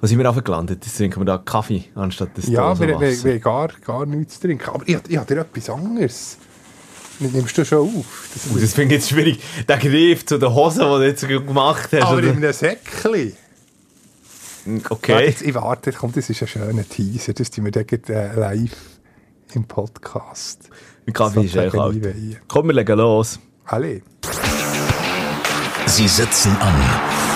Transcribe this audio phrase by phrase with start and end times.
[0.00, 0.84] Was sind wir aufgelandet?
[0.84, 4.34] Jetzt trinken wir da Kaffee, anstatt das Ja, wir, wir, wir haben gar, gar nichts
[4.34, 4.68] zu trinken.
[4.68, 6.36] Aber ich, ich habe dir etwas anderes.
[7.18, 8.28] Das nimmst du schon auf.
[8.34, 9.40] Das, Oh, das finde ich jetzt schwierig.
[9.66, 12.02] Der Griff zu den Hosen, die du jetzt gemacht hast.
[12.02, 12.28] aber oder?
[12.28, 13.32] in einem Säckchen.
[14.66, 15.24] Warte, Okay.
[15.26, 17.32] jetzt, ich warte, komm, das ist ein schöner Teaser.
[17.32, 18.72] Das tun wir dann gleich, äh, live
[19.54, 20.68] im Podcast.
[21.06, 22.40] Mein Kaffee ist echt Sozusagen alt.
[22.48, 23.38] Komm, wir legen los.
[23.64, 24.02] Alle.
[25.86, 27.35] Sie setzen an.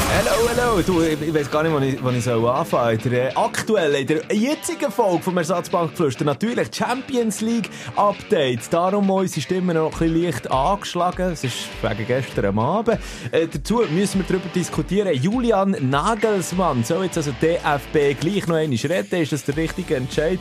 [0.13, 0.81] Hallo, hallo.
[0.81, 3.11] Du, ich, ich weiß gar nicht, wo ich, wo ich anfangen soll.
[3.11, 8.61] Der äh, aktuellen, in der jetzigen Folge vom Ersatzbankgeflüster natürlich Champions League Update.
[8.71, 11.31] Darum unsere Stimmen noch ein bisschen leicht angeschlagen.
[11.31, 12.99] Es ist wegen gestern Abend.
[13.31, 15.13] Äh, dazu müssen wir darüber diskutieren.
[15.13, 19.21] Julian Nagelsmann soll jetzt also DFB gleich noch einmal retten.
[19.21, 20.39] Ist das der richtige Entscheid?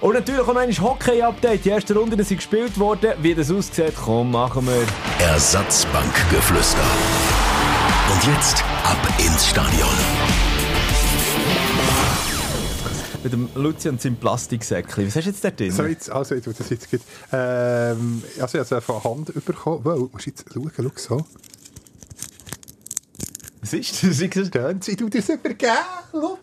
[0.00, 1.64] Und natürlich auch noch ein Hockey-Update.
[1.64, 3.12] Die ersten Runden sind gespielt worden.
[3.22, 5.24] Wie das aussieht, komm, machen wir.
[5.24, 6.82] Ersatzbankgeflüster.
[8.12, 9.88] Und jetzt ab ins Stadion.
[13.24, 15.08] Mit dem Lucian seinem Plastiksäckchen.
[15.08, 15.72] Was hast du jetzt da drin?
[15.72, 17.02] So, jetzt, also, ich tue das jetzt gleich.
[17.32, 19.80] Ähm, also, ich habe es von Hand bekommen.
[19.84, 21.26] Wow, musst du jetzt schauen, schau so.
[23.62, 24.20] Was ist das?
[24.20, 24.84] Wie gesagt?
[24.84, 25.72] Sie, du das übergeben.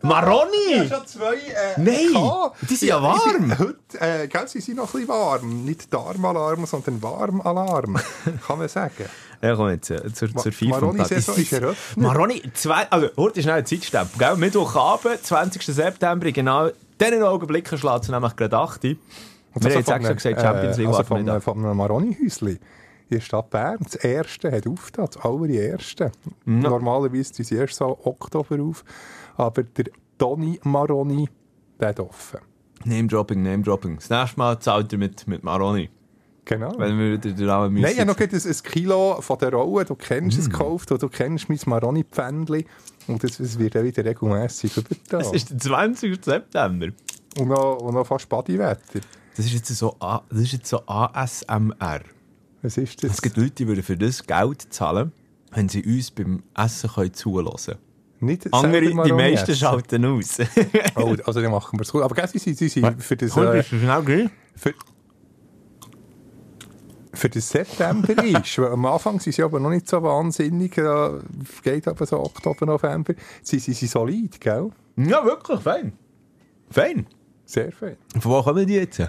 [0.01, 0.49] Maroni!
[0.73, 1.35] Ich habe schon zwei.
[1.35, 2.57] Äh, Nein, gehabt.
[2.69, 3.59] die sind ja Ich- ich bin warm.
[3.59, 3.77] Heute,
[4.23, 5.63] äh, gell, sie sind noch ein bisschen warm.
[5.63, 7.97] Nicht Darmalarm, sondern Warmalarm.
[8.45, 9.05] Kann man sagen.
[9.43, 10.79] Ja, komm jetzt äh, zur, zur FIFA.
[10.79, 12.07] Maroni-Saison ist eröffnet.
[12.07, 14.37] Maroni, zwei, also, heute ist schnell ein Zeitstempel, gell?
[14.37, 15.61] Mittwochabend, 20.
[15.65, 16.69] September, genau
[17.01, 18.83] diesen Augenblicken schlägt es nämlich gerade 8.
[18.83, 18.95] Wir
[19.53, 22.59] haben jetzt extra einem, gesagt, Champions League äh, also von, nicht einem Maroni-Häuschen in
[23.11, 23.79] der Stadt Bern.
[23.83, 26.13] Das erste hat aufgetan, das allererste.
[26.45, 28.85] Normalerweise sind sie erst so Oktober auf.
[29.35, 29.85] Aber der
[30.17, 31.29] Toni Maroni,
[31.81, 32.39] der hat offen.
[32.85, 33.97] Name-Dropping, Name-Dropping.
[33.97, 35.89] Das nächste Mal zahlt er mit, mit Maroni.
[36.45, 36.73] Genau.
[36.77, 37.83] Wenn wir den Namen müssen.
[37.83, 41.01] Nein, ich habe noch ein, ein Kilo von der Rolle, du kennst es gekauft, und
[41.01, 42.65] du kennst mein Maroni-Pfändchen.
[43.07, 45.25] Und das, das wird dann wieder regelmässig übertragen.
[45.25, 46.23] Es ist der 20.
[46.23, 46.87] September.
[47.37, 48.99] Und noch, und noch fast Bodywetter.
[49.35, 52.01] Das ist jetzt so, A- das ist jetzt so ASMR.
[52.61, 53.11] Was ist das?
[53.13, 55.11] Es gibt Leute, die würden für das Geld zahlen,
[55.51, 57.53] wenn sie uns beim Essen können zuhören
[58.19, 58.53] Nicht können.
[58.53, 59.59] Andere, selber die meisten essen.
[59.59, 60.37] schalten aus.
[60.95, 62.03] Oh, also dann machen wir es gut.
[62.03, 63.35] Aber gell, sie, sie, sie für das...
[63.37, 64.73] Äh, für,
[67.23, 68.57] für das September ist.
[68.59, 70.75] Weil am Anfang sind sie aber noch nicht so wahnsinnig.
[70.75, 71.19] Da
[71.63, 73.13] geht aber so Oktober, November.
[73.41, 74.69] Sie, sie sind solid, gell?
[74.97, 75.93] Ja, wirklich, fein.
[76.69, 77.07] Fein.
[77.45, 77.95] Sehr fein.
[78.19, 79.01] Von wo kommen die jetzt?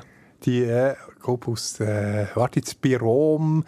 [0.44, 3.64] Die, äh, glaube aus, äh, warte jetzt, bei Rom,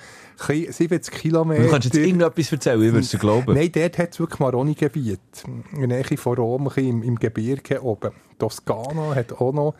[0.47, 1.63] chi- 70 Kilometer.
[1.65, 3.55] Du kannst jetzt irgendetwas erzählen, ich würde es glauben.
[3.55, 5.19] Nein, dort hat es wirklich Maroni-Gebiet.
[5.73, 8.11] In der Nähe von Rom, im, im Gebirge oben.
[8.39, 9.75] Toskana hat auch noch.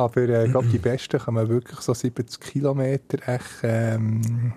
[0.00, 3.18] Aber äh, ich glaube, die besten kommen wirklich so 70 Kilometer.
[3.26, 4.52] Echt, ähm,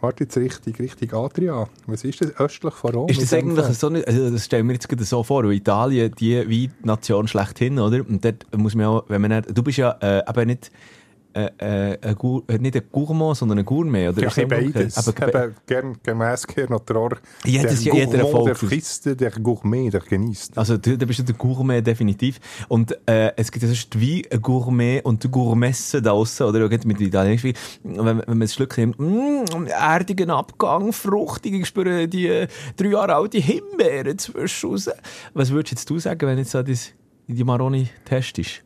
[0.00, 1.68] warte jetzt richtig, richtig Adria.
[1.86, 2.36] Was ist das?
[2.38, 3.08] Östlich von Rom?
[3.08, 6.12] Ist das eigentlich so nicht, also das stellen wir jetzt gerade so vor, weil Italien,
[6.18, 8.00] die wie Nation schlechthin, oder?
[8.08, 10.70] Und dort muss man auch, wenn man nicht, du bist ja äh, eben nicht,
[11.34, 14.22] äh, äh, ein Gour, äh, nicht ein Gourmand, sondern ein Gourmet, oder?
[14.22, 14.96] Ja, Ist beides.
[15.08, 17.18] Aber, Eben, gern, gemäss Gernot Rohr.
[17.44, 20.56] Jedes- der jeder Gourmand, der frisst, der Gourmet, der genießt.
[20.56, 22.40] also du, du bist ja der Gourmet definitiv.
[22.68, 26.68] Und äh, es gibt ja sonst wie ein Gourmet und Gourmesse da draussen, oder?
[26.84, 27.44] Mit Italienisch,
[27.82, 32.88] wenn, wenn man das Schluck nimmt, mm, erdigen Abgang, fruchtig, ich spüre die äh, drei
[32.88, 34.90] Jahre alte Himbeeren zwischen raus.
[35.32, 36.92] Was würdest jetzt du sagen, wenn jetzt so das,
[37.26, 38.62] die Maroni testest?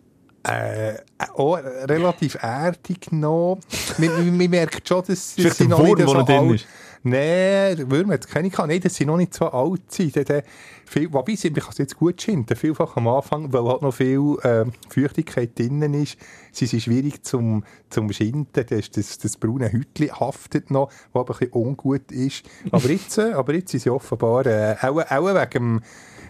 [0.48, 0.94] Äh,
[1.34, 3.58] auch relativ erdig noch.
[3.98, 6.66] man, man, man merkt schon, dass sie noch nicht Wurm, so noch drin alt ist.
[7.04, 8.68] Nein, Würmer hat keine gehabt.
[8.68, 10.14] Nein, dass sie noch nicht so alt sind.
[10.16, 10.40] Die- die-
[10.84, 13.92] Viel, wobei sie, ich kann es jetzt gut schinden, vielfach am Anfang, weil halt noch
[13.92, 16.16] viel ähm, Feuchtigkeit drinnen ist,
[16.50, 18.64] sie sind schwierig zum, zum Schinden.
[18.66, 22.42] Das, das, das braune Hütchen haftet noch, was aber ein bisschen ungut ist.
[22.72, 25.80] Aber jetzt, äh, aber jetzt sind sie offenbar, äh, auch, auch wegen dem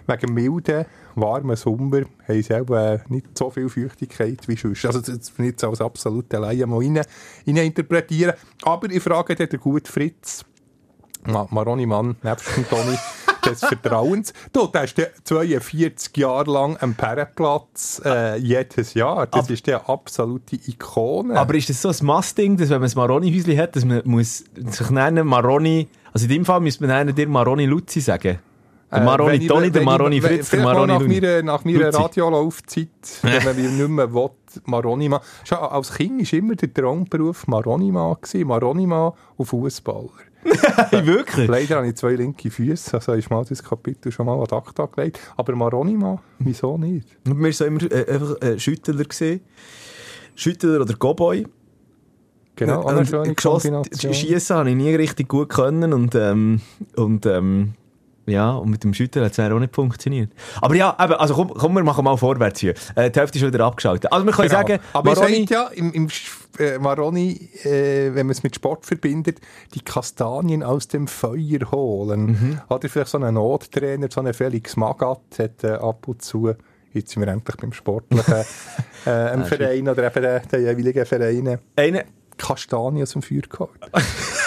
[0.08, 4.86] wegen dem milden, warmen Sommer haben sie auch äh, nicht so viel Feuchtigkeit wie sonst.
[4.86, 6.96] Also das will ich jetzt als absolute Laie mal rein,
[7.46, 8.34] rein interpretieren.
[8.62, 10.44] Aber ich frage den guten Fritz,
[11.26, 12.96] Ma Maroni Mann, nebst dem Toni,
[13.44, 14.32] des Vertrauens.
[14.52, 19.26] Du, der ist der 42 Jahre lang am Perrenplatz äh, jedes Jahr.
[19.26, 21.38] Das Aber- ist der absolute Ikone.
[21.38, 24.44] Aber ist das so ein Must-Ding, dass wenn man ein Maroni-Häuschen hat, dass man muss
[24.54, 28.38] sich nennen Maroni, also in dem Fall müsste man nennen, dir Maroni Luzi sagen?
[28.90, 31.92] Der Äh, Maroni ich- Toni, der Maroni ich- Fritz, der Maroni nach meiner, nach meiner.
[31.94, 32.88] Radiolaufzeit,
[33.22, 34.30] wenn man nicht mehr will,
[34.64, 35.10] Maroni
[35.44, 40.08] Schon als Kind war immer der Traumberuf Maroni Mann gewesen, Maroni Mann und Fußballer.
[40.90, 41.48] Hey, wirklich?
[41.48, 44.86] Leider habe ich zwei linke Füße, also ist mal das Kapitel schon mal ad acta
[44.86, 45.18] gelegt.
[45.36, 47.08] Aber Maroni mal, wieso nicht?
[47.24, 49.40] Wir waren so immer äh, einfach äh, Schüttler gesehen.
[50.34, 51.44] Schüttler oder Cowboy.
[52.56, 54.14] Genau, eine schöne Kombination.
[54.14, 56.60] Schießen habe ich nie richtig gut können und, ähm,
[56.96, 57.74] und ähm,
[58.28, 60.30] ja, und mit dem Schütter hat es auch nicht funktioniert.
[60.60, 62.74] Aber ja, eben, also komm, komm, wir machen mal vorwärts hier.
[62.94, 64.12] Äh, die Hälfte ist wieder abgeschaltet.
[64.12, 64.60] Also wir können Genau.
[64.60, 66.08] sagen, Aber Maroni, sagt ja, im, im
[66.58, 69.40] äh, Maroni, äh, wenn man es mit Sport verbindet,
[69.74, 72.26] die Kastanien aus dem Feuer holen.
[72.26, 72.60] Mhm.
[72.68, 76.52] Hat er vielleicht so einen Nottrainer, so einen Felix Magath, hat äh, ab und zu,
[76.92, 78.34] jetzt sind wir endlich beim sportlichen
[79.04, 82.04] äh, Verein oder eben den, den jeweiligen Vereinen, eine
[82.36, 83.70] Kastanien aus dem Feuer geholt.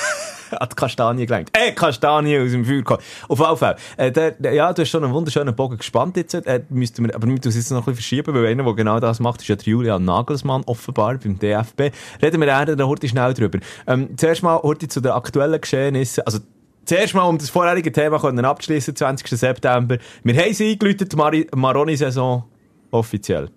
[0.60, 1.56] an die Kastanie gelenkt.
[1.58, 3.00] Äh, Kastanie aus dem Feuer.
[3.28, 3.76] Auf jeden Fall.
[3.98, 6.34] Äh, der, ja, du hast schon einen wunderschönen Bogen gespannt jetzt.
[6.34, 8.74] Äh, müssten wir, aber wir müssen es jetzt noch ein bisschen verschieben, weil einer, der
[8.74, 11.92] genau das macht, ist ja Julian Nagelsmann, offenbar, beim DFB.
[12.22, 13.60] Reden wir dann heute schnell drüber.
[13.88, 16.24] Ähm, zuerst mal heute zu den aktuellen Geschehnissen.
[16.26, 16.40] Also,
[16.84, 19.28] Zuerst mal, um das vorherige Thema abzuschließen, 20.
[19.40, 19.98] September.
[20.24, 22.44] Wir haben sie eingeläutet, Mari- Maroni-Saison
[22.90, 23.50] offiziell.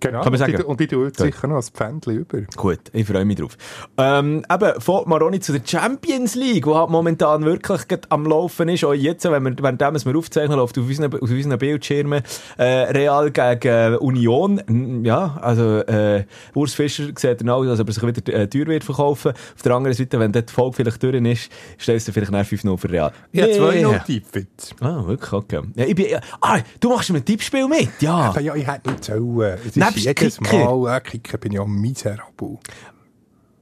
[0.00, 0.62] Genau, Kann man sagen.
[0.62, 2.42] und ich, tue sicher noch ein Pfändchen über.
[2.54, 3.56] Gut, ich freue mich drauf.
[3.96, 8.84] Ähm, eben, von Maroni zu der Champions League, die halt momentan wirklich am Laufen ist.
[8.84, 12.22] Auch jetzt, wenn wir, währenddem wir aufzeichnen, läuft auf unseren, auf unseren Bildschirmen
[12.58, 15.02] äh, Real gegen äh, Union.
[15.04, 18.66] Ja, also äh, Urs Fischer sieht dann aus, als ob er sich wieder äh, teuer
[18.66, 19.32] wird verkaufen.
[19.32, 21.50] Auf der anderen Seite, wenn dort die Folge vielleicht durch ist,
[21.80, 23.12] stellst du vielleicht nach 5-0 für Real.
[23.32, 24.74] Ich habe zwei noch tippt.
[24.80, 25.60] Ah, wirklich, okay.
[25.74, 26.06] Ja, ich bin,
[26.42, 28.34] ah, du machst mit Tippspiel mit, ja.
[28.38, 29.58] Ja, ich hätte nicht sollen.
[29.88, 30.76] Es Nebst ist jedes Kicker.
[30.76, 32.58] Mal, äh, Kicker bin ich auch miserabel.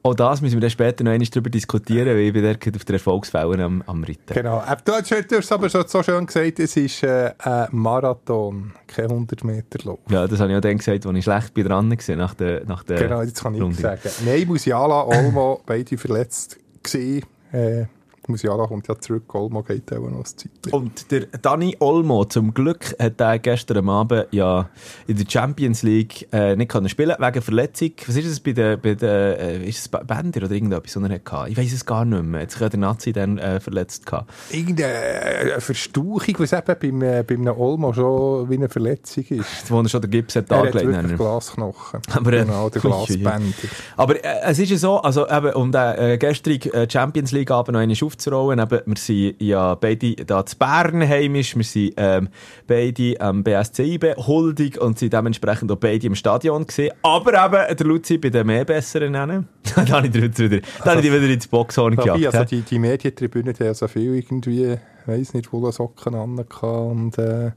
[0.06, 2.84] Auch das müssen wir dann später noch einmal darüber diskutieren, weil ich bin dort auf
[2.84, 4.34] der Erfolgsfälle am, am Ritten.
[4.34, 4.58] Genau.
[4.58, 9.06] Äh, Du hast, hast aber schon so schön gesagt, es ist äh, ein Marathon, kein
[9.06, 10.00] 100 Meter Lauf.
[10.10, 12.64] Ja, das habe ich auch dann gesagt, als ich schlecht bin dran war, nach der,
[12.66, 13.80] nach der Genau, jetzt kann ich Runde.
[13.80, 14.02] sagen.
[14.26, 17.24] Nein, Musiala, Olmo, beide verletzt gewesen.
[17.52, 17.86] Äh,
[18.28, 20.50] Musiala kommt ja zurück, Olmo geht auch noch Zeit.
[20.70, 24.68] Und der Dani Olmo, zum Glück, hat er gestern Abend ja
[25.06, 27.92] in der Champions League äh, nicht können spielen wegen Verletzung.
[28.06, 31.20] Was ist es bei den, bei den äh, ist es Bänder oder irgendetwas, was er
[31.24, 31.50] hatte?
[31.50, 32.40] Ich weiß es gar nicht mehr.
[32.42, 34.32] Jetzt hat der Nazi dann äh, verletzt gehabt.
[34.50, 39.70] Irgendeine Verstauchung, was eben beim, äh, beim Olmo schon wie eine Verletzung ist.
[39.70, 40.92] Wo er schon den Gips hat Er hat angelegt.
[40.92, 41.16] wirklich.
[41.18, 42.00] Glasknochen.
[42.12, 42.82] Aber, äh, genau, der.
[42.84, 43.52] Glasbänder.
[43.96, 47.50] Aber äh, es ist ja so, also eben, um den äh, gestrigen äh, Champions League
[47.50, 51.94] Abend noch einmal aufzurollen, eben, wir sind ja beide da zu Bern heimisch, wir sind
[51.96, 52.28] ähm,
[52.66, 56.92] beide am BSC IB huldig und sind dementsprechend auch beide im Stadion gesehen.
[57.02, 59.48] Aber eben, der Luzi bei den mehr Besseren nennen.
[59.74, 62.26] da habe ich jetzt wieder, dich wieder ins Boxhorn gejagt.
[62.26, 64.76] also die, die Medientribüne, die haben so viel irgendwie,
[65.06, 67.50] weiss nicht, Wollsocken an und äh,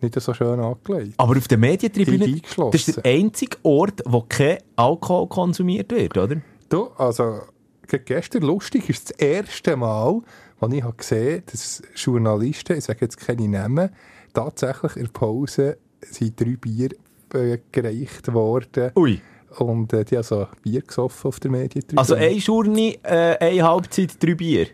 [0.00, 1.14] nicht so schön angelegt.
[1.16, 2.40] Aber auf der Medientribüne,
[2.72, 6.36] das ist der einzige Ort, wo kein Alkohol konsumiert wird, oder?
[6.68, 7.40] Du, also,
[7.88, 10.20] gestern lustig ist das erste Mal,
[10.60, 13.90] als ich gesehen habe, dass Journalisten, ich sage jetzt keine Namen,
[14.32, 16.90] tatsächlich in der Pause sind drei Bier
[17.34, 18.92] äh, gereicht worden.
[18.96, 19.20] Ui.
[19.58, 21.98] Und äh, die haben so Bier gesoffen auf der Medientribüne.
[21.98, 24.68] Also eine Journey, äh, eine Halbzeit, drei Bier.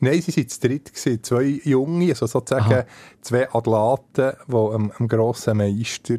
[0.00, 0.92] Nein, sie waren zu dritt.
[0.92, 1.22] Gewesen.
[1.22, 2.84] Zwei Junge, also sozusagen Aha.
[3.20, 6.18] zwei Athleten, die einem, einem grossen Meister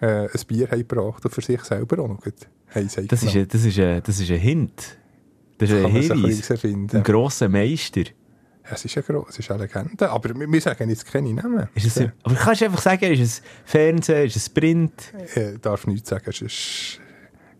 [0.00, 2.20] äh, ein Bier haben gebracht und für sich selber auch noch
[2.88, 4.98] sie Das ist, ein, das, ist das ist ein Hint.
[5.58, 6.60] Das ist ein ein Hinweis.
[6.60, 6.96] finden.
[6.96, 8.02] Ein grosser Meister.
[8.70, 11.68] Es ist, ein gro- es ist eine Legende, aber wir, wir sagen jetzt keine Namen.
[11.74, 14.92] Ist es, aber kannst du einfach sagen, ist es Fernsehen, ist es Print?
[15.34, 17.00] Ich darf nichts sagen, es ist,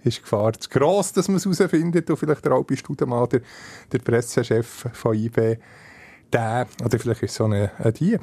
[0.04, 3.40] ist Gefahr zu gross, dass man es herausfindet und vielleicht der Albi Studemann, der,
[3.90, 5.56] der Pressechef von IB,
[6.32, 8.18] der, oder vielleicht ist es so eine, eine die, äh,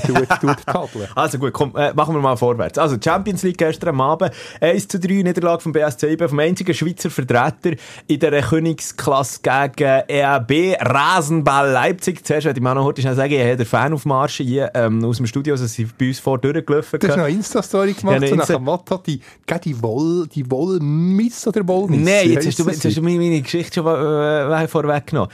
[0.00, 1.08] tut, tut tadeln.
[1.14, 2.78] Also gut, komm, äh, machen wir mal vorwärts.
[2.78, 6.74] Also Champions League gestern am Abend, 1 zu 3 Niederlage vom BSC IB, vom einzigen
[6.74, 12.24] Schweizer Vertreter in der Königsklasse gegen EAB Rasenball Leipzig.
[12.24, 15.18] Zuerst wollte ich mal noch heute schnell sagen, ich habe den Fanaufmarsch hier ähm, aus
[15.18, 16.98] dem Studio, also sie sind bei uns vor durchgelaufen.
[16.98, 19.20] Du hast noch eine Insta-Story gemacht, Ja, so nach dem Motto, die,
[19.64, 22.00] die Woll, die Wollmiss oder Wollmiss?
[22.00, 25.30] Nein, jetzt hast, du, jetzt hast du meine, meine Geschichte schon äh, vorweggenommen.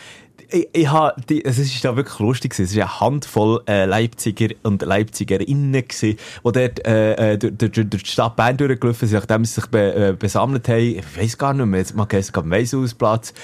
[0.50, 2.70] Ich, ich habe die, es ist da wirklich lustig gewesen.
[2.70, 7.90] Es war eine Handvoll äh, Leipziger und Leipzigerinnen gewesen, die dort äh, äh, durch, durch,
[7.90, 10.78] durch die Stadt Bern durchgelaufen sind, nachdem sie sich be, äh, besammelt haben.
[10.78, 13.34] Ich weiss gar nicht mehr, jetzt mal es am Weishausplatz.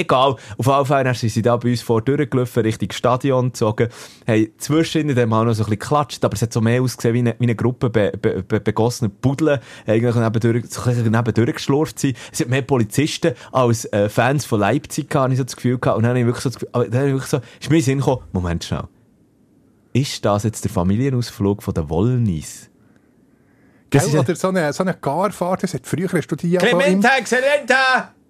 [0.00, 3.88] Egal, auf jeden Fall dann sind sie da bei uns vor durchgelaufen, Richtung Stadion gezogen,
[4.26, 7.14] haben zwischen dem auch noch so ein bisschen geklatscht, aber es hat so mehr ausgesehen
[7.14, 11.54] wie eine, wie eine Gruppe be, be, be, begossener Pudel, eigentlich nebendurch, so ein nebendurch
[11.54, 12.16] geschlurft sind.
[12.32, 15.78] Es hat mehr Polizisten als äh, Fans von Leipzig gehabt, habe ich so das Gefühl
[15.78, 17.70] gehabt, und dann habe ich wirklich so, das Gefühl, dann habe ich wirklich so, ist
[17.70, 18.84] mir in Sinn gekommen, Moment schnell,
[19.92, 22.70] ist das jetzt der Familienausflug von der Wollnis?
[23.90, 27.74] Gell, oder so eine, so eine Garfahrt, das hat früher, im- Clemente, Excelente!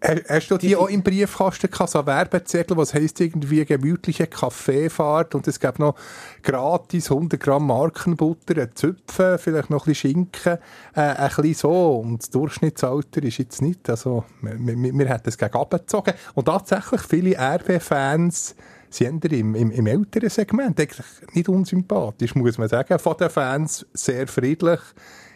[0.00, 5.34] Hast du die, die auch im Briefkasten gehabt, so Werbezettel, was heisst irgendwie gemütliche Kaffeefahrt
[5.34, 5.96] und es gab noch
[6.42, 10.58] gratis 100 Gramm Markenbutter, ein Züpfen, vielleicht noch ein bisschen Schinken,
[10.94, 11.96] äh, ein bisschen so.
[11.96, 16.14] Und das Durchschnittsalter ist jetzt nicht, also wir, wir, wir hätten es gegen abgezogen.
[16.34, 18.54] Und tatsächlich viele RB-Fans
[18.90, 23.00] sind im, im, im älteren Segment eigentlich nicht unsympathisch, muss man sagen.
[23.00, 24.80] Von den Fans sehr friedlich.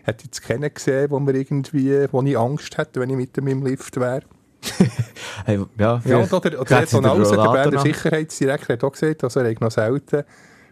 [0.07, 3.49] Ich jetzt keinen gesehen, wo, wir irgendwie, wo ich Angst hätte, wenn ich mit dem
[3.49, 4.23] im Lift wäre.
[5.45, 9.41] hey, ja, ja, oder, oder, oder der Tonhausen, der Berner Sicherheitsdirektor, hat auch gesagt, also
[9.41, 10.25] er hat noch selten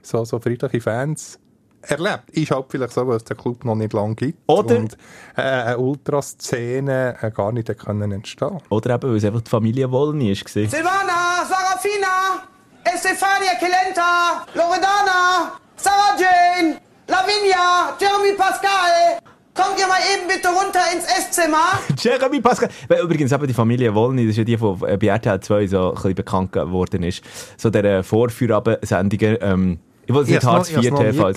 [0.03, 1.39] so, so friedliche Fans
[1.83, 2.31] erlebt.
[2.31, 4.39] Ist halt vielleicht so, weil es den Club noch nicht lange gibt.
[4.47, 4.77] Oder?
[4.77, 4.97] Und
[5.37, 9.91] äh, eine Ultraszene äh, gar nicht können entstehen Oder eben, weil es einfach die Familie
[9.91, 10.47] Wollny war.
[10.47, 12.45] Silvana, Sarafina,
[12.85, 16.77] Estefania Kelenta, Loredana, Sarah Jane,
[17.09, 19.21] Lavinia, Jeremy Pascal.
[19.61, 21.79] Kommt ihr mal eben bitte runter ins Esszimmer?
[21.99, 22.71] Jeremy Pascal.
[22.89, 25.89] Weil übrigens eben die Familie Wollny, das ist ja die, die bei RTL 2 so
[25.89, 27.23] ein bisschen bekannt geworden ist.
[27.59, 31.33] So der Vorführabend-Sendungen, ähm, ich wollte nicht Hartz IV TV.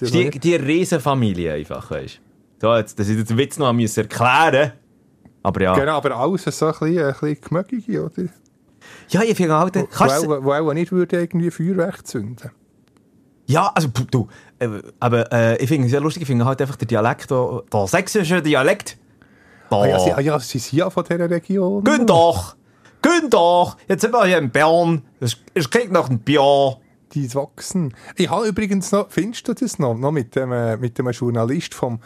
[0.00, 2.20] Die, die Riesenfamilie einfach, weißt
[2.60, 2.66] du.
[2.66, 4.72] So, jetzt, dass ich den Witz noch müssen erklären
[5.44, 5.74] Aber ja.
[5.74, 8.22] Genau, aber alles so ein bisschen, ein bisschen gemögige, oder?
[9.10, 9.76] Ja, ich finde halt...
[9.76, 12.50] Wo, wo, wo auch nicht würde irgendwie Feuerwerk zünden
[13.48, 14.47] ja, also du, äh,
[15.00, 17.86] aber äh, ich finde es sehr lustig, ich finde halt einfach der Dialekt, der, der
[17.86, 18.96] sächsische Dialekt.
[19.70, 21.84] Ah, ja, sie, ah, ja, sie sind ja von dieser Region.
[21.84, 22.56] Gehen doch!
[23.02, 23.76] Gehen doch!
[23.86, 25.02] Jetzt sind wir hier in Bern.
[25.20, 26.78] Es, es klingt nach einem Bier.
[27.14, 27.94] Die wachsen.
[28.16, 31.72] Ich habe übrigens noch, findest du das noch, noch mit dem, äh, mit dem Journalist
[31.74, 32.00] vom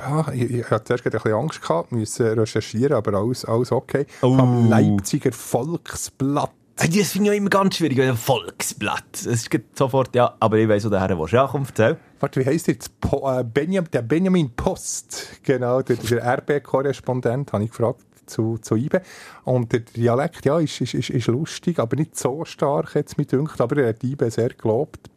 [0.00, 4.06] ja, ich, ich hatte zuerst ein bisschen Angst gehabt, müssen recherchieren, aber alles, alles okay.
[4.22, 4.36] Oh.
[4.36, 9.26] Vom Leipziger Volksblatt das finde ich immer ganz schwierig, ein Volksblatt.
[9.26, 11.32] Es geht sofort, ja, aber ich weiss, wo der Herr willst.
[11.32, 11.96] Ja, komm, erzähl.
[12.18, 13.00] Warte, wie heisst jetzt?
[13.00, 18.76] Po, äh, Benjamin, der Benjamin Post, genau, der, der RB-Korrespondent, habe ich gefragt zu, zu
[18.76, 19.02] IBE.
[19.44, 23.30] Und der Dialekt, ja, ist, ist, ist, ist lustig, aber nicht so stark jetzt mit
[23.30, 25.10] dünkt, aber er hat IBE sehr gelobt.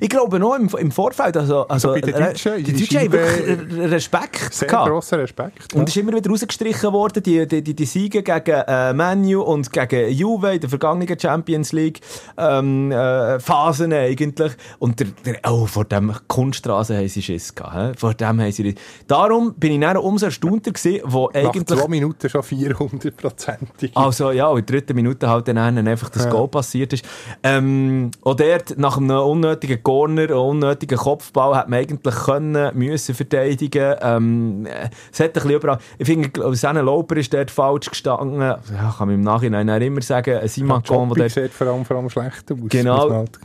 [0.00, 3.12] Ich glaube noch im, im Vorfeld, also, also, also bei den Deutschen, die Deutschen haben
[3.12, 4.88] wirklich Respekt Sehr gehabt.
[4.88, 5.74] grosser Respekt.
[5.74, 9.42] Und es ist immer wieder rausgestrichen worden, die, die, die, die Siege gegen äh, Manu
[9.42, 12.00] und gegen Juve in der vergangenen Champions League
[12.36, 14.52] ähm, äh, Phasen eigentlich.
[14.78, 17.94] Und der, der, oh, vor dem Kunststraße haben sie Schiss gehabt.
[17.94, 17.98] He?
[17.98, 18.74] Vor dem haben sie
[19.06, 21.68] Darum bin ich dann umso erstaunter gewesen, wo eigentlich...
[21.68, 23.90] Nach zwei Minuten schon 400-prozentig.
[23.94, 26.30] Also ja, in der dritten Minute halt dann einfach das ja.
[26.30, 27.04] Goal passiert ist.
[27.42, 32.78] Ähm, auch dort, nach einem unnötigen unnötigen Corner, einen unnötigen Kopfball hätte man eigentlich können,
[32.78, 33.94] müssen verteidigen.
[34.00, 34.66] Ähm,
[35.12, 38.40] es hat ein bisschen überall, ich finde, Senne Lauper ist dort falsch gestanden.
[38.40, 38.58] Ja,
[38.96, 42.50] kann man im Nachhinein immer sagen, Simon Kohn, der sieht vor allem, vor allem schlecht
[42.50, 42.58] aus.
[42.68, 43.10] Genau.
[43.10, 43.38] Halt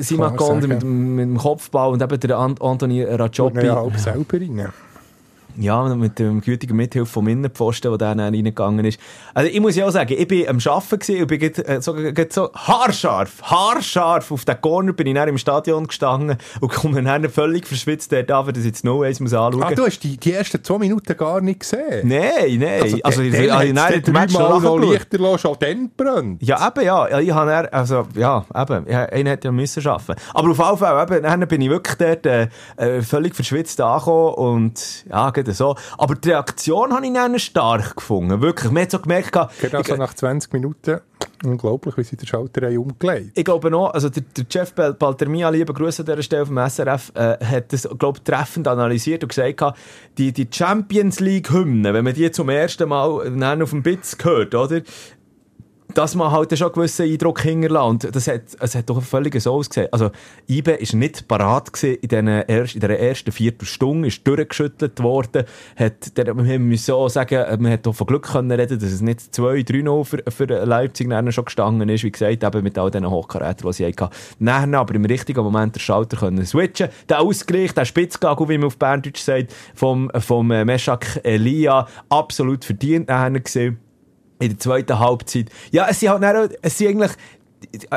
[0.00, 3.66] Simon Kohn mit, mit, dem Kopfball und eben der Antoni Rajopi.
[3.66, 4.72] Ja, halb selber rein.
[5.58, 9.00] Ja, mit dem gütigen Mithilfe vom Innenpfosten, der dann reingegangen ist.
[9.34, 11.96] Also ich muss ja auch sagen, ich bin am Arbeiten gewesen und bin äh, so,
[12.30, 17.28] so haarscharf, haarscharf auf den Corner bin ich dann im Stadion gestanden und komme dann
[17.30, 20.16] völlig verschwitzt dort an, dass ich jetzt No Ways muss anschauen Ah, du hast die,
[20.16, 22.08] die ersten zwei Minuten gar nicht gesehen?
[22.08, 22.82] Nein, nein.
[22.82, 26.42] Also, also ich, ich, ich, nein, den Match noch Lichter lassen, auch dann brennt.
[26.42, 27.18] Ja, eben, ja.
[27.18, 30.20] Ich habe dann, also, ja, eben, einen hätte ja müssen arbeiten.
[30.34, 34.34] Aber auf jeden Fall, eben, dann bin ich wirklich dort äh, äh völlig verschwitzt angekommen
[34.34, 35.76] und, ja, nicht so.
[35.98, 38.40] Aber die Reaktion habe ich dann stark gefunden.
[38.40, 38.72] Wirklich.
[38.72, 41.00] Man hat so gemerkt, genau so nach 20 Minuten.
[41.44, 45.50] Unglaublich, wie sie den Schalter haben umgelegt Ich glaube noch, also der, der Jeff Baltermia,
[45.50, 49.76] lieber Grüße an dieser Stelle vom SRF, äh, hat das, glaube treffend analysiert und gesagt,
[50.16, 54.80] die, die Champions League-Hymne, wenn man die zum ersten Mal auf dem Bitz hört, oder?
[55.96, 57.84] Dass man halt schon einen gewissen Eindruck hinterlässt.
[58.04, 59.88] Und das hat, es hat doch völlig so ausgesehen.
[59.92, 60.10] Also,
[60.46, 65.44] Ibe ist nicht parat in, den in der ersten Viertelstunde, ist durchgeschüttelt worden.
[65.74, 69.00] Hat, der, wir müssen auch sagen, man hat auch von Glück können reden, dass es
[69.00, 73.70] nicht 2-3-0 für, für Leipzig schon gestanden ist, wie gesagt, eben mit all diesen Hochkarätern,
[73.70, 74.10] die sie hatten.
[74.38, 76.88] Dann aber im richtigen Moment den Schalter können switchen.
[77.08, 82.66] Der Ausgleich, der Spitzgagel, wie man auf Berndeutsch sagt, vom, vom äh, Meshak Elia, absolut
[82.66, 83.78] verdient nachher gesehen
[84.38, 85.50] in der zweiten Halbzeit.
[85.70, 87.12] Ja, es sind halt dann, es sind eigentlich,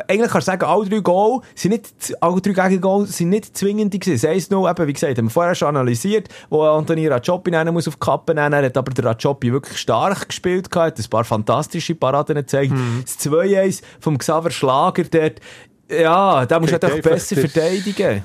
[0.08, 3.91] eigentlich kannst du sagen, alle drei Goal sind nicht, alle drei Gegengol sind nicht zwingend
[3.91, 4.13] gewesen.
[4.13, 7.88] Das 1-0, eben, wie gesagt, haben wir vorher schon analysiert, wo Antoni Rajopi nehmen muss
[7.88, 8.53] auf die Kappe nehmen.
[8.53, 12.72] Er hat aber der Rajopi wirklich stark gespielt gehabt, ein paar fantastische Paraden gezeigt.
[12.72, 13.03] Mhm.
[13.03, 15.39] Das 2-1 vom Xaver Schlager dort,
[15.91, 18.24] ja, da musst du halt einfach besser verteidigen.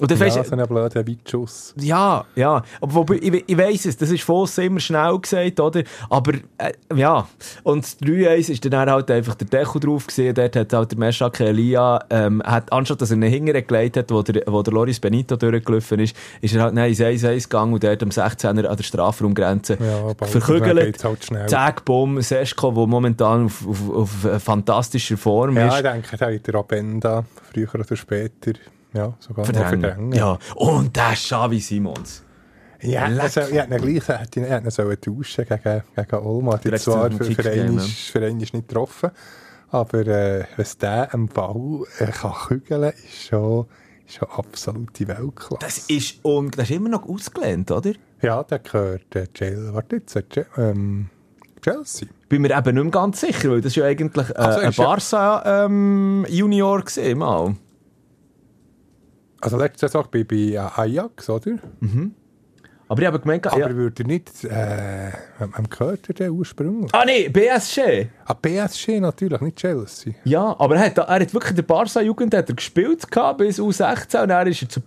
[0.00, 1.74] Und dann Ja, so einen blöden Weitschuss.
[1.78, 2.62] Ja, ja.
[2.80, 5.82] Aber wobei, ich, ich weiss es, das ist von immer schnell gesagt, oder?
[6.08, 7.28] Aber, äh, ja.
[7.62, 10.34] Und das 3-1 ist dann halt einfach der Deckel drauf gewesen.
[10.34, 14.10] Dort hat halt der Meshak Elia, ähm, hat, anstatt dass er einen Hinger gelegt hat,
[14.10, 17.74] wo der, wo der Loris Benito durchgelaufen ist, ist er halt nein, ins 1-1 gegangen
[17.74, 21.04] und dort am 16er an der Strafraumgrenze Ja, verkügelt.
[21.04, 21.50] halt.
[21.50, 25.76] Zack, Bumm, Seschko, der momentan auf, auf, auf äh, fantastischer Form Ja, ist.
[25.76, 28.52] ich denke, da hat der Abenda früher oder später
[28.92, 29.80] ja, sogar noch Verdrängen.
[29.80, 30.12] verdrängen.
[30.12, 30.38] Ja.
[30.56, 32.24] Und der Xavi Simons.
[32.82, 36.54] Ja, also, ihn gleich er hätte ihn, er sollen tauschen gegen, gegen Olmo.
[36.54, 37.82] Hat Der hat zwar für, für, einen ja.
[37.84, 39.10] ist, für einen ist nicht getroffen,
[39.70, 43.66] aber äh, was der am Ball äh, kann kügeln ist schon,
[44.06, 45.58] ist schon absolute Weltklasse.
[45.60, 47.92] Das ist, un das ist immer noch ausgelehnt, oder?
[48.22, 49.74] ja, der gehört äh, Chelsea.
[49.74, 50.22] Warte jetzt, äh,
[50.56, 51.10] ähm,
[51.62, 52.08] Chelsea.
[52.30, 54.70] bin mir eben nicht mehr ganz sicher, weil das war ja eigentlich äh, Also, ein
[54.70, 57.56] ist ja- Barca-Junior gewesen, mal.
[59.40, 61.52] Also letzte Saison bei, bei Ajax, oder?
[62.88, 63.74] Aber ich habe gemeint, Aber ja.
[63.76, 66.90] würde nicht, äh, wem gehört er denn ursprünglich?
[66.92, 68.08] Ah nee, BSG.
[68.24, 70.14] Ah, PSG natürlich, nicht Chelsea.
[70.24, 73.60] Ja, aber er hat, er hat wirklich in der Barca-Jugend hat er gespielt gehabt, bis
[73.60, 74.80] U16 und dann ist er zu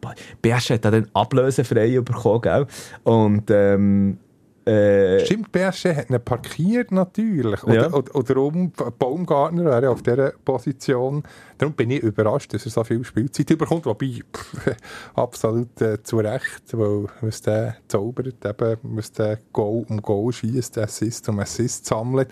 [0.00, 2.66] Ba- PSG hat dann ablösefrei bekommen, gell?
[3.02, 4.18] Und, ähm,
[4.66, 7.62] äh, Stimmt, PSG hat ihn parkiert natürlich.
[7.64, 7.86] Ja.
[7.88, 11.22] Oder, oder, oder um Baumgartner wäre auf dieser Position.
[11.58, 13.84] Darum bin ich überrascht, dass er so viel Spielzeit bekommt.
[13.84, 14.74] Wobei, pff,
[15.14, 20.78] absolut äh, zu Recht, weil was der zaubert, eben, was der Goal um Goal schießt,
[20.78, 22.28] Assist um Assist sammelt.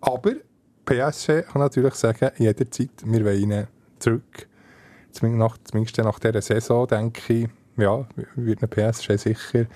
[0.00, 0.32] Aber
[0.84, 3.66] PSG kann natürlich sagen, jederzeit, wir wollen ihn
[3.98, 4.48] zurück.
[5.10, 9.66] Zumindest nach, zumindest nach dieser Saison, denke ich, ja, wird ein PSG sicher,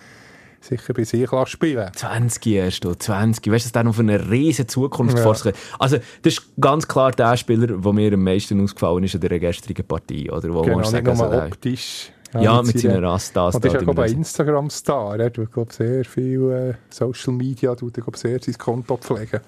[0.67, 3.53] sicher bei sich lassen spielen 20 erst, du, 20.
[3.53, 5.23] Weißt du, dass der noch für eine riesige Zukunft Ja.
[5.23, 5.55] vor sich hat?
[5.79, 9.39] Also, das ist ganz klar der Spieler, der mir am meisten ausgefallen ist in der
[9.39, 10.53] gestrigen Partie, oder?
[10.53, 11.47] Wo Genau, nicht sagen nur soll, hey.
[11.49, 12.11] optisch.
[12.39, 15.19] Ja, mit seiner Rasse, das, Und ist ja die ein Instagram-Star.
[15.19, 19.41] Er tut glaub, sehr viel äh, Social Media, tut er, sehr sein Konto pflegen.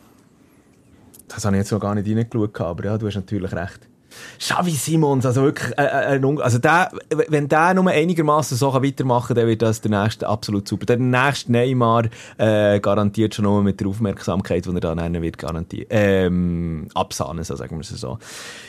[1.27, 3.81] Das habe ich jetzt noch gar nicht reingeschaut, aber ja, du hast natürlich recht.
[4.39, 6.91] Xavi Simons, also wirklich, äh, äh, also der,
[7.29, 10.87] wenn der nur einigermaßen so weitermachen kann, dann wird das der nächste absolut super.
[10.87, 12.05] Der nächste Neymar
[12.37, 15.89] äh, garantiert schon nur mit der Aufmerksamkeit, die er da nennen wird, garantiert.
[15.91, 18.19] Ähm, absahnen, so sagen wir es so.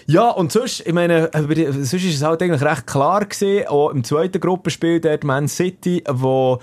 [0.07, 4.03] Ja, und sonst, ich meine, sonst ist es halt eigentlich recht klar gewesen, auch im
[4.03, 6.59] zweiten Gruppenspiel, dort Man City, wo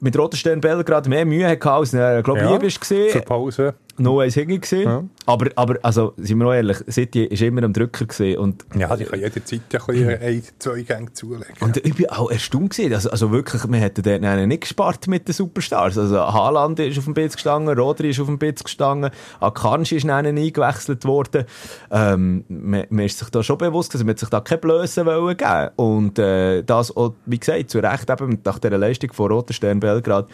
[0.00, 3.12] mit Roter Stern Belgrad mehr Mühe hatte, als er, glaube ich, Ja, gesehen.
[3.12, 3.74] Zur Pause.
[4.00, 4.84] No eins hinten gesehen.
[4.88, 5.04] Ja.
[5.26, 8.96] Aber, aber, also, sind wir noch ehrlich, City ist immer am Drücker gesehen und, Ja,
[8.96, 11.54] die kann jederzeit ein bisschen ein, zwei Gänge zulegen.
[11.60, 12.94] und ich bin auch erstaunt gewesen.
[12.94, 15.98] Also, also wirklich, wir hätten einen nicht gespart mit den Superstars.
[15.98, 19.10] Also, Haaland ist auf dem Bitz gestanden, Rodri ist auf dem Bitz gestanden,
[19.40, 21.44] Akanji ist dann eingewechselt worden.
[21.90, 25.36] Ähm, man, man ist sich da schon bewusst, dass man sich da keine Blöße wollen
[25.36, 25.70] geben.
[25.76, 29.80] Und, äh, das, auch, wie gesagt, zu Recht eben nach dieser Leistung von Roter Stern
[29.80, 30.28] Belgrad.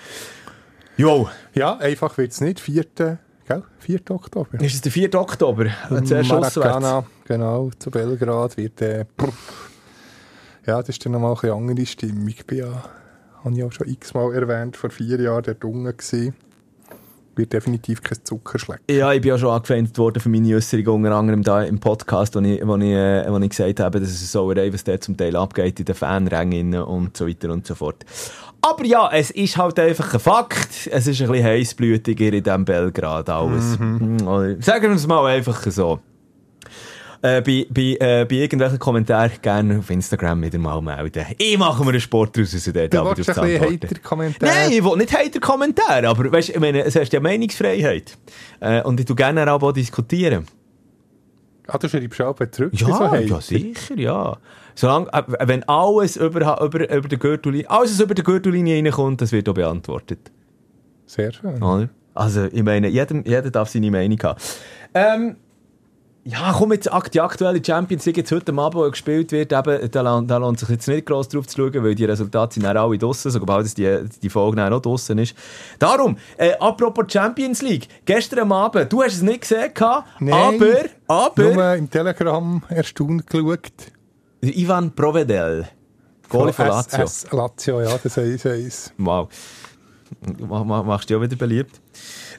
[0.97, 2.59] Jo, Ja, einfach wird es nicht.
[2.61, 3.19] 4.
[3.47, 3.63] Gell?
[3.79, 4.01] 4.
[4.11, 4.61] Oktober.
[4.61, 5.15] ist es der 4.
[5.15, 5.67] Oktober?
[5.89, 6.29] Auswärts.
[6.29, 9.05] Maracana, genau, zu Belgrad wird äh,
[10.67, 12.27] ja, das ist dann nochmal eine andere Stimmung.
[12.27, 12.85] Ich bin ja,
[13.45, 16.35] habe ich auch schon x-mal erwähnt, vor vier Jahren dort unten gewesen.
[17.37, 18.81] Wird definitiv kein Zuckerschleck.
[18.91, 22.35] Ja, ich bin ja schon angefeindet worden für meine Äußerungen, unter anderem da im Podcast,
[22.35, 25.17] wo ich, wo ich, äh, wo ich gesagt habe, dass es Sauerei, was dort zum
[25.17, 28.05] Teil abgeht in den Fanrängen und so weiter und so fort.
[28.63, 30.89] Aber ja, es ist halt einfach ein Fakt.
[30.91, 33.79] Es ist ein bisschen heissblütiger in diesem Belgrad alles.
[33.79, 34.61] Mhm.
[34.61, 36.01] Sagen wir es mal einfach so.
[37.23, 41.25] Äh, bei, bei, äh, bei irgendwelchen Kommentaren gerne auf Instagram wieder mal melden.
[41.39, 43.61] Ich mache mir einen Sport draus, also dort Du drauf ein.
[43.61, 44.53] Hater-Kommentare?
[44.53, 48.17] Nein, ich will nicht Hater-Kommentare, aber weißt, ich meine, es hast ja Meinungsfreiheit.
[48.61, 50.47] Äh, und ich tu gerne auch diskutieren.
[51.69, 54.37] Ah, du schreibst auch zurück bei so Ja, ja, sicher, ja.
[54.75, 59.21] Solange, äh, wenn alles über, über, über den Gürtellinie, alles, was über die Gürtellinie reinkommt,
[59.21, 60.31] das wird auch beantwortet.
[61.07, 61.89] Sehr schön.
[62.15, 64.41] Also, ich meine, jedem, jeder darf seine Meinung haben.
[64.95, 65.37] Ähm,
[66.29, 70.01] ja, komm jetzt, die aktuelle Champions League jetzt heute Abend, die gespielt wird, eben, da,
[70.03, 72.77] lohnt- da lohnt sich jetzt nicht gross drauf zu schauen, weil die Resultate sind dann
[72.77, 75.37] alle draussen, sobald die, die Folge dann auch draussen ist.
[75.79, 79.71] Darum, äh, apropos Champions League, gestern Abend, du hast es nicht gesehen,
[80.19, 80.33] Nein.
[80.33, 83.71] aber, aber, Nur im Telegram erstaunt geschaut.
[84.43, 85.69] Ivan Provedel,
[86.29, 87.05] Goalie von Lazio.
[87.05, 88.93] S, S Lazio, ja, das heisst eins.
[88.99, 89.29] Wow.
[90.49, 91.81] Ma- ma- Machst du dich auch wieder beliebt?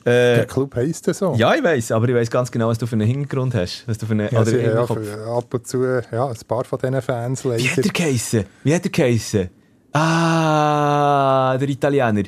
[0.07, 1.33] Äh, Der Club heisst das so.
[1.35, 3.83] ja, ich weiß, aber ich weiß ganz genau, was du für einen Hintergrund hast.
[3.87, 6.79] Was du für einen, Ja, oder ja, für, ab und zu, ja, ein paar von
[6.79, 8.45] diesen Fans Wie hat der geheissen?
[8.63, 9.49] Wie hat der geheissen?
[9.91, 12.23] Ah, der Italiener.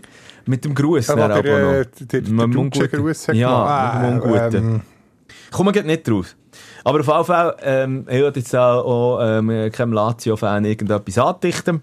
[0.46, 1.08] Mit dem Gruß.
[1.08, 2.89] Der, aber äh, der, der, Mit dem deutsche.
[2.89, 4.02] Gruß hat Ja, gemacht.
[4.02, 4.56] mit dem Unguten.
[4.76, 4.82] ähm,
[5.52, 6.36] Komm, man geht nicht drauf.
[6.84, 11.82] Aber auf jeden Fall, ähm, ich würde jetzt auch ähm, keinem Lazio-Fan irgendetwas andichten.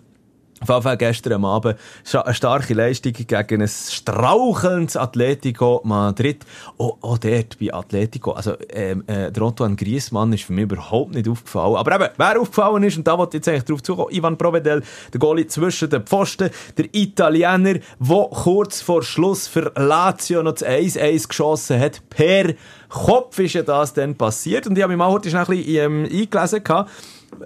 [0.60, 1.76] Auf jeden Fall gestern Abend
[2.14, 6.46] eine starke Leistung gegen ein strauchelndes Atletico Madrid.
[6.78, 8.32] Auch, auch dort bei Atletico.
[8.32, 11.76] Also, ähm, äh, der Antoine Griezmann ist für mich überhaupt nicht aufgefallen.
[11.76, 14.82] Aber eben, wer aufgefallen ist, und da wollte ich jetzt eigentlich drauf zukommen, Ivan Provedel,
[15.12, 20.66] der Goalie zwischen den Pfosten, der Italiener, der kurz vor Schluss für Lazio noch das
[20.66, 22.00] 1-1 geschossen hat.
[22.08, 22.54] Per
[22.88, 24.66] Kopf ist ja das dann passiert.
[24.66, 26.90] Und ich habe mich mal heute ein bisschen ähm, eingelesen gehabt.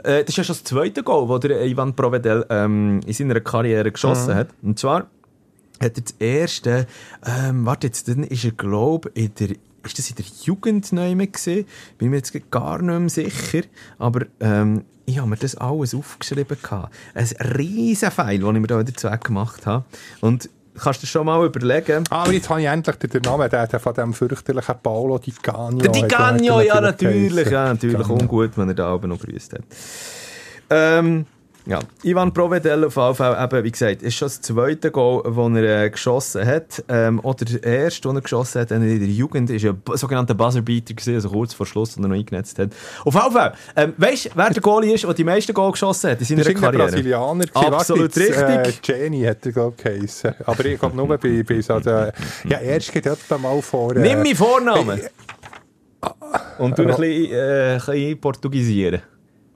[0.02, 3.40] Äh, das ist ja schon das zweite Goal, das der Ivan Provedel ähm, in seiner
[3.40, 4.48] Karriere geschossen hat.
[4.62, 5.06] Und zwar
[5.80, 6.86] hat er das erste,
[7.26, 9.50] ähm, warte jetzt, dann ist er, glaube in der,
[9.82, 11.66] ist das in der Jugend neu gesehen?
[11.98, 13.62] Bin mir jetzt gar nicht mehr sicher.
[13.98, 16.94] Aber, ähm, ich habe mir das alles aufgeschrieben gehabt.
[17.14, 19.84] Ein riesen Pfeil, den ich mir da dazu gemacht habe.
[20.20, 23.66] Und kannst du schon mal überlegen, Ah, aber jetzt habe ich endlich den Namen der,
[23.66, 25.78] der von dem fürchterlichen Paolo Di Canio.
[25.78, 27.50] Der Di Canio, ja, natürlich.
[27.50, 27.98] Ja, natürlich.
[27.98, 28.14] Canio.
[28.14, 29.62] Ungut, wenn er da oben noch grüßt hat.
[30.70, 31.26] Ähm,
[31.70, 35.85] ja, Ivan Provedel auf Fall, eben, wie gesagt, ist schon das zweite Goal, das er
[35.85, 36.83] äh, geschossen hat.
[36.88, 40.94] Ähm, oder der erste, den er geschossen hat, in der Jugend, ist ein sogenannter Buzzerbeater
[40.94, 42.70] gewesen, also kurz vor Schluss, den er noch eingenetzt hat.
[43.04, 46.18] Auf Fall, ähm, weißt du, wer der Goalie ist, der die meisten Goal geschossen hat
[46.18, 46.88] in seiner Das ist Karriere?
[46.88, 47.44] Brasilianer.
[47.54, 48.90] Absolut Warte, jetzt, richtig.
[48.90, 50.35] Äh, Jenny hat er, glaube ich, geheissen.
[50.46, 52.12] Aber ich glaube nur bei, bei so der...
[52.48, 53.06] Ja, erst geht
[53.40, 53.94] mal vor...
[53.94, 54.98] Äh, Nimm meinen Vornamen.
[54.98, 55.09] Hey,
[56.59, 59.02] Und du ein bisschen, äh, ein bisschen portugiesieren.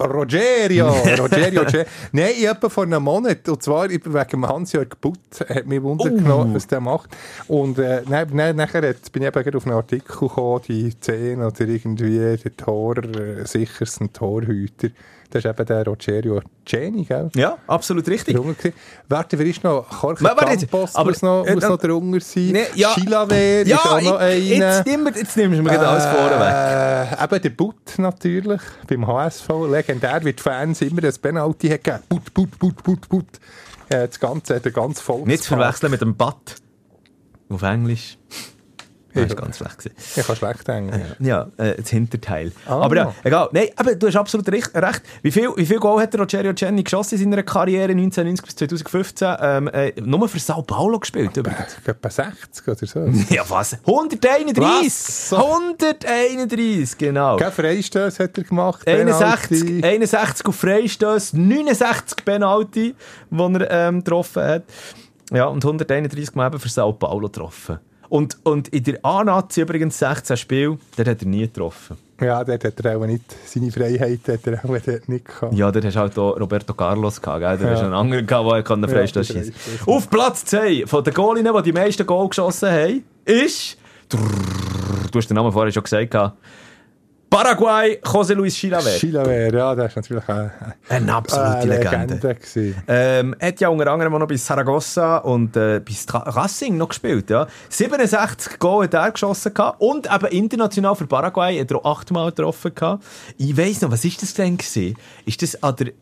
[0.05, 0.89] Rogerio,
[1.19, 5.83] Rogerio, Ge- Nein, ich etwa vor einem Monat, und zwar wegen Hans-Jörg Butt, hat mich
[5.83, 6.15] Wunder Oh.
[6.17, 7.11] genommen, was der macht.
[7.49, 8.81] Und äh, nein, nein, nachher
[9.13, 14.13] bin ich eben auf einen Artikel gekommen, die 10 oder irgendwie der Tor, äh, sichersten
[14.13, 14.89] Torhüter.
[15.31, 17.29] Das ist eben der Rogerio Geni, gell?
[17.35, 18.37] Ja, absolut richtig.
[19.09, 19.87] Warte, wer ist noch?
[20.03, 22.49] Jorge Ma- warte jetzt, Campos aber- muss noch, äh, muss dann- noch drunter sein.
[22.53, 22.95] Nee, ja.
[22.95, 24.35] Chilaver ist Ja, auch noch einer.
[24.37, 27.19] jetzt, nimm, jetzt nimmst du mir gerade alles vorweg.
[27.21, 29.49] Äh, eben der Butt natürlich, beim HSV.
[29.71, 32.03] Legendär, wie die Fans immer ein Penalty haben gegeben.
[32.09, 33.27] Butt, Butt, Butt, Butt, Butt.
[33.89, 35.27] Äh, das Ganze, der ganze Volkspark.
[35.27, 36.37] Nicht zu verwechseln mit dem Bad.
[37.51, 38.17] Auf Englisch.
[39.15, 39.79] Das war ganz schlecht.
[39.79, 39.95] gewesen.
[40.17, 41.03] Ich kann schlecht Englisch.
[41.21, 42.53] Ja, äh, das Hinterteil.
[42.67, 42.81] Ah.
[42.81, 43.49] Aber ja, egal.
[43.53, 44.75] Nein, aber du hast absolut recht.
[44.75, 45.03] recht.
[45.23, 48.57] Wie viel, wie viel Goal hat der Rogerio Cenni geschossen in seiner Karriere 1990 bis
[48.57, 49.37] 2015?
[49.41, 51.77] Ähm, äh, nur für Sao Paulo gespielt übrigens.
[51.85, 53.05] Etwa 60 oder so.
[53.35, 53.79] Ja, was?
[53.87, 54.87] 131!
[54.87, 55.33] Was?
[55.33, 57.37] 131, genau.
[57.37, 58.87] Keine Freistöße hat er gemacht.
[58.87, 59.85] 61, Penalty.
[59.85, 62.95] 61 auf Freistöße, 69 Penalty,
[63.31, 64.65] die er ähm, getroffen hat.
[65.33, 67.79] Ja, und 131 Mal eben für Sao Paulo getroffen.
[68.15, 71.97] Und, und in der A-Nazi übrigens 16 Spiele, der hat er nie getroffen.
[72.21, 75.53] Ja, dort hat er auch nicht, seine Freiheit hat er auch dort nicht gehabt.
[75.53, 77.59] Ja, der hast halt auch Roberto Carlos gehabt, gell?
[77.59, 77.75] Der Ja.
[77.75, 79.53] hast einen anderen gehabt, der einen Ja, der schießen.
[79.87, 83.79] Auf Platz 10 von den Goalinnen, die die meisten Goal geschossen haben, ist...
[84.09, 84.19] Du
[85.19, 86.15] hast den Namen vorher schon gesagt.
[87.31, 88.91] Paraguay, José Luis Chilaver.
[88.91, 90.53] Chilaver, ja, das ist natürlich eine,
[90.89, 92.15] Eine absolute eine Legende.
[92.15, 92.75] Legende gewesen.
[92.87, 96.91] Ähm, hat ja unter anderem auch noch bei Saragossa und äh, bei Stra Racing noch
[96.91, 97.31] gespielt.
[97.31, 97.47] Ja.
[97.69, 102.31] 67 Goal hat er geschossen gehabt und eben international für Paraguay hat er auch achtmal
[102.31, 102.73] getroffen.
[102.75, 103.05] Gehabt.
[103.37, 104.97] Ich weiss noch, was ist das denn gewesen?
[105.25, 105.93] Ist das an der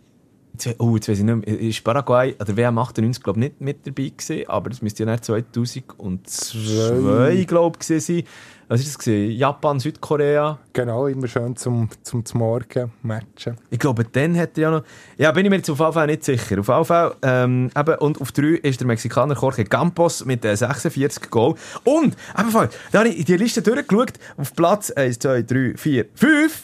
[0.78, 1.60] Oh, jetzt weiß ich nicht mehr.
[1.60, 5.04] Ist Paraguay an der WM 98, glaube ich, nicht mit dabei gewesen, aber das müsste
[5.04, 8.24] ja dann 2002, glaube ich, gewesen sein.
[8.68, 9.36] Was ist das gewesen?
[9.36, 10.58] Japan, Südkorea?
[10.72, 13.56] Genau, immer schön zum, zum, zum Morgen matchen.
[13.70, 14.84] Ich glaube, dann hat er ja noch...
[15.18, 16.58] Ja, bin ich mir jetzt auf Fall nicht sicher.
[16.60, 21.30] Auf Fall, ähm, eben, und auf 3 ist der Mexikaner Jorge Campos mit äh, 46
[21.30, 21.54] Goal.
[21.84, 26.06] Und, ebenfalls, da habe ich in die Liste durchgeschaut, auf Platz 1, 2, 3, 4,
[26.14, 26.62] 5...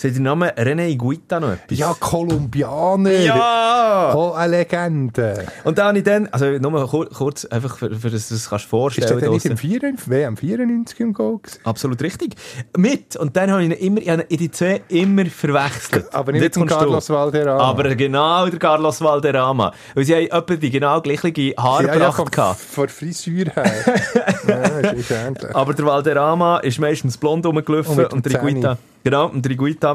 [0.00, 1.76] Seht ihr den Namen René Iguita noch etwas?
[1.76, 3.10] Ja, Kolumbianer!
[3.10, 4.14] Ja!
[4.14, 5.44] Oh, eine Legende!
[5.64, 8.48] Und da habe ich dann, also nur mal kur kurz, einfach für, für das, das
[8.48, 9.32] kannst du dir Ist der vorstellen.
[9.32, 11.58] nicht im 94, WM 94 im Goal gewesen?
[11.64, 12.36] Absolut richtig.
[12.76, 16.06] Mit, und dann habe ich ihn immer, ich habe ihn in die zwei immer verwechselt.
[16.14, 16.68] Aber nicht mit.
[16.68, 17.60] Carlos Valderrama.
[17.64, 19.72] Aber genau der Carlos Valderrama.
[19.96, 22.60] Weil sie haben etwa die genau gleiche Haarpracht von, gehabt.
[22.60, 23.72] von der Frisur her.
[24.46, 25.56] ja, ist, ähnlich.
[25.56, 28.78] Aber der Valderrama ist meistens blond rumgelaufen Und dem und der Zähne.
[29.02, 29.87] genau, und der Iguita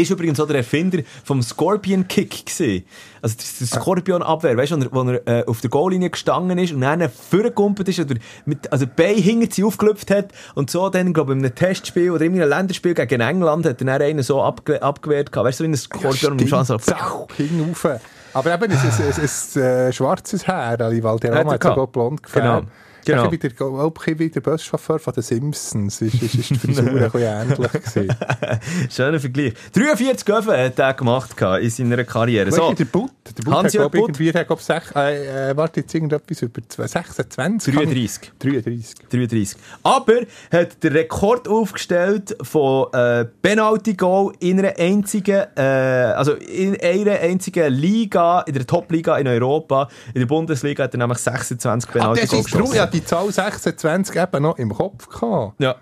[0.00, 2.84] ist übrigens auch der Erfinder vom Scorpion Kick gewesen.
[3.20, 6.72] Also das, das Scorpion Abwehr, weißt du, wo er, äh, auf der Goallinie gestanden ist
[6.72, 10.88] und dann vorgekumpelt ist oder mit, also die Beine hinter sie aufgelöpft hat und so
[10.88, 14.02] dann, glaube ich, in einem Testspiel oder in einem Länderspiel gegen England hat er dann
[14.02, 15.48] einen so abge abgewehrt gehabt.
[15.48, 17.86] Weißt du, so wie ein Scorpion Stimmt, Chance zack, hinauf.
[18.34, 22.22] Aber eben, es ist ein, äh, schwarzes Haar, Ali Valderrama Hat er hat sogar blond
[22.22, 22.66] gefärbt.
[22.66, 22.72] Genau.
[23.04, 23.30] Genau.
[23.32, 26.00] Ich, wie der Buschauffeur von den Simpsons.
[26.00, 28.16] Ist, ist, ist die Frisur ein bisschen ähnlich gewesen.
[28.90, 29.54] Schöner Vergleich.
[29.74, 32.50] 43 Göffen hat er gemacht in seiner Karriere.
[32.50, 32.68] So.
[32.68, 34.20] So, der Butt, der Butt hat, Hans-Jörg glaub ich, Butt.
[34.20, 37.74] irgendwie, hat, glaub, sech, äh, äh, warte, jetzt irgendetwas über zwei- 26?
[37.74, 38.32] 33.
[38.38, 38.94] 33.
[39.10, 39.56] 33.
[39.82, 40.20] Aber
[40.52, 47.72] hat den Rekord aufgestellt von äh, Penalty-Goal in einer einzigen, äh, also in einer einzigen
[47.72, 49.88] Liga, in der Top-Liga in Europa.
[50.14, 53.30] In der Bundesliga hat er nämlich 26 Ah, das Penalty-Goal ist drum, ja, die Zahl
[53.30, 55.54] 26 eben noch im Kopf gehabt.
[55.58, 55.76] Ja.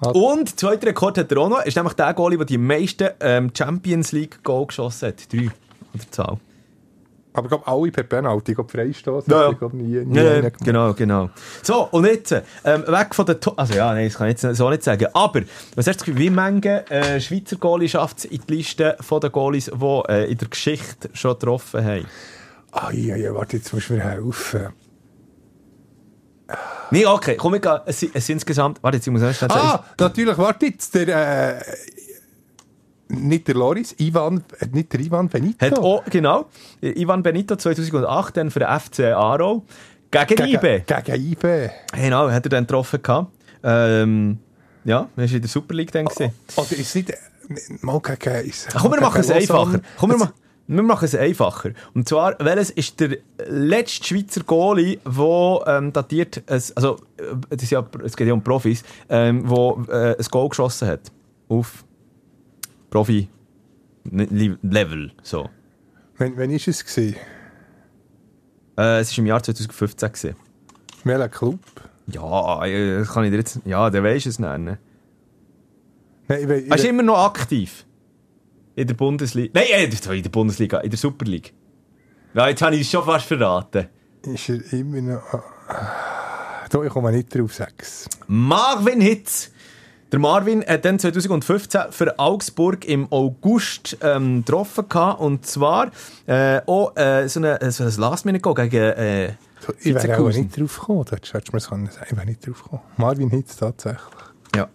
[0.00, 3.50] Und zweiter Rekord hat er auch noch, ist nämlich der Goalie, der die meisten ähm,
[3.56, 5.32] Champions League Goal geschossen hat.
[5.32, 5.52] Drei an
[5.94, 6.38] der Zahl.
[7.32, 9.26] Aber ich glaube, alle per Penalty, ich glaube, Freistoß.
[9.26, 9.50] Ja.
[9.50, 11.28] Ich glaube, nie, nie Ja, genau, genau.
[11.62, 14.56] So, und jetzt, ähm, weg von der, To also ja, nein, das kann ich jetzt
[14.56, 15.42] so nicht sagen, aber,
[15.74, 19.32] was hast du wie viele äh, Schweizer Goalies schafft es in die Liste von den
[19.32, 22.06] Goalies, die äh, in der Geschichte schon getroffen haben?
[22.72, 24.68] Ah, ja, ja, warte, jetzt musst du mir helfen.
[26.90, 29.50] Nee, okay, komm, ich gehe, es, es sind insgesamt, warte, jetzt ich muss ich schnell
[29.50, 31.62] Ah, natürlich, warte jetzt, der, äh,
[33.08, 35.64] nicht der Loris, Ivan, äh, nicht der Ivan Benito.
[35.64, 36.46] hat auch, genau,
[36.80, 39.64] Ivan Benito 2008 dann für den FC Aarau
[40.10, 40.84] gegen, IBE.
[40.86, 41.70] Gegen IBE.
[41.92, 43.32] Genau, hat er dann getroffen gehabt.
[43.64, 44.38] Ähm,
[44.84, 46.04] ja, er war in der Super League dann.
[46.06, 46.32] gewesen.
[46.54, 47.16] Oder ist nicht, äh,
[47.80, 49.80] mal gegen, Komm, wir machen es einfacher.
[49.98, 50.32] Komm, wir, ma
[50.68, 51.70] wir machen es einfacher.
[51.94, 57.70] Und zwar, welches ist der letzte Schweizer Goalie, der ähm, datiert, ein, also äh, das
[57.70, 61.12] ja, es geht ja um Profis, ähm, wo äh, ein Goal geschossen hat.
[61.48, 61.84] Auf
[64.04, 65.12] Profi-Level.
[65.22, 65.48] So.
[66.18, 67.16] Wenn, wenn ist es gewesen?
[68.78, 70.08] Äh, es war im Jahr 2015.
[70.12, 70.36] Gewesen.
[71.04, 71.60] Welcher Club?
[72.08, 73.60] Ja, äh, das kann ich dir jetzt.
[73.64, 74.78] Ja, der weisst es nennen.
[76.28, 77.85] Nein, ich, we- Er ist immer noch aktiv.
[78.76, 79.50] In der Bundesliga.
[79.54, 79.84] Nein, äh,
[80.16, 81.52] in der Bundesliga, in der Super League.
[82.34, 83.88] Ja, jetzt habe ich es schon fast verraten.
[84.22, 85.22] ist er immer noch...
[85.68, 88.06] ah, Da, ich komme nicht drauf, sechs.
[88.26, 89.50] Marvin Hitz.
[90.12, 94.84] Der Marvin hat dann 2015 für Augsburg im August ähm, getroffen
[95.18, 95.90] und zwar
[96.26, 100.60] äh, auch äh, so, eine, so ein Last-Minute-Goal gegen äh, So, Ich wäre auch nicht
[100.60, 102.06] drauf gekommen, da hättest du mir das können sagen.
[102.10, 102.82] Ich wäre nicht drauf gekommen.
[102.98, 104.25] Marvin Hitz tatsächlich.
[104.56, 104.68] Ja.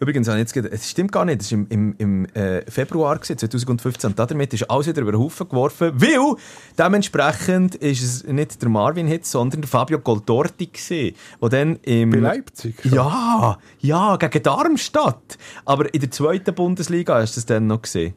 [0.00, 4.10] Übrigens, jetzt es stimmt gar nicht, es war im, im, im äh, Februar gewesen, 2015
[4.10, 6.36] und damit ist alles wieder über den Haufen geworfen, weil
[6.78, 12.10] dementsprechend ist es nicht der Marvin Hitz, sondern der Fabio Goldorti gewesen, der dann im...
[12.10, 12.76] Bei Leipzig?
[12.84, 15.38] Ja, ja, gegen Darmstadt.
[15.64, 18.14] Aber in der zweiten Bundesliga hast du es dann noch gesehen.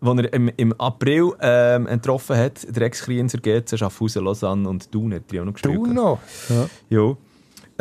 [0.00, 5.12] Wo er im, im April ähm, getroffen hat, der Ex-Krienzer GC, Schaffhausen, Lausanne und Thun
[5.12, 5.76] hat er auch noch gespielt.
[5.76, 6.18] Du noch?
[6.48, 6.68] Ja.
[6.88, 7.16] Ja.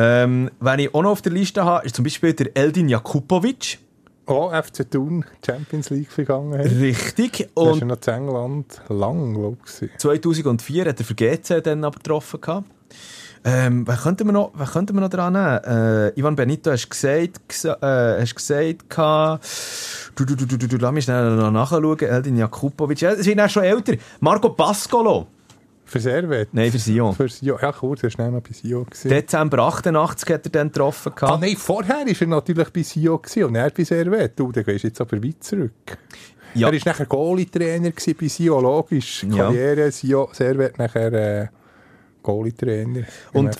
[0.02, 3.80] Ähm, wenn ich auch noch auf der Liste habe, ist zum Beispiel der Eldin Jakupovic.
[4.28, 6.54] Oh, FC Thun, Champions League vergangen.
[6.62, 7.50] Richtig.
[7.56, 9.90] Und ist Und ja noch zu England lang, glaube ich.
[9.98, 12.40] 2004 hat er für GC dann aber getroffen.
[12.40, 12.70] Gehabt.
[13.44, 15.64] Ähm, wer könnte man noch, wer könnte man noch dran nehmen?
[16.14, 18.86] Äh, Ivan Benito, hast du gesagt, gesa- äh, hast gesagt,
[20.16, 23.24] du, du, du, du, du, du, lass mich schnell noch nachschauen, Eldin Jakupovic, ja, sie
[23.24, 23.94] sind auch schon älter.
[24.20, 25.28] Marco Pascolo,
[25.90, 26.50] Für Servet?
[26.52, 27.16] nein, für Sion.
[27.16, 27.58] Für Sion.
[27.60, 28.86] Ja, kurz, er war schnell noch bei Sion.
[28.86, 29.10] gewesen.
[29.10, 31.14] Dezember 88 hat er dann getroffen.
[31.22, 34.40] Ah nein, vorher war er natürlich bei Sion gewesen und er bei Servet.
[34.40, 35.72] Du, dann gehst du jetzt aber weit zurück.
[36.54, 36.68] Ja.
[36.68, 39.24] Er war nachher Goalie-Trainer bei Sion, logisch.
[39.24, 39.46] Ja.
[39.46, 41.48] Karriere, Sion, Servet nachher äh,
[42.22, 43.58] Goalie-Trainer Und-.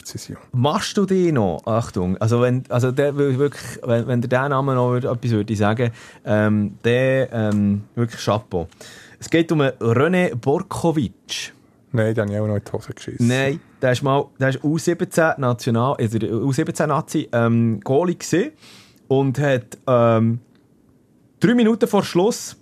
[0.52, 1.66] Machst du die noch?
[1.66, 5.92] Achtung, also wenn, also der, wirklich, wenn, wenn der diesen Namen noch etwas würde sagen,
[6.26, 8.68] ähm, der, ähm, wirklich Chapeau.
[9.20, 11.54] Es geht um René Borkovic.
[11.92, 13.28] Nein, dann habe ich auch noch in die Hose geschissen.
[13.28, 18.52] Nein, der ist mal, der ist U17 National, also der U17 Nazi, ähm, Goalie gewesen
[19.08, 20.40] und hat, ähm,
[21.40, 22.58] drei Minuten vor Schluss,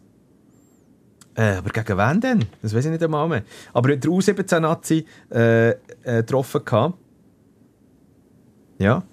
[1.36, 2.46] äh, aber gegen wen denn?
[2.62, 3.44] Das weiß ich nicht einmal mehr.
[3.74, 6.98] Aber der U17 Nazi, äh, äh, getroffen gehabt.
[8.80, 9.04] Ja.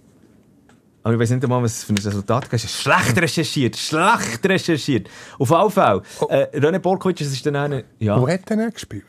[1.03, 2.61] Aber ich weiß nicht einmal, was für ein Resultat gab.
[2.61, 5.11] Schlecht recherchiert, schlecht recherchiert.
[5.38, 6.00] Auf jeden Fall.
[6.31, 8.18] Äh, René Borkovic, das ist dann einer, ja.
[8.18, 9.05] Wo hat er denn gespielt?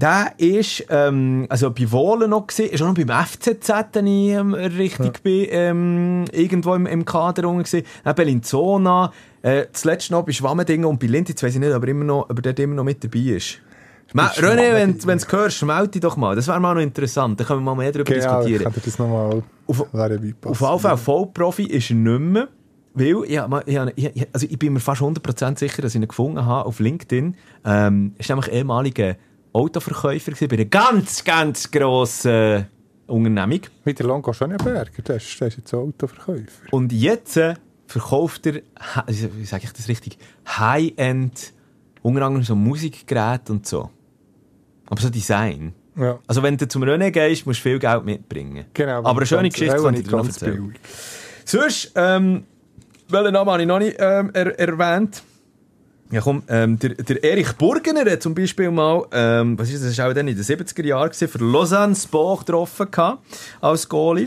[0.00, 4.28] Der ist ähm, also bei Wohlen noch gesehen, ist auch noch beim FCZ, wenn ich
[4.30, 7.84] ähm, richtig bin, ähm, irgendwo im, im Kader gesehen.
[8.04, 11.82] Dann Bellinzona, äh, zuletzt noch bei Schwammendingen und bei Linz, jetzt weiss ich nicht, ob
[11.82, 13.58] er immer noch, ob er dort immer noch mit dabei ist.
[14.12, 16.34] Ma, Bei René, wenn du es hörst, schmelt dich doch mal.
[16.36, 17.38] Das wäre mal noch interessant.
[17.40, 18.62] Da können wir mal mehr darüber Genau, ich diskutieren.
[18.72, 19.80] könnte das nochmal Auf-.
[20.44, 22.48] Auf jeden Fall, Vollprofi ist er nicht mehr.
[22.94, 26.08] Weil, ich, ich, ich, ich- also ich bin mir fast 100% sicher, dass ich ihn
[26.08, 27.36] gefunden habe auf LinkedIn.
[27.66, 29.16] Ähm, ist nämlich ehemaliger
[29.52, 32.66] Autoverkäufer gewesen, bei einer ganz, ganz grossen
[33.06, 33.60] Unternehmung.
[33.84, 36.64] Wie der Longo Schöneberger, der ist, der ist jetzt Autoverkäufer.
[36.70, 37.54] Und jetzt äh,
[37.86, 38.60] verkauft er,
[39.06, 41.52] wie sage ich das richtig, High-End,
[42.02, 43.90] unter anderem so Musikgeräte und so.
[44.86, 45.74] Aber so Design.
[45.96, 46.18] Ja.
[46.26, 48.66] Also wenn du zum Rennen gehst, musst du viel Geld mitbringen.
[48.72, 48.98] Genau.
[48.98, 50.66] Aber eine schöne Geschichte kann ich nicht dir noch erzählen.
[50.66, 50.80] billig.
[51.44, 52.44] Sonst, ähm,
[53.08, 55.22] welchen Namen habe ich noch nicht ähm, er erwähnt?
[56.10, 59.90] Ja komm, ähm, der, der Erich Burgener hat zum Beispiel mal, ähm, was ist das,
[59.90, 63.22] das war auch dann in den 70er Jahren, gewesen, für Lausanne Sport getroffen gehabt,
[63.60, 64.26] als Goalie.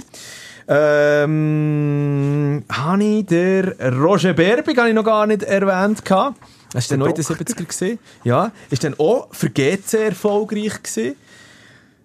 [0.67, 6.37] Ähm, habe ich der Roger Berbig habe ich noch gar nicht erwähnt gehabt.
[6.71, 7.99] Das war dann noch in den 70er gewesen.
[8.23, 11.15] Ja, ist dann auch für GC erfolgreich gewesen.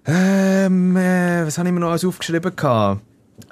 [0.07, 3.03] Ähm, äh, was habe ich mir noch alles aufgeschrieben gehabt?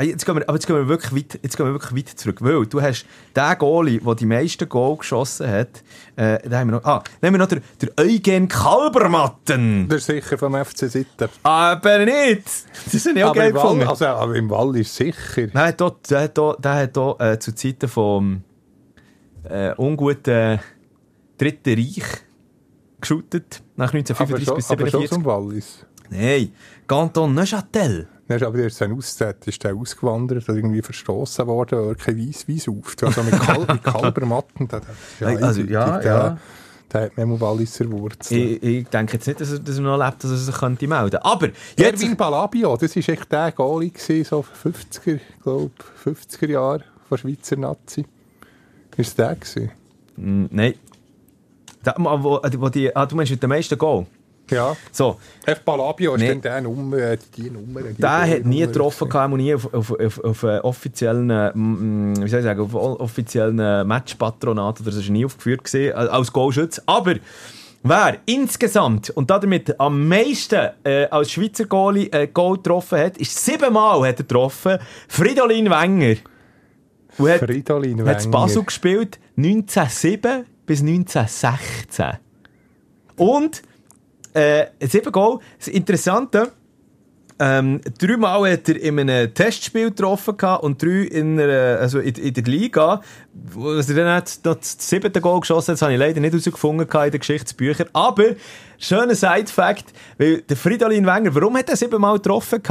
[0.00, 2.38] Jetzt gehen wir, aber jetzt gehen wir wirklich weit, jetzt gehen wir wirklich weit zurück.
[2.40, 3.04] Weil du hast
[3.36, 5.84] den Goalie, der die meisten Goal geschossen hat,
[6.16, 9.86] äh, den haben wir noch, ah, nehmen wir noch den, den Eugen Kalbermatten.
[9.88, 11.28] Das ist sicher vom FC Sitten.
[11.42, 12.44] Aber nicht!
[12.92, 13.86] Das habe ich auch Aber geil gefunden.
[13.86, 15.46] also, aber im Wall ist sicher.
[15.48, 18.42] Der dort, der hat dort, der hat dort äh, zu Zeiten vom
[19.44, 20.60] äh, unguten
[21.36, 22.02] Dritten Reich
[23.00, 25.10] geschootet, nach Aber 1935 schon, bis aber schon 1947.
[25.10, 25.86] zum Wallis.
[26.10, 26.52] Nein,
[26.86, 28.08] Canton Neuchâtel.
[28.26, 31.94] Dann ist aber erst sein Auszeit, ist der ausgewandert oder irgendwie verstoßen worden, weil er
[31.94, 32.96] kein Weiss-Weiss auf.
[33.02, 36.38] Also mit, Kal mit Kalbermatten, der, der, ist Also, eindeutig, ja, der, ja.
[36.90, 38.40] der hat mehr Walliser Wurzeln.
[38.40, 40.88] Ich, ich denke jetzt nicht, dass er, dass er noch lebt, dass er sich könnte
[40.88, 42.02] melden Aber jetzt...
[42.02, 45.70] Erwin Balabio, das war echt der Goalie, gewesen, so 50er, glaube
[46.02, 48.06] 50er Jahre von Schweizer Nazi.
[48.96, 49.70] Ist der gewesen?
[50.16, 50.74] Mm, Nein.
[51.82, 54.06] Da, wo, wo die, ah, du meinst mit dem meisten Goal?
[54.50, 54.76] Ja.
[54.92, 55.60] So, F.
[55.60, 56.28] Balabio ist Nee.
[56.28, 57.80] dann der Nummer, äh, die Nummer.
[57.82, 62.28] Die der hat nie getroffen, und nie auf, auf, auf, auf äh, offiziellen, äh, wie
[62.28, 66.82] soll ich sagen, auf offiziellen Matchpatronat oder so ist nie aufgeführt gewesen, als Goalschütze.
[66.86, 67.14] Aber
[67.82, 73.42] wer insgesamt und damit am meisten äh, als Schweizer Goalie äh, Goal getroffen hat, ist
[73.42, 74.78] siebenmal hat er getroffen,
[75.08, 76.16] Fridolin Wenger.
[77.16, 78.30] Und hat, Fridolin hat in Wenger.
[78.30, 82.18] Basel gespielt 1907 bis 1916.
[83.16, 83.62] Und
[84.34, 85.38] äh, sieben Goal.
[85.58, 86.52] Das Interessante,
[87.38, 92.32] ähm, dreimal hat er in einem Testspiel getroffen und drei in, einer, also in, in
[92.34, 93.00] der Liga.
[93.54, 96.86] Was er dann hat, das siebte Goal geschossen hat, das habe ich leider nicht herausgefunden
[96.88, 97.88] in den Geschichtsbüchern.
[97.92, 98.24] Aber,
[98.78, 99.86] schöner Side-Fact,
[100.18, 102.62] weil der Fridolin Wenger, warum hat er siebenmal getroffen?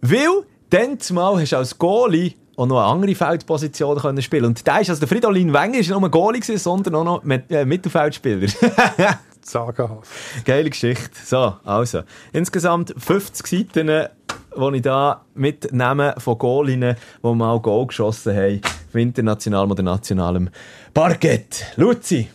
[0.00, 4.66] Weil, dann zumal hast du als Goalie auch noch eine andere Feldposition können spielen Und
[4.66, 8.48] da ist, also der Fridolin Wenger ist nicht nur Goalie sondern auch noch äh, Mittelfeldspieler.
[9.44, 10.08] Sagenhaft.
[10.44, 11.10] Geile Geschichte.
[11.24, 12.02] So, also.
[12.32, 18.60] Insgesamt 50 Seiten, die ich da mitnehme von Goalinnen, die mal Goal geschossen haben.
[18.64, 20.48] Auf internationalem oder nationalem
[20.92, 21.66] Parkett.
[21.76, 22.28] Luzi.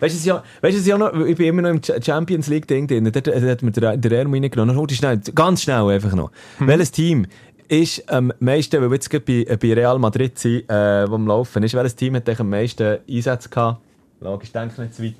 [0.00, 2.46] Weißt du, ja, weißt du, es ja noch, ich bin immer noch im Ch- Champions
[2.46, 3.04] League-Ding drin.
[3.10, 4.76] Dort, dort hat mir der, der Erm reingenommen.
[4.76, 6.30] Noch schnell, ganz schnell einfach noch.
[6.60, 7.26] Welches Team
[7.66, 11.64] ist am meisten, weil wir jetzt bei, bei Real Madrid sind, äh, wo am Laufen
[11.64, 13.80] ist, welches Team hat am meisten Einsätze gehabt?
[14.20, 15.14] Logisch, denke nicht zu weit.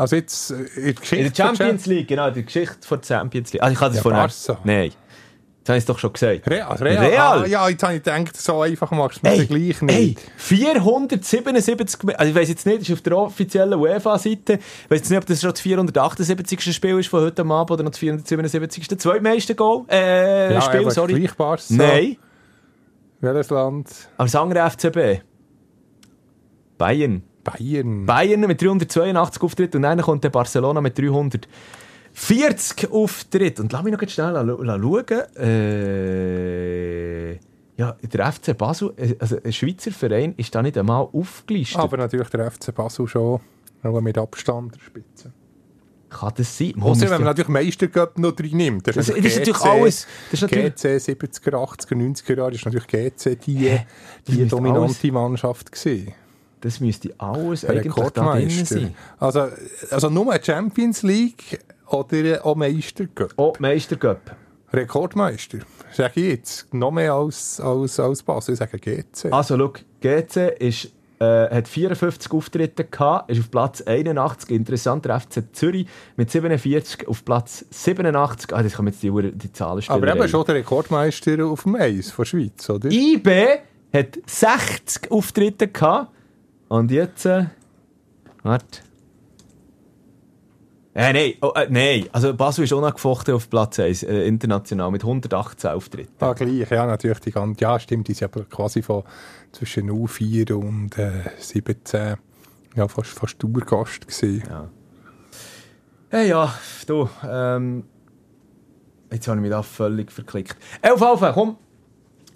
[0.00, 1.16] Also jetzt äh, in der Geschichte.
[1.16, 3.62] In der Champions League, genau, die Geschichte von der Champions League.
[3.62, 4.28] Also ich hatte das Ja, vorher.
[4.28, 4.60] Barca.
[4.64, 4.92] Nein.
[5.62, 6.48] Das habe ich doch schon gesagt.
[6.50, 6.74] Real.
[6.76, 7.04] Real.
[7.04, 7.42] Real.
[7.42, 10.20] Ah, ja, jetzt habe ich gedacht, so einfach machst du es Ey, gleich ey, nicht.
[10.38, 14.98] 477, Me- also ich weiß jetzt nicht, das ist auf der offiziellen UEFA-Seite, ich weiß
[15.00, 16.74] jetzt nicht, ob das schon das 478.
[16.74, 18.98] Spiel ist von heute Abend oder noch das 477.
[18.98, 21.12] Zweitmeiste Goal, äh, ja, Spiel, sorry.
[21.20, 21.62] Gleich Barca.
[21.68, 22.16] Nein,
[23.20, 23.90] Welches Land?
[24.16, 25.22] aber das andere FCB.
[26.78, 27.22] Bayern.
[27.44, 28.06] Bayern.
[28.06, 33.60] Bayern mit 382 Auftritt und dann kommt der Barcelona mit 340 Auftritt.
[33.60, 35.06] Und lass mich noch schnell schauen.
[35.36, 37.32] Äh,
[37.76, 41.78] ja, der FC Basel, äh, also ein Schweizer Verein, ist da nicht einmal aufgelistet.
[41.78, 43.40] aber natürlich der FC Basel schon.
[43.82, 45.32] Nur mit Abstand der Spitze.
[46.10, 46.72] Kann das sein?
[46.76, 48.86] Man Außer wenn man ja- natürlich Meistercup noch drin nimmt.
[48.86, 50.06] Das Das ist, das ist natürlich alles.
[50.30, 53.78] Das ist natürlich, GC 70er, 80er, 90er Jahre ist natürlich GC die,
[54.26, 56.12] die müsste dominante Mannschaft gewesen.
[56.60, 58.64] Das müsste alles eigentlich da drin Rekordmeister.
[58.66, 58.94] sein.
[59.18, 59.48] Also,
[59.90, 63.32] also nur Champions League oder auch Meistercup.
[63.36, 64.20] Oh, Meistercup.
[64.72, 65.58] Rekordmeister.
[65.92, 66.72] Sage ich jetzt.
[66.74, 68.52] Noch mehr als, als, als Basel.
[68.54, 69.32] Ich sage GC.
[69.32, 74.50] Also, schau, GC ist, äh, hat 54 Auftritte gehabt, ist auf Platz 81.
[74.50, 78.52] Interessant, der FC Zürich mit 47 auf Platz 87.
[78.54, 80.02] Ah, das kann jetzt die, Uhr- die Zahlen stellen.
[80.04, 82.88] Aber eben schon der Rekordmeister auf dem Eis von der Schweiz, oder?
[82.90, 83.46] IB
[83.92, 86.12] hat 60 Auftritte gehabt.
[86.70, 87.26] Und jetzt.
[87.26, 87.46] Äh,
[88.44, 88.82] warte.
[90.94, 92.06] Äh, nein, oh, äh, nein.
[92.12, 96.14] Also Basel ist unangefochten auf Platz 1, äh, international, mit 118 Auftritten.
[96.20, 97.18] Ah, gleich, ja, natürlich.
[97.20, 99.02] Die ganze, ja, stimmt, die sind aber quasi von
[99.50, 102.16] zwischen 04 und äh, 17
[102.76, 104.44] ja, fast, fast Dauergast gewesen.
[106.08, 106.54] Hey, ja,
[106.86, 107.84] du, ähm,
[109.10, 110.56] jetzt habe ich mich da völlig verklickt.
[110.82, 111.56] Elf Alpha, komm!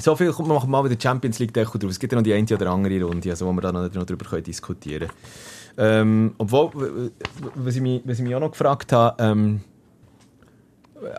[0.04, 1.90] So viel kommt wir mal wieder Champions League Deckel drauf.
[1.90, 4.44] Es gibt ja noch die eine oder andere Runde, also wo wir da noch, können
[4.44, 5.12] diskutieren können.
[5.78, 7.10] Ähm, obwohl,
[7.54, 9.62] was ich, mich, was ich mich auch noch gefragt habe, ähm,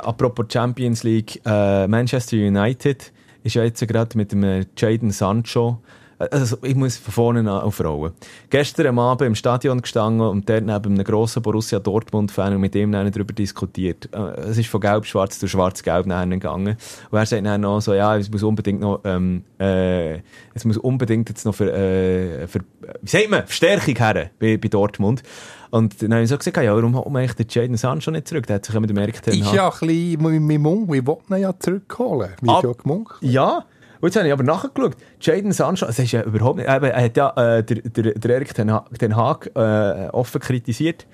[0.04, 5.82] apropos Champions League, äh, Manchester United ist ja jetzt gerade mit dem äh, Jadon Sancho
[6.18, 8.14] also ich muss von vorne an aufrollen.
[8.50, 12.76] Gestern am Abend im Stadion gestanden und dort neben einem grossen Borussia Dortmund-Fan und mit
[12.76, 14.10] ihm dann darüber diskutiert.
[14.14, 16.78] Äh, es ist von gelb-schwarz zu schwarz-gelb gegangen.
[17.12, 20.20] Und er sagt dann noch so, ja, es muss unbedingt noch, ähm, äh,
[20.54, 22.62] es muss unbedingt jetzt noch für, äh, für
[23.02, 25.24] wie sagt man, Verstärkung her bei, bei Dortmund.
[25.72, 28.30] Und dann habe ich so gesagt, ja, warum hat man eigentlich den Jadon Sancho nicht
[28.30, 28.48] zurück?
[28.48, 31.60] Der hat sich immer gemerkt, Ist ja ein bisschen mit Munk, wir wollten ihn ja
[31.60, 32.32] zurückholen.
[32.42, 32.72] Wie Ab, ja.
[33.20, 33.66] Ja,
[34.02, 34.96] und jetzt habe ich aber nachgeschaut.
[35.22, 38.54] Jaden Sancho, das ist ja überhaupt nicht, er hat ja äh, der, der, der Erik
[38.54, 41.06] Den Haag, Den Haag äh, offen kritisiert.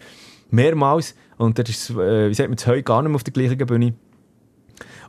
[0.50, 1.16] Mehrmals.
[1.38, 3.94] Und das ist, äh, wie sagt man, heute gar nicht mehr auf der gleichen Bühne.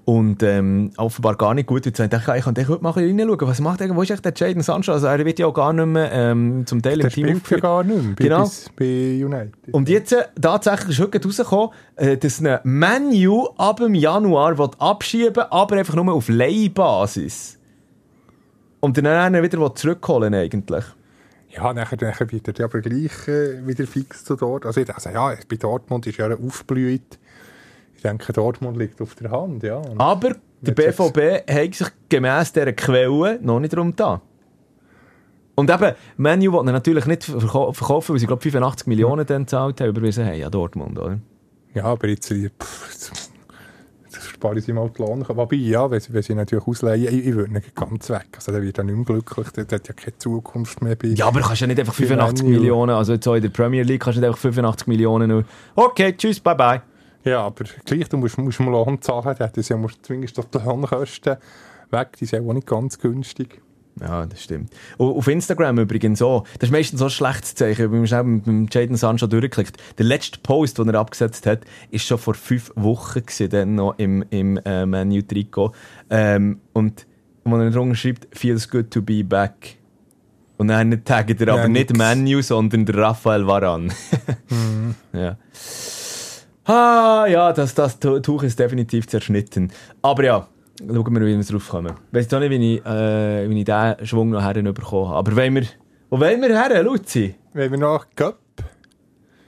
[0.05, 1.87] Und ähm, offenbar gar nicht gut.
[1.87, 3.37] Jetzt dachte ich, ich könnte heute mal reinschauen.
[3.43, 3.95] Was macht er?
[3.95, 4.93] Wo ist eigentlich der Jaden Sancho?
[4.93, 7.51] Also er wird ja auch gar nicht mehr ähm, zum Teil Der im Team spielt
[7.51, 8.43] ja gar nicht mehr bei, Genau.
[8.43, 8.85] bis- bei
[9.25, 9.53] United.
[9.73, 14.71] Und jetzt äh, tatsächlich ist heute rausgekommen, äh, dass ein Menu ab dem Januar will
[14.81, 17.59] abschieben aber einfach nur auf Leihbasis.
[18.85, 20.85] Und dann einen wieder zurückholen eigentlich.
[21.51, 24.67] Ja, nachher, nachher wird er aber gleich äh, wieder fix zu dort.
[24.67, 27.19] Also, ich- also ja, bei Dortmund ist ja eine Aufblüht.
[27.95, 29.77] Ich denke, Dortmund liegt auf der Hand, ja.
[29.77, 34.21] Und Aber der BVB hat sich gemäss dieser Quelle noch nicht darum getan.
[35.55, 39.81] Und eben, Menu ihn natürlich nicht verkau- verkaufen, weil sie, glaube 85 Millionen dann gezahlt
[39.81, 41.19] haben, überwiesen haben an Dortmund, oder?
[41.75, 43.32] Ja, aber jetzt, pff, jetzt
[44.43, 45.25] spare ich sie mal die Lohn.
[45.29, 48.27] Wobei, ja, wenn sie, wenn sie natürlich ausleihen, ich, ich würde nicht ganz weg.
[48.35, 51.09] Also, der wird dann nicht mehr glücklich, der, der hat ja keine Zukunft mehr bei.
[51.09, 52.59] Ja, aber du kannst ja nicht einfach Für 85 Menu.
[52.59, 55.45] Millionen, also jetzt auch in der Premier League kannst du nicht einfach 85 Millionen nur.
[55.77, 56.83] Okay, tschüss, bye bye.
[57.25, 60.59] Ja, aber gleich, du musst, musst mal Lohn zahlen, dann das ja musst zumindest die
[60.59, 61.37] Lohnkosten
[61.91, 63.63] weg, die sind auch nicht ganz günstig.
[64.01, 64.71] Ja, das stimmt.
[64.99, 66.45] Auf Instagram übrigens auch.
[66.59, 69.77] Das ist meistens so ein schlechtes Zeichen, wenn man schnell mit dem Jaden Sancho durchklickt.
[69.99, 73.95] Der letzte Post, den er abgesetzt hat, ist schon vor fünf Wochen gewesen, dann noch
[73.99, 75.73] im, im äh, Menu-Trikot.
[76.11, 77.07] Ähm, und
[77.45, 79.77] wo er drunter schreibt, feels good to be back.
[80.57, 81.99] Und dann taggt er Ja, aber nicht nix.
[81.99, 83.93] Menu, sondern der Raphael Varan.
[85.13, 85.37] Ja.
[86.65, 89.73] Ah, ja, das, das Tu- Tuch ist definitiv zerschnitten.
[90.01, 90.47] Aber ja,
[90.87, 91.93] schauen wir, wie wir drauf kommen.
[92.11, 95.17] Ich weiss auch nicht, wie ich, äh, wie ich diesen Schwung noch herbekommen habe.
[95.17, 95.67] Aber wollen wir,
[96.11, 97.35] wo wollen wir her, Luzi?
[97.53, 98.39] Wenn wir noch Göpp,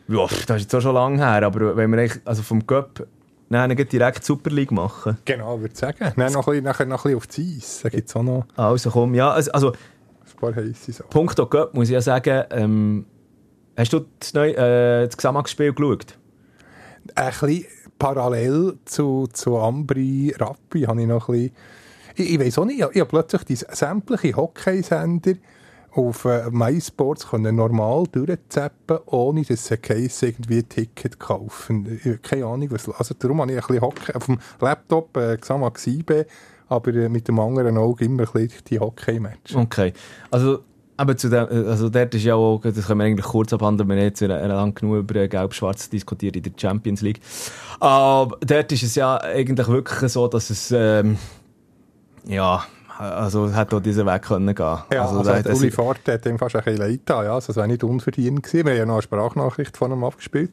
[0.08, 3.06] Ja, das ist jetzt auch schon lange her, aber wenn wir eigentlich, also vom Cup
[3.48, 5.18] nein, gleich direkt Super League machen.
[5.24, 6.12] genau, würde ich sagen.
[6.16, 7.80] Dann noch ein bisschen, nachher noch ein bisschen auf das Eis.
[7.82, 11.10] Da gibt es auch noch Also komm, ja, also, also ein paar heisse Sachen.
[11.10, 13.06] Punkto Cup muss ich ja sagen, ähm,
[13.76, 16.18] hast du das, neu, äh, das Gesamtspiel geschaut?
[17.14, 17.66] Ein bisschen
[17.98, 21.52] parallel zu, zu Ambri Rappi habe ich noch ein bisschen...
[22.16, 25.34] Ich, ich weiß auch nicht, ich, habe plötzlich die sämtliche Hockeysender
[25.92, 31.98] auf äh, MySports können normal durchzappen, ohne dass sie Case irgendwie ein Ticket kaufen.
[31.98, 32.88] Ich habe keine Ahnung, was...
[32.88, 34.12] Also darum habe ich ein bisschen Hockey...
[34.12, 36.24] Auf dem Laptop äh, Xamax 7,
[36.68, 39.56] aber äh, mit dem anderen Auge immer ein bisschen die Hockey-Matches.
[39.56, 39.92] Okay.
[40.30, 40.64] Also,
[40.96, 43.96] aber zu dem, also dort ist ja auch, das können wir eigentlich kurz abhandeln, wir
[43.96, 47.20] haben jetzt äh, lang genug über äh, Gelb-Schwarz diskutiert in der Champions League.
[47.80, 51.18] Aber dort ist es ja eigentlich wirklich so, dass es, ähm,
[52.26, 52.64] ja,
[52.98, 54.78] also es hätte auch diesen Weg können gehen.
[54.92, 57.34] Ja, also, also, das- Uli Fahrt hat ihm fast ein bisschen leid getan, ja.
[57.34, 58.66] Also, das wäre nicht unverdient gewesen.
[58.66, 60.52] Wir haben ja noch eine Sprachnachricht von ihm abgespielt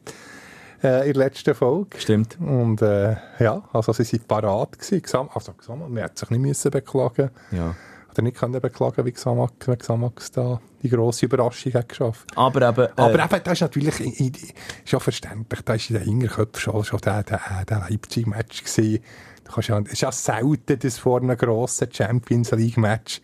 [0.82, 2.00] äh, in der letzten Folge.
[2.00, 2.36] Stimmt.
[2.40, 5.02] Und äh, ja, also sie waren parat gewesen.
[5.02, 7.76] Gesam also Xamax, man hat sich nicht müssen beklagen Ja.
[8.12, 12.30] Oder nicht können beklagen, wie Xamax, wie Xamax da die grosse Überraschung hat geschafft.
[12.36, 16.04] Aber eben, äh, Aber eben, das ist natürlich ist ja verständlich, da ist in den
[16.04, 19.02] Hinterköpfen schon, schon der, der, der Leipzig-Match gewesen.
[19.44, 23.20] Du kannst ja, es ist ja selten, dass vor einem grossen Champions League-Match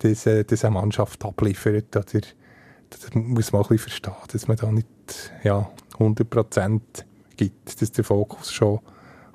[0.00, 1.96] dass, äh, dass eine Mannschaft abliefert.
[1.96, 2.20] Oder,
[2.90, 4.88] das muss man auch ein bisschen verstehen, dass man da nicht
[5.44, 6.80] ja, 100%
[7.36, 8.80] gibt, dass der Fokus schon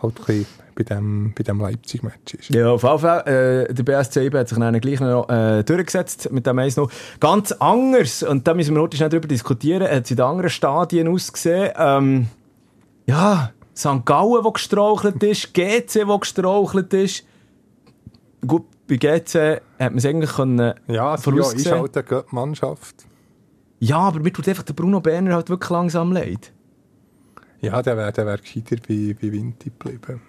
[0.02, 2.50] halt ein bisschen bei dem, bei dem Leipzig-Match ist.
[2.50, 3.68] Ja, auf jeden Fall.
[3.70, 6.80] Äh, der BSC hat sich dann gleich noch äh, durchgesetzt mit dem 1
[7.20, 10.50] Ganz anders, und da müssen wir heute schnell darüber diskutieren, hat es in den anderen
[10.50, 11.72] Stadien ausgesehen.
[11.78, 12.28] Ähm,
[13.06, 14.06] ja, St.
[14.06, 17.26] Gallen, der gestrauchelt ist, GC, der gestrauchelt ist.
[18.46, 22.26] Gut, bei GC hat man es eigentlich können Ja, es ja, ist halt eine gute
[22.36, 23.06] Mannschaft.
[23.80, 26.52] Ja, aber mir tut einfach der Bruno Berner halt wirklich langsam leid.
[27.62, 30.22] Ja, der wäre der wär gescheiter bei, bei Vinti geblieben.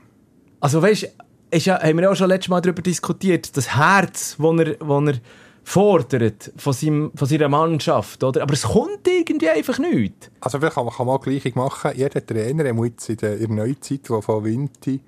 [0.66, 1.12] Also weißt
[1.52, 5.14] ist ja, haben wir auch schon letztes Mal darüber diskutiert, das Herz, das er, er
[5.62, 8.42] fordert von, seinem, von seiner Mannschaft, oder?
[8.42, 10.32] Aber es kommt irgendwie einfach nicht.
[10.40, 11.92] Also vielleicht kann man, kann man auch Gleichung machen.
[11.94, 15.00] Jeder Trainer muss jetzt in der, in der Neuzeit, die von Vinti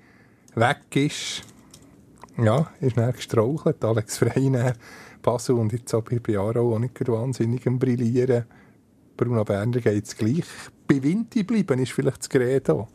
[0.55, 1.41] weg ist,
[2.41, 3.83] ja, ist dann gestrauchelt.
[3.83, 4.75] Alex Freiner,
[5.21, 8.45] Basel und jetzt auch bei Jaro auch nicht wahnsinnig am Brillieren.
[9.17, 10.45] Bruno Berner geht es gleich.
[10.87, 12.87] Bei Vinti bleiben ist vielleicht das Gerät auch.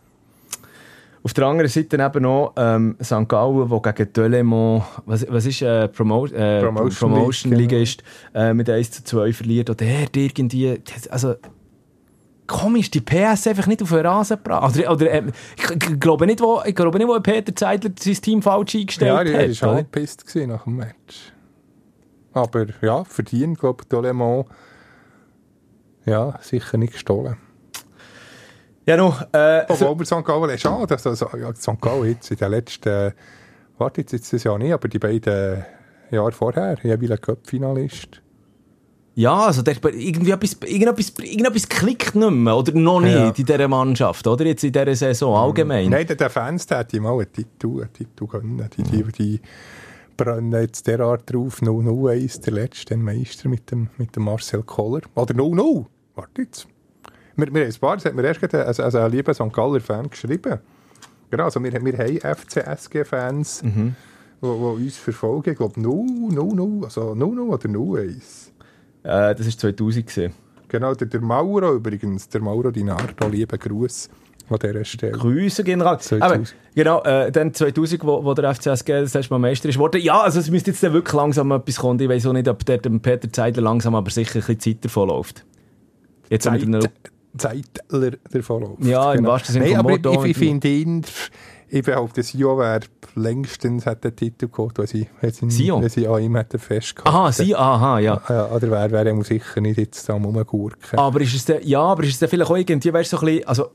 [1.24, 3.26] Auf der anderen Seite eben noch ähm, St.
[3.28, 8.02] Gallen, wo gegen Delemont, was, was ist äh, Promo äh, Promotion Promotion League, League ist,
[8.34, 9.70] äh, mit 1 zu 2 verliert.
[9.70, 11.34] Oder er hat irgendwie, also
[12.46, 14.76] komisch, die PS einfach nicht auf den Rasen gebracht.
[14.76, 15.22] Oder, oder äh,
[15.56, 19.18] ich, glaube nicht, wo, ich glaube nicht, wo Peter Zeidler sein Team falsch eingestellt Ja,
[19.20, 19.26] hat.
[19.26, 21.32] er war angepisst gewesen nach dem Match.
[22.34, 24.46] Aber ja, verdient, glaube ich, Dolemont.
[26.04, 27.36] Ja, sicher nicht gestohlen.
[28.86, 30.24] Ja, noch, äh, Obwohl wir St.
[30.24, 31.80] Gallen ist schade, also, St.
[31.80, 33.12] Gallen jetzt in den letzten,
[33.78, 35.64] warte jetzt, jetzt das Jahr nicht, aber die beiden
[36.10, 38.20] Jahre vorher, jeweils Cup-Finalist.
[39.14, 43.28] ja, also der, irgendwie etwas, irgendetwas, irgendetwas klickt nicht mehr, oder noch nicht Ja.
[43.28, 45.88] in dieser Mannschaft, oder jetzt in dieser Saison allgemein.
[45.88, 48.68] Nein, den, den Fans der hätte ich mal einen Titel, einen Titel gönnen.
[48.76, 49.40] Die, die, die
[50.16, 51.60] brennen jetzt derart drauf.
[51.62, 55.00] 0-0-1, der letzte den Meister mit dem, mit dem Marcel Koller.
[55.14, 55.86] Oder 0-0.
[56.16, 56.66] Warte jetzt.
[57.36, 59.52] Wir, wir ein paar, das hat mir erst gerade also, also ein lieber St.
[59.52, 60.58] Galler Fan geschrieben.
[61.30, 63.94] Genau, also wir, wir haben FCSG-Fans, die Mhm.
[64.40, 65.50] uns verfolgen.
[65.50, 68.50] Ich glaube 0, 0, 0, also 0, 0 oder 0-1.
[69.02, 70.06] Äh, das war 2000.
[70.06, 70.32] Gewesen.
[70.68, 74.08] Genau, der, der Mauro übrigens, der Mauro Dinardo, lieben Gruß
[74.50, 75.12] an dieser Stelle.
[75.12, 75.98] Grüße General.
[75.98, 76.22] 2000.
[76.22, 80.00] Aber, genau, äh, dann 2000, wo, wo der FCSG das erste Mal Meister ist worden.
[80.02, 81.98] Ja, also es müsste jetzt dann wirklich langsam etwas kommen.
[82.00, 84.84] Ich weiß auch nicht, ob der dem Peter Zeidler langsam, aber sicher ein bisschen Zeit
[84.84, 85.44] davon läuft.
[86.30, 86.80] Jetzt mit einer,
[87.36, 88.84] Zeitler davon läuft.
[88.84, 91.02] Ja, im wahrsten Sinne Nein, aber ich, ich, finde ihn,
[91.68, 92.80] ich behaupte, Sio wäre
[93.14, 97.16] längstens hat den Titel geholt, wenn sie, wenn sie, wenn sie an ihm hätten festgehalten.
[97.16, 98.20] aha, sie, aha, ja.
[98.28, 100.98] Ja, oder wäre wär er sicher nicht jetzt am Rumgurken.
[100.98, 103.22] Aber ist es dann, ja, aber ist es dann vielleicht auch irgendwie, weißt du, so
[103.22, 103.70] ein bisschen, also,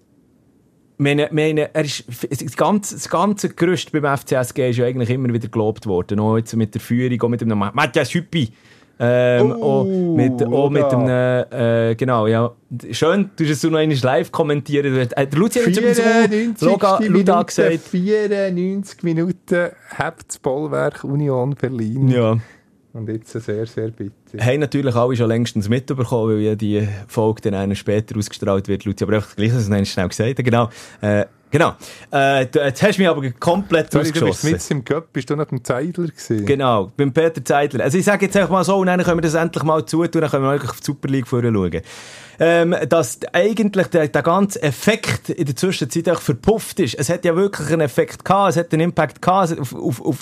[0.97, 5.33] meine, meine, er ist, das ganze, das ganze Gerüst beim FCSG ist ja eigentlich immer
[5.33, 6.19] wieder gelobt worden.
[6.19, 8.51] Auch jetzt mit der Führung, auch mit dem Matthias Hüppi.
[9.01, 12.51] Ähm, Oh, auch mit, auch mit dem, äh, genau, ja.
[12.91, 14.93] Schön, du hast es so noch einmal live kommentieren.
[14.97, 17.79] Äh, Der Luzi hat übrigens auch Loga, Luda gesagt.
[17.79, 22.09] 94 Minuten hat das Bollwerk Union Berlin.
[22.09, 22.37] Ja.
[22.91, 24.13] Und jetzt sehr, sehr bitter.
[24.43, 28.83] Haben natürlich alle schon längstens mitbekommen, weil ja die Folge dann einen später ausgestrahlt wird,
[28.83, 29.03] Luzi.
[29.03, 30.43] Aber einfach gleich, dass es schnell gesagt habe.
[30.43, 30.69] Genau.
[31.01, 31.73] Äh, genau.
[32.11, 34.51] Äh, du- jetzt hast du mich aber komplett Sorry, du bist ausgeschossen.
[34.51, 36.45] mit im Cup, bist du noch beim Zeidler gewesen?
[36.45, 37.83] Genau, beim Peter Zeidler.
[37.83, 40.21] Also ich sage jetzt einfach mal so, und dann können wir das endlich mal zutun,
[40.21, 41.81] dann können wir eigentlich auf die Super League vorher schauen.
[42.39, 46.95] Ähm, dass eigentlich der, der ganze Effekt in der Zwischenzeit auch verpufft ist.
[46.95, 50.17] Es hat ja wirklich einen Effekt gehabt, es hat einen Impact gehabt auf, auf, auf,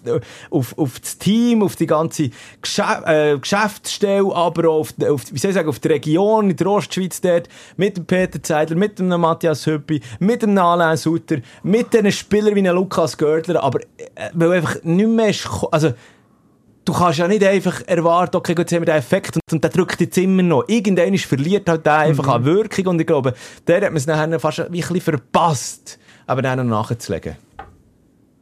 [0.49, 5.38] auf, auf das Team, auf die ganze Geschäf äh, Geschäftsstelle, aber auch auf, auf, wie
[5.38, 8.99] soll ich sagen, auf die Region in der Ostschweiz dort, mit dem Peter Zeidler, mit
[8.99, 14.30] dem Matthias Hüppi, mit dem Alain Sutter, mit diesen Spielern wie Lukas Gördler, aber äh,
[14.34, 15.93] weil einfach nicht mehr ist, also
[16.88, 19.71] du kannst ja nicht einfach erwarten, okay, jetzt haben wir den Effekt und, und der
[19.71, 20.63] drückt jetzt immer noch.
[20.67, 23.33] Irgendwann ist verliert halt der einfach an Wirkung und ich glaube,
[23.67, 27.35] der hat man es nachher fast ein bisschen verpasst, aber dann noch nachzulegen.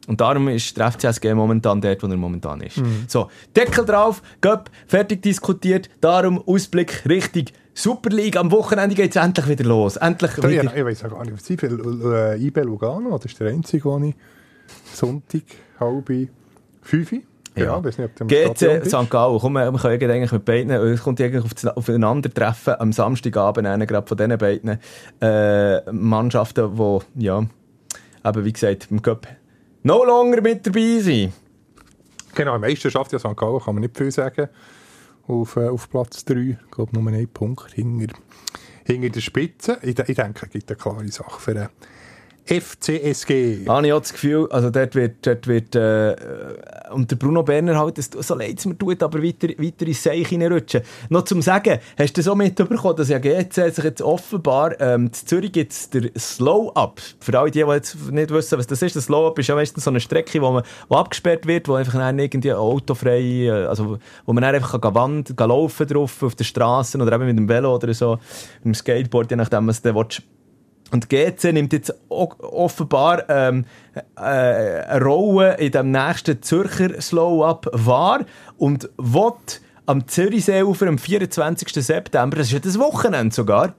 [0.06, 2.80] Und darum ist der FCSG momentan dort, wo er momentan ist.
[3.08, 8.36] So, Deckel drauf, Göpp, fertig diskutiert, darum Ausblick richtig Super League.
[8.36, 9.96] Am Wochenende geht es endlich wieder los.
[9.96, 10.50] Endlich wieder.
[10.50, 12.12] ja, ich weiß auch gar nicht, was ich will.
[12.12, 14.14] Äh, IB Lugano, das ist der einzige, den ich
[14.94, 15.42] Sonntag,
[15.80, 16.10] halb
[16.82, 17.12] fünf.
[17.56, 18.86] Ja, weiß nicht, ob du im Stadion GC.
[18.86, 19.10] St.
[19.10, 23.66] Gallen, komm, wir können eigentlich mit beiden, es kommt eigentlich auf das Aufeinandertreffen am Samstagabend,
[23.66, 24.78] einen, gerade von diesen beiden
[25.20, 27.46] äh, Mannschaften, die, ja,
[28.24, 29.26] eben wie gesagt, im Cup
[29.82, 31.32] no longer mit dabei sind.
[32.34, 33.36] Genau, Meisterschaft ja St.
[33.36, 34.48] Gallen kann man nicht viel sagen.
[35.26, 38.14] Auf, äh, auf Platz 3, ich glaube nur einen Punkt hinter,
[38.84, 39.78] hinter der Spitze.
[39.82, 41.68] Ich, ich denke, es gibt eine klare Sache für den
[42.46, 43.66] FCSG.
[43.66, 46.14] Habe ich auch das Gefühl, also dort wird, dort wird äh,
[46.92, 50.02] und der Bruno Berner halt, das, so leid es mir tut, aber weiter, weiter ins
[50.02, 50.82] Seich hineinrutschen.
[51.08, 55.12] Noch zum Sagen, hast du auch mitbekommen, dass ja GC sich jetzt offenbar, ähm, in
[55.12, 57.00] Zürich gibt es der Slow-Up.
[57.20, 59.84] Für alle die, die jetzt nicht wissen, was das ist, der Slow-Up ist ja meistens
[59.84, 63.98] so eine Strecke, wo man wo abgesperrt wird, wo einfach dann irgendwie autofrei, äh, also
[64.24, 67.36] wo man dann einfach kann wand, kann laufen drauf auf der Straße oder eben mit
[67.36, 68.18] dem Velo oder so,
[68.62, 70.22] mit dem Skateboard, je nachdem, was du willst.
[70.92, 73.64] Und GC nimmt jetzt offenbar ähm,
[74.16, 78.24] äh, eine Rolle in dem nächsten Zürcher Slow-Up wahr
[78.56, 79.32] und will
[79.86, 81.72] am Zürichseeufer am 24.
[81.84, 83.74] September, das ist ja das Wochenende sogar,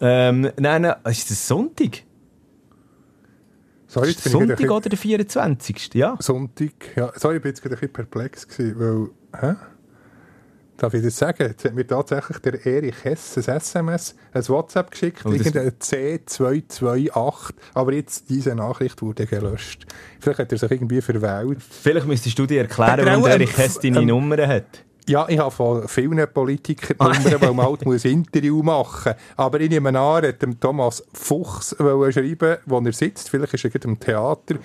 [0.00, 2.02] ähm, nein, nein, ist das Sonntag?
[3.86, 5.90] Sorry, Ist ich Sonntag oder der 24.
[5.94, 6.16] Ja.
[6.18, 7.12] Sonntag, ja.
[7.14, 9.54] Sorry, ich bin jetzt gerade ein bisschen perplex gewesen, weil, hä?
[10.82, 11.46] Darf ich das sagen?
[11.46, 17.54] Jetzt hat mir tatsächlich der Erich Hess ein SMS, ein WhatsApp geschickt, Oh, irgendein C228,
[17.72, 19.86] aber jetzt diese Nachricht wurde gelöscht.
[20.18, 21.58] Vielleicht hat er sich irgendwie verwählt.
[21.62, 24.84] Vielleicht müsstest du dir erklären, er warum der Erich Hess deine ähm, Nummer hat.
[25.08, 29.36] Ja, ich habe von vielen Politikern Nummern, weil man halt muss ein Interview machen muss.
[29.36, 33.30] Aber ich nehme an, hat dem Thomas Fuchs schreiben, wo er sitzt.
[33.30, 34.56] Vielleicht ist er gerade im Theater.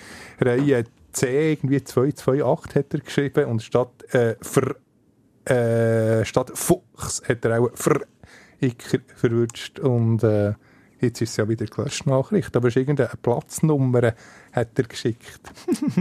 [0.42, 3.46] Reihe C, irgendwie 228 hat er geschrieben.
[3.46, 4.76] Und statt, äh, ver,
[5.50, 8.02] äh, statt Fuchs hat er auch ver
[8.60, 9.80] Icker verwünscht.
[9.80, 10.54] Und äh,
[11.00, 12.56] jetzt ist es ja wieder gelöscht Nachricht.
[12.56, 14.14] Aber es ist irgendeine Platznummer
[14.52, 15.40] hat er geschickt.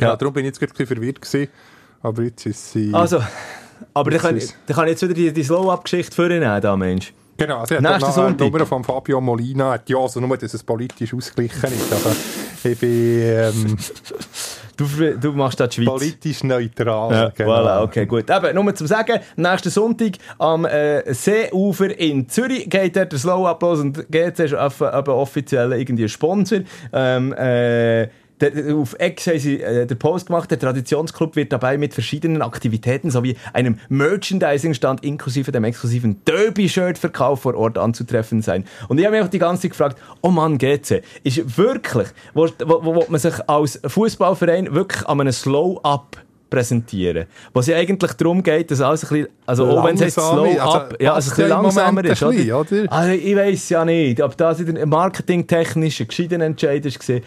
[0.00, 0.16] ja, Ja.
[0.16, 1.50] darum bin ich jetzt gerade ein bisschen verwirrt gewesen.
[2.02, 2.92] Aber jetzt ist sie...
[2.92, 3.22] Also,
[3.94, 7.12] aber dann kann, ist- kann ich jetzt wieder die, die Slow-Up-Geschichte vornehmen, da Mensch.
[7.36, 8.42] Genau, also Nächsten Sonntag.
[8.42, 12.14] eine Nummer von Fabio Molina, hat ja, also nur, dass es politisch ausgeglichen ist, aber
[12.62, 12.90] ich bin
[13.22, 13.76] ähm,
[14.76, 14.86] Du,
[15.20, 15.86] du machst da die Schweiz.
[15.86, 17.12] politisch neutral.
[17.12, 17.50] Ja, genau.
[17.50, 18.28] voilà, okay, gut.
[18.28, 23.80] Eben, nur zum Sagen, nächsten Sonntag am äh, Seeufer in Zürich geht der Slow-Up los
[23.80, 26.60] und GC ist offiziell irgendwie Sponsor.
[26.92, 28.08] Ähm, äh,
[28.42, 33.10] auf X haben sie äh, den Post gemacht, der Traditionsclub wird dabei mit verschiedenen Aktivitäten
[33.10, 38.64] sowie einem Merchandising-Stand inklusive dem exklusiven Derby-Shirt-Verkauf vor Ort anzutreffen sein.
[38.88, 42.48] Und ich habe mich auch die ganze Zeit gefragt, oh Mann, GC, ist wirklich, wo,
[42.64, 46.18] wo, wo man sich als Fußballverein wirklich an einem Slow-Up
[46.54, 47.26] präsentieren.
[47.52, 50.14] Wo es ja eigentlich darum geht, dass alles ein bisschen, also auch wenn es jetzt
[50.14, 52.60] slow also up, ja, also ein bisschen langsamer ist, bisschen, oder?
[52.60, 52.92] oder?
[52.92, 57.20] Also ich weiß ja nicht, ob das wieder marketingtechnisch ein gescheiter Entscheid war.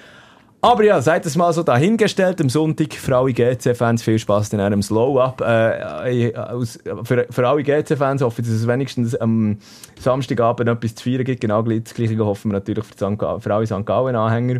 [0.68, 2.93] Aber ja, seid es mal so dahingestellt am Sonntag.
[2.93, 5.39] Für alle GC-Fans viel Spaß in einem Slow-Up.
[5.39, 9.59] Äh, aus- für, für alle GC-Fans hoffe ich, dass es wenigstens am
[9.97, 11.39] Samstagabend etwas zu feiern gibt.
[11.39, 13.43] Genau das Gleiche hoffen wir natürlich für, St.
[13.43, 13.86] Für alle St.
[13.86, 14.59] Gallen-Anhänger.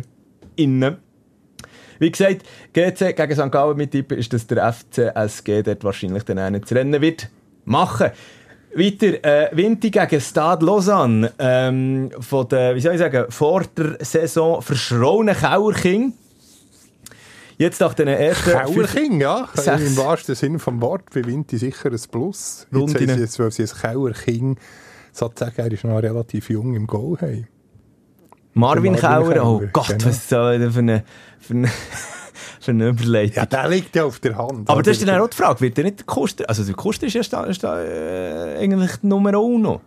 [0.56, 0.96] Innen.
[1.98, 2.42] Wie gesagt,
[2.72, 3.52] GC gegen St.
[3.52, 7.28] Gallen mit tippen ist, dass der FCSG dort wahrscheinlich dann nicht zu rennen wird
[7.66, 8.12] machen.
[8.74, 11.32] Weiter, äh, Vinti gegen Stade Lausanne.
[11.38, 16.12] Ähm, von der, wie soll ich sagen, vor der Saison verschrauen Kauerking.
[17.56, 18.52] Jetzt nach den ersten...
[18.52, 19.48] Kauerking, ja.
[19.54, 19.82] Sechs.
[19.82, 22.66] Im wahrsten Sinne vom Wort bewinnt die sicher ein Plus.
[22.70, 24.56] Jetzt sie jetzt, weil sie ein Kauerking
[25.12, 27.48] sozusagen, er ist noch relativ jung im Goal haben.
[28.54, 30.04] Marvin Marvin Kauer, oh Gott, genau.
[30.04, 31.04] was ist das denn für eine,
[31.38, 31.68] für eine,
[32.68, 33.36] für eine Überleitung.
[33.36, 34.68] Ja, der liegt ja auf der Hand.
[34.68, 37.06] Aber das ist dann auch die Frage, wird der nicht der Kuster, also der Kuster
[37.06, 39.80] ist ja sta, ist da, äh, eigentlich die Nummer uno.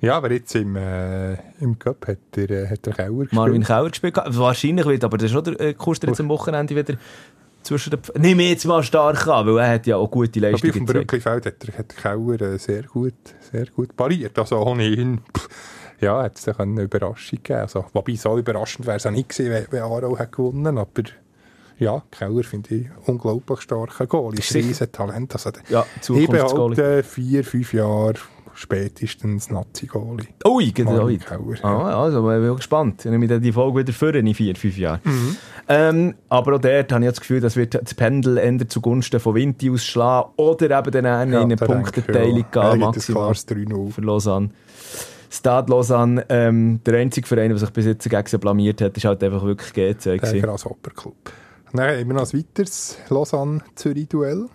[0.00, 3.32] Ja, aber jetzt im, äh, im Cup hat der, äh, hat Kauer gespielt.
[3.32, 4.14] Marvin Kauer gespielt.
[4.26, 6.98] Wahrscheinlich wird aber das schon der äh, Kuster jetzt am Wochenende wieder
[7.62, 8.00] zwischen den...
[8.00, 10.72] Pf- Nimm jetzt mal stark an, weil er hat ja auch gute Aber auf Leistungen
[10.72, 11.06] dem gezeigt.
[11.06, 13.14] Brücklifeld hat der, hat Kauer äh, sehr gut,
[13.52, 14.38] sehr gut pariert.
[14.38, 15.48] Also ohnehin, pff,
[16.00, 17.60] ja, hat es eine Überraschung gegeben.
[17.60, 21.04] Also, wobei, so überraschend wäre es auch nicht gewesen, wenn, wenn Aarau hat gewonnen aber
[21.78, 24.34] ja, Kauer finde ich unglaublich starker Goal.
[24.38, 25.32] Ist ein riesen Talent.
[25.34, 28.14] Also, Ja, ich behaupte, vier, fünf Jahre
[28.54, 30.28] spätestens Nazi-Goalie.
[30.46, 30.92] Ui, genau.
[30.92, 31.64] Marvin Kauer, ja.
[31.64, 33.04] Ah, ja, also, ich bin gespannt.
[33.04, 35.00] Ich nehme die Folge wieder vor in vier, fünf Jahren.
[35.04, 35.36] Mhm.
[35.68, 39.34] Ähm, aber auch dort habe ich das Gefühl, das wird das Pendel eher zugunsten von
[39.34, 42.70] Vinti ausschlagen oder eben dann in Ja, eine denke ich, Punkteteilung ja.
[42.70, 43.92] Gehen, ein maximal klares 3-0.
[43.92, 44.50] für Lausanne.
[45.28, 49.04] Stade Lausanne, ähm, der einzige Verein, der sich bis jetzt gegen sie blamiert hat, ist
[49.04, 50.02] halt einfach wirklich GC.
[50.04, 50.40] Der gewesen.
[50.42, 51.14] Grasshopper-Club.
[51.76, 54.48] Dann haben wir noch ein weiteres Lausanne-Zürich-Duell.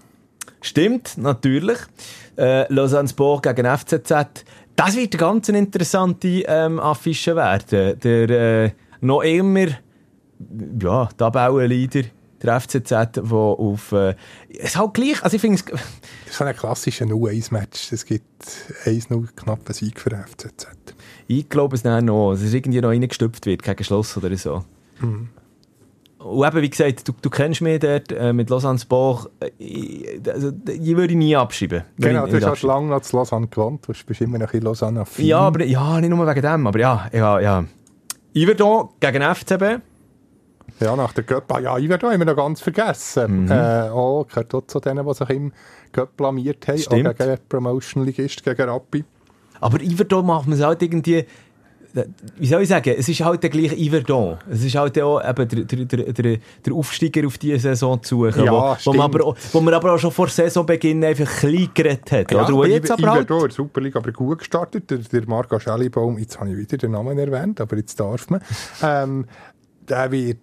[0.61, 1.77] Stimmt, natürlich.
[2.37, 4.45] Äh, Lausanne Sport gegen FCZ.
[4.75, 7.99] Das wird eine ganz interessante ähm, Affische werden.
[7.99, 9.67] Der äh, noch immer
[10.79, 12.03] ja, Tabellenleader,
[12.41, 13.91] der FCZ, der auf...
[13.91, 14.15] Äh,
[14.49, 15.65] es ist halt gleich, also ich finde es...
[15.65, 17.91] Das ist ein klassischer 0-1-Match.
[17.91, 18.47] Es gibt
[18.85, 20.67] 1-0 knappen Sieg für FCZ.
[21.27, 24.63] Ich glaube es nicht noch, dass es irgendwie noch reingestüpft wird gegen Schloss oder so.
[26.23, 29.29] Und eben, wie gesagt, du, du kennst mich dort äh, mit Lausanne Sport.
[29.39, 31.83] Äh, ich, also, die würde ich nie abschreiben.
[31.97, 33.87] Genau, ich du hast halt lange noch zu Lausanne gewohnt.
[33.87, 35.25] Du bist immer noch in Lausanne affin.
[35.25, 37.65] Ja, aber ja, nicht nur wegen dem, aber ja, ja, ja.
[38.33, 39.81] Iverdon gegen FCB.
[40.79, 41.51] Ja, nach der Göpp.
[41.51, 43.43] Ah ja, Iverdon haben wir noch ganz vergessen.
[43.43, 43.51] Mhm.
[43.51, 45.51] Äh, oh, gehört auch zu denen, die sich im
[45.91, 46.77] Göpp blamiert haben.
[46.77, 47.07] Stimmt.
[47.07, 49.03] Auch gegen Promotion-Ligist, gegen Rappi.
[49.59, 51.25] Aber Iverdon macht man es halt irgendwie.
[52.37, 52.95] Wie soll ich sagen?
[52.97, 54.37] Es ist halt der gleiche Iverdon.
[54.49, 58.45] Es ist halt auch eben der, der, der, der, Aufsteiger auf diese Saison zu suchen.
[58.45, 61.69] Ja, wo, wo, man aber, auch- wo man aber auch schon vor Saisonbeginn einfach klein
[61.73, 62.31] geredet hat.
[62.31, 62.53] Ja, oder?
[62.53, 64.89] Wo aber jetzt aber halt, Iverdon in der Superliga aber gut gestartet.
[64.89, 68.41] Der, der Marco Schellibaum, jetzt habe ich wieder den Namen erwähnt, aber jetzt darf man.
[68.83, 69.25] Ähm,
[69.87, 70.37] der wird,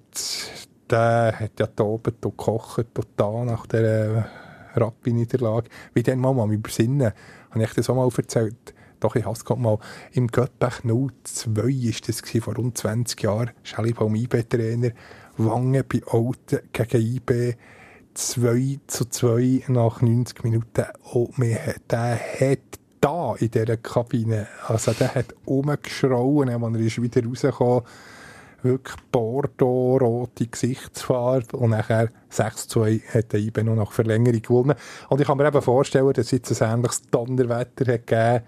[0.91, 2.87] der hat ja toben und gekocht
[3.17, 4.29] da nach der
[4.75, 5.69] Rappi-Niederlage.
[5.95, 7.13] Wie dann mal mal übersinnen,
[7.51, 8.75] habe ich das auch mal erzählt.
[9.01, 9.79] Doch, gerade mal.
[10.13, 13.51] Im Göttbach 02 ist das gewesen, vor rund 20 Jahren.
[13.63, 14.91] Schellibaum IB-Trainer.
[15.37, 17.55] Wangen bei Alten gegen IB.
[18.15, 20.87] 2 zu 2 nach 90 Minuten.
[21.13, 22.59] Und mir hat, der hat
[23.01, 27.85] da in dieser Kabine, also der hat rumgeschrauen, als er ist wieder rausgekommen
[28.63, 34.75] wirklich Bordeaux-rote Gesichtsfarbe und nachher 6-2 hat der IB noch nach Verlängerung gewonnen.
[35.09, 38.45] Und ich kann mir eben vorstellen, dass es jetzt ein ähnliches Donnerwetter hat gegeben,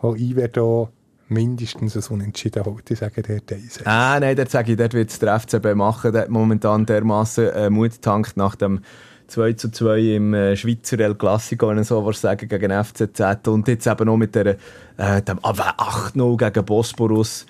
[0.00, 0.88] wo IB da
[1.28, 2.90] mindestens ein Unentschieden holt.
[2.90, 3.86] Ich sage der Deise.
[3.86, 6.12] Ah, nein, dort sage ich, dort wird es der FCB machen.
[6.12, 8.80] Der momentan dermassen äh, Mut tankt nach dem
[9.28, 13.46] 2 zu 2 im äh, Schweizer El Clasico, wenn ich so was sagen, gegen FCZ.
[13.46, 14.56] Und jetzt eben noch mit der,
[14.96, 17.46] äh, dem 8-0 gegen Bosporus.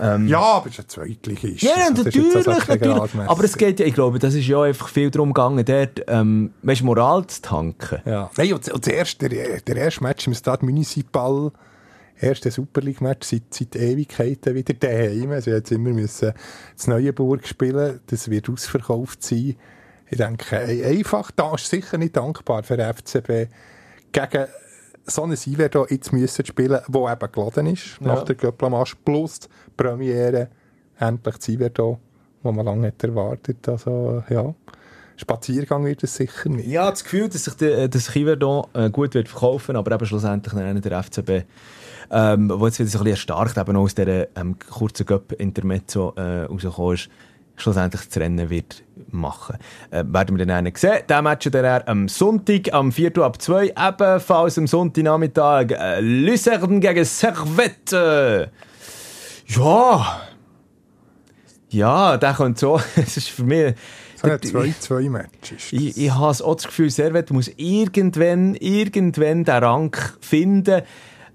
[0.00, 1.62] Ähm, ja, aber es ist ein Zweitligist.
[1.62, 3.28] Ja, Also, natürlich, natürlich.
[3.28, 6.52] Aber es geht ja, ich glaube, das ist ja einfach viel darum gegangen, dort, ähm,
[6.62, 8.00] weißt, Moral zu tanken.
[8.04, 8.30] Ja.
[8.36, 11.52] Nein, und, und das erste, der, der erste Match im Stade Municipal,
[12.22, 15.30] erste Super League-Match seit, seit Ewigkeiten wieder daheim.
[15.32, 16.32] Also jetzt immer müssen
[16.76, 18.00] das Neuenburg spielen.
[18.06, 19.56] Das wird ausverkauft sein.
[20.10, 23.48] Ich denke, ein- einfach, da ist sicher nicht dankbar für den FCB
[24.12, 24.46] gegen
[25.04, 29.48] so ein Iverdo jetzt müssen spielen, wo eben geladen ist, nach der Göpplermarsch, plus die
[29.76, 30.48] Premiere,
[30.98, 31.98] endlich das Iverdo,
[32.42, 33.68] wo man lange hat erwartet.
[33.68, 34.54] Also, ja,
[35.16, 36.68] Spaziergang wird es sicher nicht.
[36.68, 40.54] Ja, das Gefühl, dass sich der, das Chiverdon äh, gut wird verkaufen, aber eben schlussendlich
[40.54, 41.44] dann der FCB,
[42.12, 46.42] ähm, wo jetzt wieder so ein bisschen erstarkt eben aus dieser ähm, kurzen Göpp-Intermezzo äh,
[46.44, 47.08] rausgekommen ist,
[47.56, 49.56] schlussendlich das Rennen wird machen.
[49.90, 51.00] Äh, werden wir dann einen sehen.
[51.08, 53.16] Der Match der er am Sonntag, am 4.
[53.18, 58.50] ab 2, ebenfalls am Sonntagnachmittag, äh, Luzern gegen Servette.
[59.46, 60.22] Ja.
[61.70, 63.74] Ja, der könnte so, es ist für mich...
[64.16, 69.64] So ein 2-2-Match ist Ich, ich habe auch das Gefühl, Servet muss irgendwann, irgendwann den
[69.64, 70.82] Rang finden.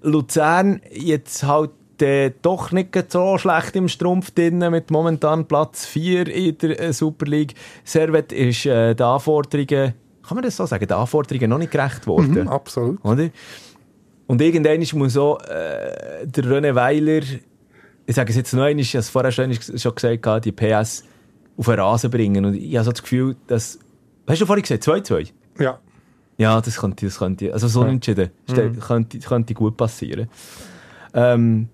[0.02, 1.70] Luzern jetzt halt
[2.00, 6.92] äh, doch nicht so schlecht im Strumpf drin, mit momentan Platz 4 in der äh,
[6.92, 7.54] Super League.
[7.84, 9.94] Servet ist äh, den Anforderungen,
[10.26, 12.42] kann man das so sagen, den Anforderungen noch nicht gerecht worden.
[12.42, 13.04] Mhm, absolut.
[13.04, 13.30] Oder?
[14.26, 17.22] Und irgendwann muss auch äh, der René Weiler,
[18.06, 20.52] ich sage es jetzt noch einmal, ich habe es vorher schon, schon gesagt, gehabt, die
[20.52, 21.04] PS
[21.56, 22.44] auf den Rasen bringen.
[22.44, 23.78] Und ich habe so das Gefühl, dass...
[24.26, 25.32] Hast du vorhin gesagt, 2-2?
[25.58, 25.80] Ja.
[26.38, 28.30] Ja, das könnte, das könnte, also so entschieden,
[28.80, 30.28] könnte, könnte gut passieren.
[31.12, 31.68] Ähm,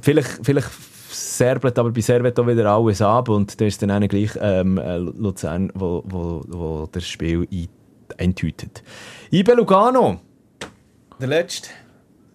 [0.00, 0.70] vielleicht, vielleicht
[1.10, 4.78] serbelt aber bei Servet auch wieder alles ab und da ist dann auch gleich ähm,
[4.78, 7.68] äh, Luzern, wo, wo, wo das Spiel ein,
[8.16, 8.82] eintütet.
[9.30, 10.18] IB Lugano,
[11.20, 11.68] der letzte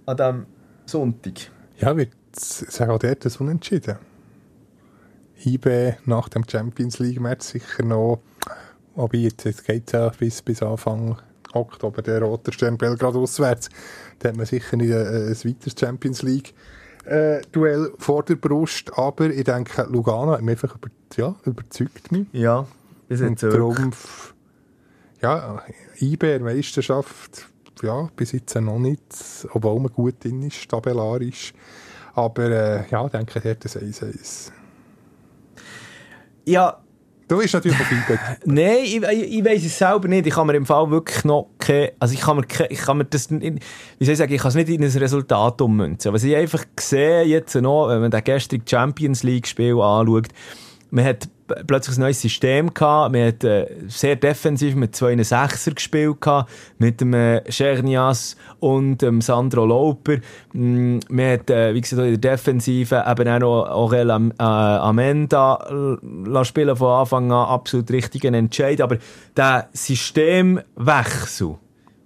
[0.06, 0.46] an diesem
[0.86, 1.34] Sonntag.
[1.80, 3.98] Ja, wird es auch dort ein Unentschieden.
[5.44, 8.22] IB nach dem Champions League-Match sicher noch,
[8.98, 11.18] wobei jetzt, jetzt geht es ja bis, bis Anfang
[11.54, 13.70] Oktober, der Roter Stern Belgrad auswärts,
[14.20, 16.54] da hat man sicher nicht ein, ein weiteres Champions League
[17.06, 22.12] äh, Duell vor der Brust, aber ich denke, Lugano hat mich einfach über, ja, überzeugt
[22.12, 22.28] mich.
[22.34, 22.68] Ja,
[23.08, 23.76] bis Und jetzt wirklich.
[23.78, 24.36] darum, f-
[25.22, 25.62] ja,
[26.02, 27.48] IB in der Meisterschaft,
[27.82, 29.02] ja, bis jetzt noch nicht,
[29.54, 31.54] obwohl man gut drin ist, tabellarisch.
[32.14, 34.52] Aber äh, ja, ich denke, der hat das 1-1.
[36.46, 36.78] Ja,
[37.28, 38.18] Du bist natürlich auf IB.
[38.46, 40.26] Nein, ich, ich, weiß es selber nicht.
[40.28, 43.06] Ich kann mir im Fall wirklich noch keine, also ich kann mir, ich kann mir
[43.06, 43.62] das, nicht-
[44.00, 46.14] wie soll ich sagen, ich kann es nicht in ein Resultat ummünzen.
[46.14, 50.28] Was ich einfach sehe jetzt noch, wenn man das gestrige Champions League Spiel anschaut,
[50.90, 51.30] man hat
[51.66, 56.50] plötzlich ein neues System gehabt, man hat äh, sehr defensiv mit zwei Sechser gespielt gehabt,
[56.78, 57.42] mit dem äh,
[58.60, 60.18] und dem Sandro Lauper.
[60.54, 64.44] Mm, man hat, äh, wie gesagt, in der Defensive eben auch noch Aurel Am äh,
[64.44, 65.98] Amenda
[66.44, 68.82] spielen von Anfang an, absolut richtigen Entscheid.
[68.82, 68.98] Aber
[69.36, 71.56] der Systemwechsel,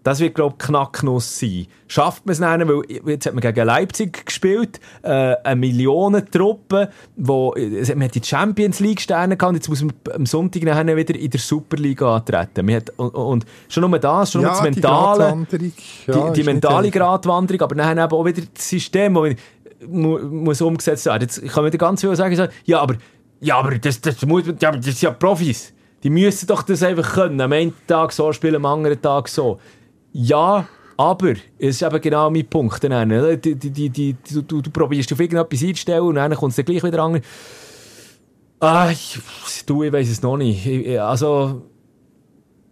[0.03, 1.67] das wird, glaube ich, Knacknuss sein.
[1.87, 7.53] Schafft man es dann, weil jetzt hat man gegen Leipzig gespielt, äh, eine Millionentruppe, wo,
[7.55, 11.29] man hat die Champions League Sterne gehabt, jetzt muss man am Sonntag nachher wieder in
[11.29, 12.65] der Superliga antreten.
[12.65, 15.73] Man hat, und, und schon nur das, schon nur das die Mentale, Gratwanderung,
[16.07, 16.91] ja, die, die nicht mentale.
[16.91, 19.35] Gratwanderung, aber dann eben auch wieder das System, das
[19.87, 21.21] mu muss umgesetzt werden.
[21.23, 22.95] Jetzt kann man wieder ganz viel sagen, ja, aber,
[23.39, 25.73] ja, aber das, das, muss, ja, aber das sind ja Profis.
[26.03, 27.39] Die müssen doch das einfach können.
[27.41, 29.59] Am einen Tag so spielen, am anderen Tag so.
[30.13, 32.83] Ja, aber, es ist eben genau mein Punkt.
[32.83, 33.37] Dann, oder?
[33.37, 36.65] die, die, die, du, du, du probierst auf irgendetwas einzustellen und dann kommt es dann
[36.65, 37.21] gleich wieder an.
[38.59, 39.17] Ah, ich,
[39.65, 40.65] du, ich weiß es noch nicht.
[40.65, 41.63] Ich, ich- also,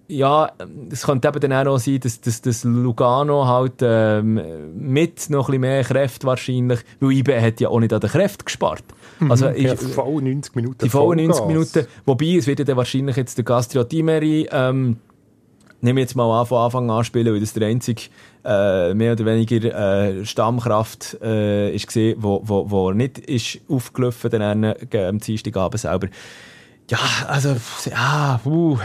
[0.07, 0.51] ja,
[0.91, 4.39] es könnte eben dann auch noch sein, dass, dass, dass Lugano halt ähm,
[4.75, 8.09] mit noch ein bisschen mehr Kräfte wahrscheinlich, weil IB hat ja auch nicht an den
[8.09, 8.83] Kräften gespart.
[9.27, 10.77] Also, Ja, ich, voll 90 Minuten.
[10.83, 11.47] die vollen 90 Vollgas.
[11.75, 11.87] Minuten.
[12.05, 14.97] Wobei, es wird ja dann wahrscheinlich jetzt der Gastro Timeri, ähm,
[15.81, 18.03] nehmen wir jetzt mal an, von Anfang an spielen, weil das der einzige,
[18.43, 23.59] äh, mehr oder weniger, äh, Stammkraft, äh, ist gesehen, wo, wo, wo er nicht ist
[23.69, 26.07] aufgelaufen, dann äh, am Dienstagabend selber.
[26.89, 27.55] Ja, also,
[27.85, 28.77] ja, uh,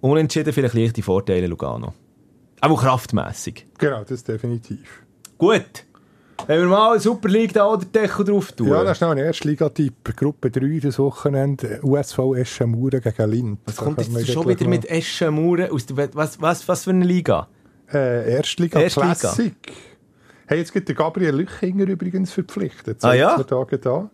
[0.00, 1.94] unentschieden vielleicht leichte Vorteile Lugano.
[2.60, 3.66] Aber auch kraftmässig.
[3.78, 5.02] Genau, das definitiv.
[5.38, 5.84] Gut.
[6.46, 8.68] Wenn wir mal Super League da oder Deckel drauf tun.
[8.68, 10.16] Ja, das ist noch ein Erstligatipp.
[10.16, 11.80] Gruppe 3 das Wochenende.
[11.82, 13.58] USV Eschenmauer gegen Linz.
[13.66, 16.14] Was kommt Da jetzt schon wieder mit Eschenmauern aus der?
[16.14, 17.48] Was, was, was für eine Liga?
[17.92, 19.14] Äh, Erstliga, Erstliga.
[19.14, 19.54] Classic.
[20.46, 23.02] Hey, jetzt gibt der Gabriel Lüchinger übrigens verpflichtet.
[23.02, 23.42] Ah, ja?
[23.42, 24.10] Tagen da.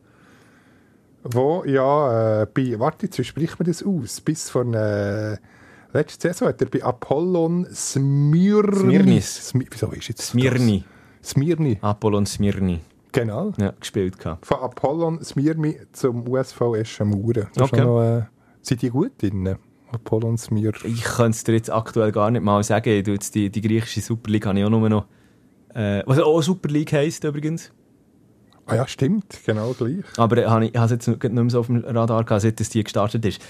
[1.22, 4.20] Wo, ja, äh, bei, warte, jetzt, spricht man das aus?
[4.20, 5.36] Bis von, äh,
[5.92, 8.78] letzte Saison hat er bei Apollon Smyrni.
[8.78, 9.48] Smyrnis.
[9.48, 10.84] Smi Wieso ist jetzt Smirni.
[10.86, 10.99] das?
[11.22, 12.80] Smyrni, Apollon Smirni.
[13.12, 13.52] genau.
[13.58, 14.46] Ja, gespielt gehabt.
[14.46, 17.48] Von Apollon Smyrni zum USV Eschenmauer.
[17.58, 17.80] Okay.
[17.80, 18.22] Noch, äh,
[18.62, 19.56] sind die gut drin?
[19.92, 20.72] Apollon Smyr.
[20.84, 22.90] Ich könnte es dir jetzt aktuell gar nicht mal sagen.
[22.90, 25.06] Ich jetzt die, die griechische Super League habe ich auch nur noch.
[25.74, 27.72] Äh, was auch Super League heisst übrigens.
[28.66, 30.04] Ah ja, stimmt, genau gleich.
[30.16, 32.74] Aber äh, habe ich habe es jetzt nicht mehr so auf dem Radar gehabt, seit
[32.74, 33.42] die gestartet ist.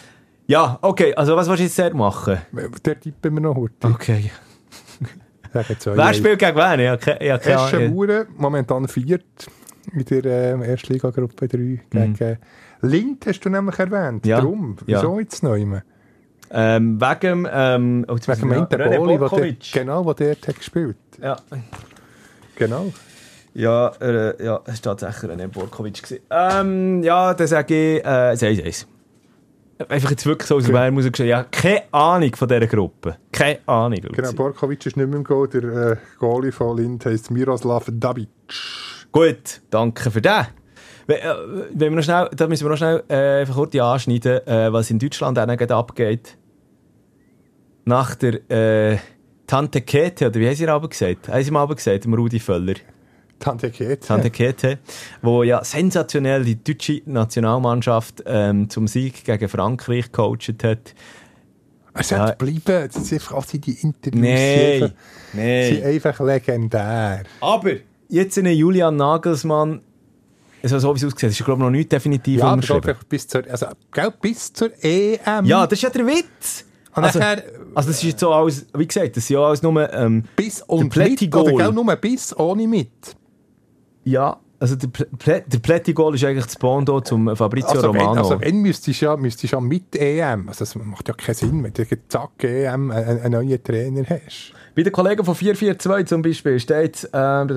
[0.47, 2.39] Ja, okay, also was willst du jetzt machen?
[2.85, 3.87] Der tippen wir noch heute.
[3.87, 4.31] Okay.
[5.53, 6.81] Wer spielt gegen wen?
[6.81, 7.81] Ja, ke- ja, keine Ahnung.
[7.81, 9.25] Eschenmauer, momentan viert
[9.93, 12.39] in der ähm, Erstliga-Gruppe 3 gegen
[12.83, 14.25] Lind, hast du nämlich erwähnt.
[14.25, 14.31] Mhm.
[14.31, 14.41] Ja.
[14.41, 14.77] Drum.
[14.87, 14.99] Ja.
[15.03, 15.83] Wieso jetzt noch immer?
[16.53, 20.97] Ähm, wegen, ähm, oh, Wegen ich dem René Boli, der, genau, wo der hat gespielt.
[21.23, 21.37] Ja,
[22.57, 22.93] Genau.
[23.55, 26.21] ja, äh, ja, es war tatsächlich René Borkovic.
[26.31, 28.87] Ähm, ja, dann sage ich, äh, 1-1.
[29.89, 30.85] Einfach jetzt wirklich so aus dem Okay.
[30.85, 31.31] Wärme rausgeschrieben.
[31.31, 33.17] Ja, keine Ahnung von dieser Gruppe.
[33.33, 33.99] Keine Ahnung.
[34.03, 34.15] Luzi.
[34.17, 35.49] Genau, Borkovic ist nicht mehr im Goal.
[35.49, 38.29] Der äh, Goalie von Lind heisst Miroslav Dabic.
[39.13, 40.47] Gut, danke für das.
[41.07, 41.23] Wenn, äh,
[41.73, 44.91] wenn wir noch schnell, da müssen wir noch schnell äh, einfach kurz anschneiden, äh, was
[44.91, 46.37] in Deutschland auch gerade abgeht.
[47.85, 48.99] Nach der äh,
[49.47, 51.29] Tante Kete, oder wie haben sie aber gesagt?
[51.29, 52.75] Haben sie mal aber gesagt, dem Rudi Völler.
[53.41, 53.99] Tante Kete.
[54.07, 54.79] Tante Kete,
[55.23, 60.95] wo ja sensationell die deutsche Nationalmannschaft ähm, zum Sieg gegen Frankreich gecoacht hat.
[62.03, 62.31] Sollte Ja.
[62.33, 62.89] bleiben.
[62.93, 67.23] Das sind einfach, die Interviews Nein, einfach, sind einfach legendär.
[67.41, 67.71] Aber
[68.09, 69.81] jetzt eine Julian Nagelsmann,
[70.63, 72.99] also so wie es aussieht, ist glaube ich noch nicht definitiv Ja, ist unterschrieben.
[73.09, 73.67] bis zur, also,
[74.21, 75.45] bis zur EM.
[75.47, 76.65] Ja, das ist ja der Witz.
[76.95, 79.63] Und Also, nachher- also das ist jetzt so alles, wie gesagt, das ist ja alles
[79.63, 82.91] nur, ähm, bis und mit, oder nur bis, ohne mit.
[84.05, 88.21] Ja, also der, Plä der Plättigol ist eigentlich das Bondo zum Fabrizio Also wenn, Romano.
[88.21, 91.65] also wenn müsstest du ja, müsstest ja mit EM, also das macht ja keinen Sinn,
[91.65, 94.53] wenn du zack EM einen, einen neuen Trainer hast.
[94.77, 97.49] Bei den Kollegen von 442 zum Beispiel steht, ähm,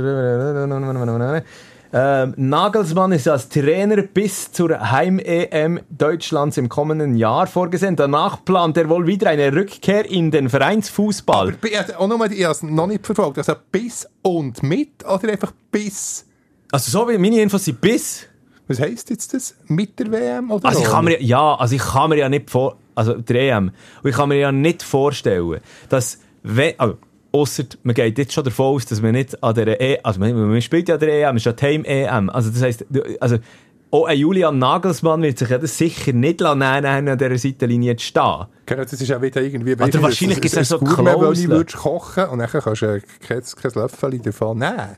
[1.95, 7.95] ähm, Nagelsmann ist als Trainer bis zur Heim-EM Deutschlands im kommenden Jahr vorgesehen.
[7.95, 11.49] Danach plant er wohl wieder eine Rückkehr in den Vereinsfußball.
[11.49, 15.33] Aber also auch nochmal, ich habe es noch nicht verfolgt, also bis und mit oder
[15.33, 16.25] einfach bis,
[16.73, 18.25] Also so wie meine Infos sind bis.
[18.67, 21.83] was heisst jetzt das, mit der WM oder Also ich kann mir, ja, also ich
[21.83, 23.71] kann mir ja nicht vor, also der EM,
[24.01, 25.59] und ich kann mir ja nicht vorstellen,
[25.89, 26.97] dass, wenn, also,
[27.31, 30.33] ausser, man geht jetzt schon davon aus, dass man nicht an der EM, also man,
[30.33, 32.85] man spielt ja der EM, es ist ja Heim-EM, also das heisst,
[33.19, 33.37] also,
[33.91, 38.07] auch ein Julian Nagelsmann wird sich ja das sicher nicht lassen, an dieser Seitenlinie zu
[38.07, 38.47] stehen.
[38.65, 39.73] Genau, das ist ja wieder irgendwie...
[39.73, 41.67] Oder wahrscheinlich gibt's ja so Gourmet, wenn du Klauseln.
[41.67, 44.97] kochen und dann kannst du kein, kein Löffel davon nehmen.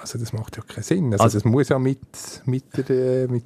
[0.00, 1.12] Also das macht ja keinen Sinn.
[1.12, 1.98] Also, Also- das muss ja mit,
[2.44, 3.44] mit, der, mit,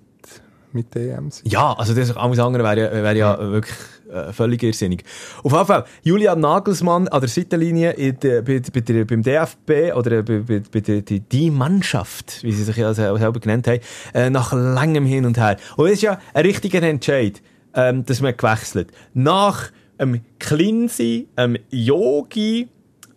[0.73, 1.45] mit der EM sein.
[1.47, 3.75] Ja, also das alles andere wäre ja, wäre ja wirklich
[4.13, 5.05] äh, völlig irrsinnig.
[5.43, 9.95] Auf jeden Fall, Julian Nagelsmann an der Seitenlinie in der, bei, bei der, beim DFB
[9.95, 13.67] oder bei, bei, bei der die, die Mannschaft, wie sie sich ja sel- selber genannt
[13.69, 13.81] haben,
[14.15, 15.57] äh, nach langem Hin und Her.
[15.77, 17.41] Und es ist ja ein richtiger Entscheid,
[17.75, 18.91] ähm, dass man gewechselt.
[19.15, 22.69] Nach ähm, Klinsi, ähm, Yogi,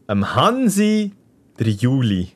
[0.08, 1.14] ähm, Hansi,
[1.60, 2.30] der Juli.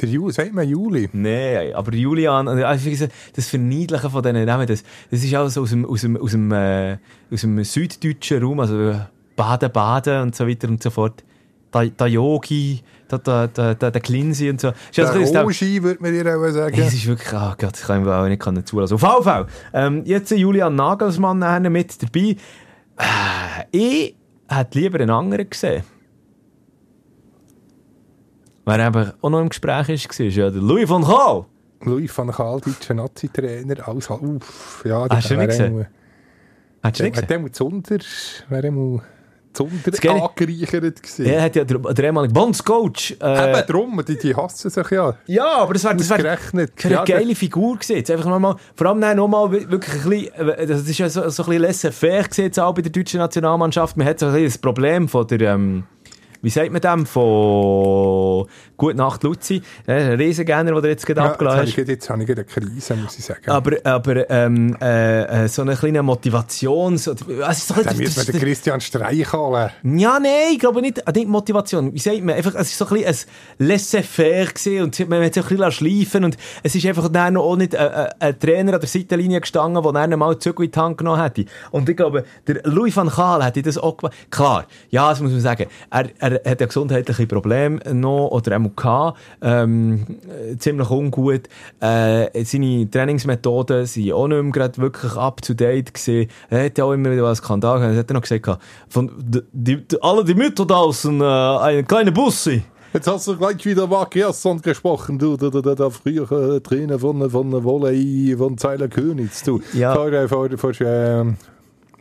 [0.00, 1.08] Der Juli, sagt man Juli?
[1.12, 5.70] Nein, aber Julian, also finde, das Verniedlichen von diesen Namen, das, das ist alles aus
[5.70, 6.98] dem, aus dem, aus dem, äh,
[7.30, 9.00] aus dem süddeutschen Raum, also
[9.36, 11.22] Baden, Baden und so weiter und so fort.
[11.72, 12.80] Der, der Yogi,
[13.10, 14.68] der, der, der, der, der Klinsi und so.
[14.68, 16.76] Ist Der also, Rogi, würde man dir auch sagen.
[16.76, 18.94] es ist wirklich, ah Gott, ich kann ihm auch nicht zulassen.
[18.94, 22.36] Auf Fall, ähm, jetzt Julian Nagelsmann mit dabei.
[22.96, 24.14] Äh, ich
[24.48, 25.82] hätte lieber einen anderen gesehen.
[28.66, 31.44] Wer eben auch noch im Gespräch ist, war ja der Louis van Gaal.
[31.82, 35.06] Louis van Gaal, deutscher Nazi-Trainer, alles uff, ja.
[35.08, 35.86] Hast du nicht wäre gesehen?
[36.82, 37.42] Hast du nicht gesehen?
[37.42, 37.98] muss zunder,
[38.48, 39.02] wäre mal
[39.52, 41.26] zunder angereichert gewesen.
[41.26, 43.16] Er hat ja der, der ehemalige Bondscoach.
[43.22, 45.14] Äh, Eben drum, die, die hassen sich ja.
[45.26, 46.84] ja, aber das wäre das wär, Ausgerechnet.
[46.84, 47.96] wär eine Ja, geile Figur gewesen.
[47.96, 51.28] Jetzt Einfach nochmal, vor allem dann nochmal wirklich ein bisschen, äh, das ist ja so,
[51.28, 53.96] so ein bisschen laissez-faire gewesen, auch bei der deutschen Nationalmannschaft.
[53.96, 55.84] Man hat so ein bisschen das Problem von der, ähm,
[56.44, 61.26] wie sagt man dem, von Gute Nacht Luzi, äh, ein Riesengerner, der jetzt gerade Ja,
[61.32, 61.76] abgeladen jetzt, hast.
[61.76, 63.48] gerade- jetzt habe ich gerade eine Krise, muss ich sagen.
[63.50, 68.32] Aber, aber ähm, äh, äh, so eine kleine Motivation, so, doch da nicht, müssen wir
[68.32, 69.70] den Christian Streich holen.
[69.84, 71.94] ja, nein, ich glaube nicht, äh, nicht Motivation.
[71.94, 72.34] Wie sagt man?
[72.34, 73.28] Einfach, es ist so ein bisschen
[73.58, 77.36] ein Laissez-faire gewesen und man hat sich ein bisschen schleifen und es ist einfach dann
[77.36, 80.72] auch nicht ein, ein, ein Trainer an der Seitenlinie gestanden, der dann mal Zügel in
[80.72, 81.44] die Hand genommen hätte.
[81.70, 84.16] Und ich glaube, der Louis van Gaal hätte das auch gemacht.
[84.30, 85.66] Klar, ja, das muss man sagen.
[85.90, 91.48] Er, er hat ja gesundheitliche Probleme noch, oder auch gehabt, ähm, äh, ziemlich ungut.
[91.80, 96.30] Äh, seine Trainingsmethoden sind auch nicht mehr gerade wirklich up to date gewesen.
[96.50, 97.94] Er hat ja auch immer wieder einen Skandal gehabt.
[97.94, 102.12] Er hat ja noch gesagt, von, die, die, alle die Mütter draußen, äh, eine kleine
[102.12, 102.62] Busse.
[102.94, 107.28] Jetzt hast du gleich wieder Mark Gerson gesprochen, du, der, der, der frühere Trainer von,
[107.28, 109.60] von Volley, von Zeiler Königs, du.
[109.72, 109.94] Ja.
[109.94, 111.36] Vor, äh, vor, vor, ähm,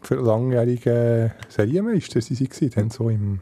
[0.04, 3.40] für langjährige Serienmeister sie sie gewesen, dann so im,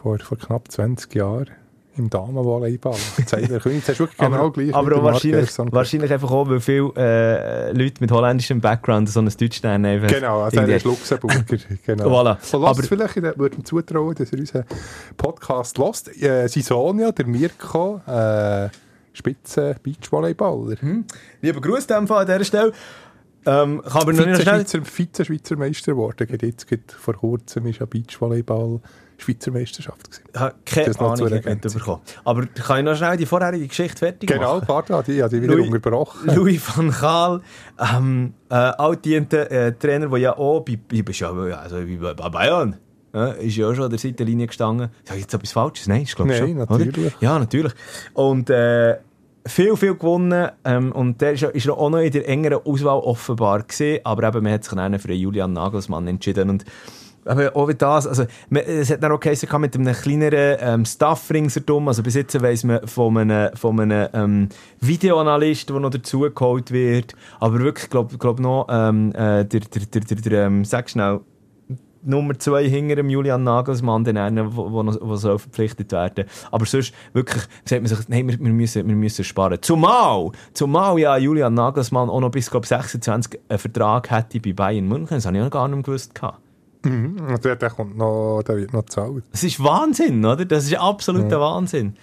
[0.00, 1.50] vor, vor knapp 20 Jahren
[1.96, 2.94] im Damenvolleyball.
[3.26, 6.48] Zeiler Königs, hast du wirklich genau gleich aber mit dem Mark wahrscheinlich, wahrscheinlich einfach auch,
[6.48, 10.08] weil viele äh, Leute mit holländischem Background so ein Deutsch einfach...
[10.08, 11.44] Genau, also er ist Luxemburger.
[11.84, 12.08] Genau.
[12.08, 12.36] Voilà.
[12.36, 14.64] Lasst Aber- vielleicht, ich würde ihm zutrauen, dass er unseren
[15.16, 16.22] Podcast lässt.
[16.22, 18.68] Äh, sein Sohn, ja, der Mirko, äh,
[19.12, 20.76] Spitze Beachvolleyballer.
[21.42, 22.72] Lieber Gruß an dieser Stelle.
[23.44, 24.64] Ähm, kann aber noch nicht schnell...
[24.64, 26.28] Vize-Schweizer Meister geworden.
[26.40, 28.80] Jetzt vor kurzem ist ja Beachvolleyball
[29.18, 30.22] Schweizer Meisterschaft gewesen.
[30.32, 32.00] Ich habe keine Ahnung mitbekommen.
[32.24, 34.66] Aber kann ich noch schnell die vorherige Geschichte fertig Genau, machen?
[34.66, 36.34] pardon, die, ja, die wieder Louis- unterbrochen.
[36.34, 37.40] Louis van Gaal,
[37.78, 42.76] ähm, äh, altdienter äh, Trainer, der ja auch bei, bei, bei, ja, also bei, Bayern
[43.12, 44.90] äh, ist ja auch schon an der Seitenlinie gestanden.
[45.04, 45.88] Sag ich jetzt etwas Falsches?
[45.88, 46.56] Nein, ich glaube Nein, schon.
[46.56, 46.96] natürlich.
[46.96, 47.12] Oder?
[47.20, 47.72] Ja, natürlich.
[48.14, 48.98] Und äh,
[49.46, 50.48] viel, viel gewonnen.
[50.64, 54.00] Ähm, und der ist, ja- ist ja auch noch in der engeren Auswahl offenbar gesehen.
[54.04, 56.50] Aber eben, man hat sich dann für Julian Nagelsmann entschieden.
[56.50, 56.64] Und
[57.24, 61.30] aber auch wie das, also, es hat dann auch geheißen, mit einem kleineren ähm, Staff
[61.30, 64.48] ringsherum, also bis jetzt weiss man von einem, von einem ähm,
[64.80, 70.00] Videoanalyst, der noch dazugeholt wird, aber wirklich, glaub, glaub noch, ähm, äh, der, der, der,
[70.00, 71.20] der, der ähm, sag schnell,
[72.02, 76.26] Nummer zwei hinter dem Julian Nagelsmann, den einen, wo, wo soll verpflichtet werden.
[76.50, 79.58] Aber sonst wirklich sagt man sich, nein, wir, wir, müssen, wir müssen sparen.
[79.60, 84.86] Zumal, zumal ja Julian Nagelsmann auch noch bis, glaub, 26 einen Vertrag hätte bei Bayern
[84.86, 85.16] München.
[85.16, 86.14] Das habe ich noch gar nicht gewusst.
[86.14, 86.40] Gehabt.
[86.88, 89.24] Und der, der, kommt noch, der wird noch gezahlt.
[89.32, 90.44] Das ist Wahnsinn, oder?
[90.44, 91.96] Das ist absoluter Wahnsinn.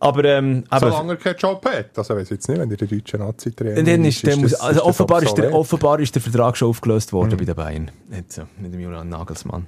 [0.00, 1.96] Aber, ähm, aber Solange er keinen Job hat.
[1.96, 4.84] Also, weiß jetzt nicht, wenn er der deutsche Nazi-Trainer dann ist, dann muss, das- also
[4.84, 5.54] offenbar, ist der, obsolet.
[5.54, 7.90] offenbar ist der Vertrag schon aufgelöst worden bei den Bayern.
[8.10, 9.66] Jetzt, äh, mit dem Julian Nagelsmann.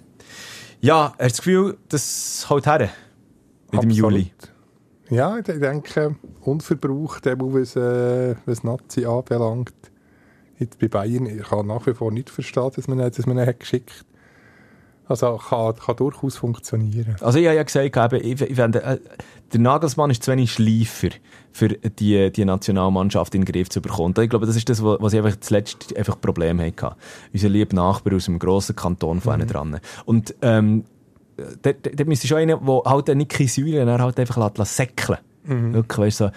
[0.80, 2.90] Ja, hast du das Gefühl, das haut her?
[3.72, 3.90] Mit dem.
[3.90, 4.32] Juli.
[5.08, 9.72] Ja, ich denke, unverbraucht, eben, was, äh, was Nazi anbelangt.
[10.58, 13.46] Jetzt bei Bayern, ich kann nach wie vor nicht verstehen, dass man, dass man ihn
[13.46, 14.04] hat geschickt
[15.06, 17.16] Also kann, kann durchaus funktionieren.
[17.20, 18.98] Also ich habe ja gesagt, eben, ich, ich finde, äh,
[19.52, 21.14] der Nagelsmann ist zu wenig Schleifer
[21.52, 24.14] für die, die Nationalmannschaft in den Griff zu bekommen.
[24.18, 26.96] Ich glaube, das ist das, was ich einfach zuletzt einfach Problem hatte.
[27.32, 29.46] Unser lieber Nachbar aus einem grossen Kanton von mhm.
[29.46, 29.80] dran.
[30.06, 30.84] Und ähm,
[31.62, 34.58] da, da, da müsste schon einer, der halt nicht keine Säulen, er halt einfach lässt,
[34.58, 35.18] lässt säckeln.
[35.44, 35.74] Mhm.
[35.74, 36.30] Wirklich, weißt so.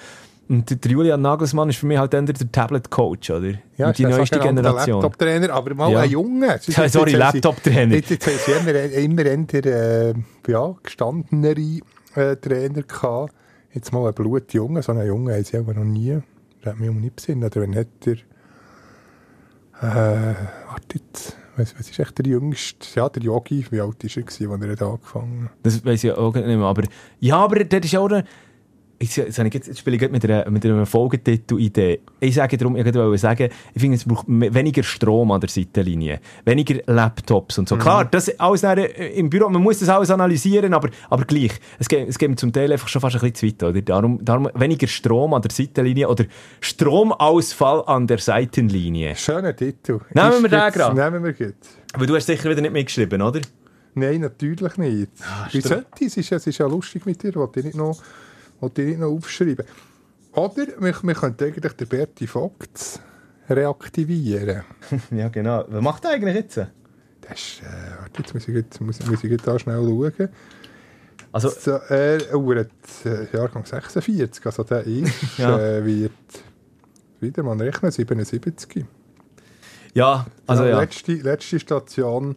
[0.50, 3.54] Und der- der Julian Nagelsmann ist für mich halt dann der Tablet-Coach, oder?
[3.78, 5.02] Ja, die neueste Generation.
[5.02, 6.00] Laptop-Trainer, aber mal Ja.
[6.02, 6.60] ein Junge.
[6.68, 7.93] Ja, sorry, Laptop-Trainer.
[7.95, 9.66] Jetzt, jetzt haben sie immer, immer eher,
[10.10, 10.14] äh,
[10.47, 11.80] ja, gestandenere
[12.16, 13.34] äh, Trainer gehabt.
[13.72, 16.18] Jetzt mal ein Blutjunge, so einen Jungen haben sie aber noch nie.
[16.64, 17.43] Das hat mich um nicht besinnt.
[17.45, 18.16] Oder wenn hat der,
[19.82, 20.36] äh,
[20.68, 22.88] wartet, was, was ist echt der Jüngste?
[22.95, 25.52] Ja, der Yogi, wie alt war er, als er hat angefangen hat?
[25.64, 26.58] Das weiß ich auch nicht mehr.
[26.60, 26.84] Aber,
[27.20, 28.24] ja, aber das ist auch eine,
[29.02, 32.02] ich, jetzt, habe ich jetzt, jetzt spiele ich mit einer, mit einer Folgetitel-Idee.
[32.20, 36.20] Ich sage darum, ich wollte sagen, ich finde, es braucht weniger Strom an der Seitenlinie.
[36.43, 37.78] Weniger Laptops und so.
[37.78, 38.84] Klar, das alles äh,
[39.16, 41.52] im Büro, man muss das alles analysieren, aber, aber gleich.
[41.80, 43.82] Es geht, es geht zum Teil einfach schon fast ein bisschen zu weit, oder?
[43.82, 46.26] Darum, darum weniger Strom an der Seitenlinie oder
[46.60, 49.16] Stromausfall an der Seitenlinie.
[49.16, 50.00] Schöner Titel.
[50.14, 50.95] Nehmen Ist wir den jetzt- gerade.
[51.00, 51.56] Nehmen wir gut.
[51.93, 53.39] Aber du hast sicher wieder nicht mitgeschrieben, oder?
[53.95, 55.10] Nein, natürlich nicht.
[55.52, 56.06] Wie Stro- sollte?
[56.06, 57.97] Es ist, ja- es ist ja lustig mit dir, wollte ich nicht noch,
[58.60, 59.66] wollte ich nicht noch aufschreiben.
[60.34, 62.99] Oder wir, wir könnten eigentlich den Berti Vogt
[63.49, 64.64] reaktivieren.
[65.12, 65.66] ja, genau.
[65.68, 66.57] Was macht er eigentlich jetzt?
[66.57, 70.30] Das ist, äh, warte, jetzt muss ich, jetzt, muss, muss ich jetzt da schnell schauen.
[71.32, 72.66] Also, So, er, oh, er
[73.05, 75.60] äh, Jahrgang 46, also der ist, Ja.
[75.60, 76.12] äh, wird
[77.20, 78.86] wieder mal rechnen, 77.
[79.93, 80.80] ja, also ja, ja.
[80.80, 82.36] Letzte, letzte Station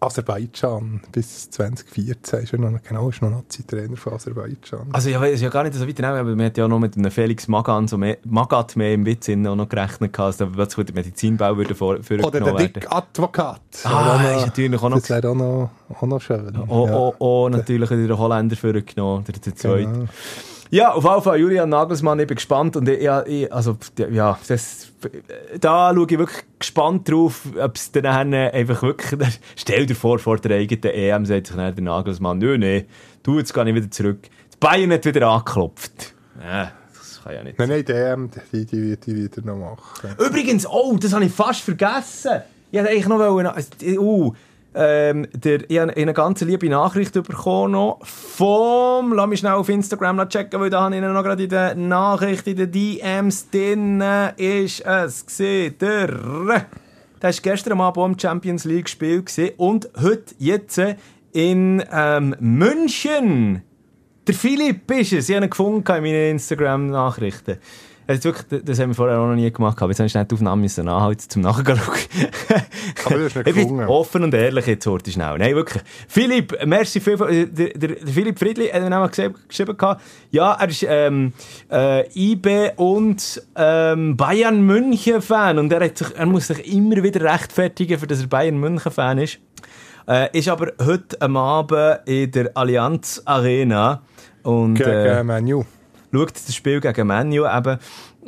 [0.00, 2.40] Aserbaidschan bis 2014.
[2.40, 4.88] Ist er noch, genau, ist noch Nazi-Trainer von Aserbaidschan.
[4.92, 6.96] Also ja, ist ja gar nicht so weit nehmen, aber man hat ja noch mit
[6.96, 10.46] einem Felix Magan, so mehr, Magat mehr im Witz auch noch gerechnet, gehabt, dass da
[10.46, 12.54] plötzlich der Medizinbau würde vor, Oder der.
[12.54, 13.60] Dick Advokat.
[13.84, 15.70] Ah, Oder ist natürlich auch noch- Das wäre auch noch,
[16.00, 16.52] auch noch schön.
[16.68, 16.96] Oh, ja.
[16.96, 19.84] oh, oh, natürlich wieder der Holländer vorgenommen, der, der zweite.
[19.90, 20.06] Genau.
[20.74, 23.78] Ja, auf jeden Fall Julian Nagelsmann, ich bin gespannt und ich, ja, ich, also,
[24.10, 24.88] ja, das,
[25.60, 30.36] da schaue ich wirklich gespannt drauf, ob es dann einfach wirklich, stell dir vor, vor
[30.38, 32.86] der eigenen EM sagt sich dann der Nagelsmann, nö, nee,
[33.22, 34.22] du, jetzt gehe ich wieder zurück.
[34.52, 36.12] Die Bayern hat wieder angeklopft.
[36.42, 40.16] Ja, das kann ja nicht Nein, nein, DM, die, die wird die wieder noch machen.
[40.18, 42.42] Übrigens, oh, das habe ich fast vergessen.
[42.72, 43.48] Ich wollte eigentlich noch wollen,
[43.96, 44.34] uh,
[44.74, 49.68] ähm, der, ich habe eine ganz liebe Nachricht bekommen noch vom, lass mich schnell auf
[49.68, 54.02] Instagram checken, weil da habe ich noch gerade in den Nachrichten, in den DMs drin
[54.36, 56.66] ist es gesehen, der, der
[57.20, 60.80] war gestern am Abend im Champions League Spiel gewesen und heute, jetzt,
[61.34, 63.62] in ähm, München.
[64.26, 65.28] Der Philipp ist es.
[65.28, 67.58] Ich habe ihn gefunden in meinen Instagram-Nachrichten.
[68.06, 69.80] Das, ist wirklich, das haben wir vorher auch noch nie gemacht.
[69.80, 71.80] Aber jetzt habe ich schnell die Aufnahme müssen anhalten, zum Nachschauen.
[73.04, 73.84] Aber du hast bin gefunden.
[73.84, 75.38] offen und ehrlich jetzt heute schnell.
[75.38, 75.82] Nein, wirklich.
[76.08, 77.16] Philipp, merci viel.
[77.16, 79.76] Der, der, der Philipp Friedli hat mir nämlich geschrieben,
[80.30, 81.32] ja, er ist ähm,
[81.70, 87.02] äh, IB und ähm, Bayern München Fan und er, hat sich, er muss sich immer
[87.02, 89.38] wieder rechtfertigen, für dass er Bayern München Fan ist.
[90.06, 94.02] Äh, ist aber heute am Abend in der Allianz Arena
[94.42, 95.64] und Gegen äh, äh, Manu.
[96.14, 97.78] Schaut das Spiel gegen Manu eben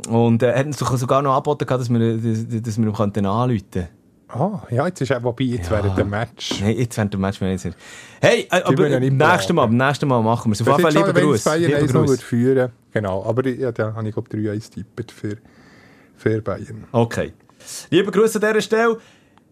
[0.08, 3.70] und äh, hat uns sogar noch angeboten, dass wir, dass, dass wir ihm könnten anrufen
[3.70, 3.88] könnten.
[4.28, 6.60] Ah, ja, jetzt ist er, wobei, jetzt wäre der Match.
[6.60, 7.76] Nein, jetzt während dem Match wenn ich nicht.
[8.20, 10.60] Hey, äh, aber ja beim nächsten Mal, nächsten Mal machen wir es.
[10.62, 11.44] Auf jeden Fall lieber Gruß.
[11.44, 12.22] Bayern Lieber 1 noch Gruß.
[12.22, 15.36] führen Genau, aber ja, da habe ich glaube 3-1 tippt für,
[16.16, 16.84] für Bayern.
[16.90, 17.34] Okay.
[17.90, 18.98] Lieber Gruß an dieser Stelle.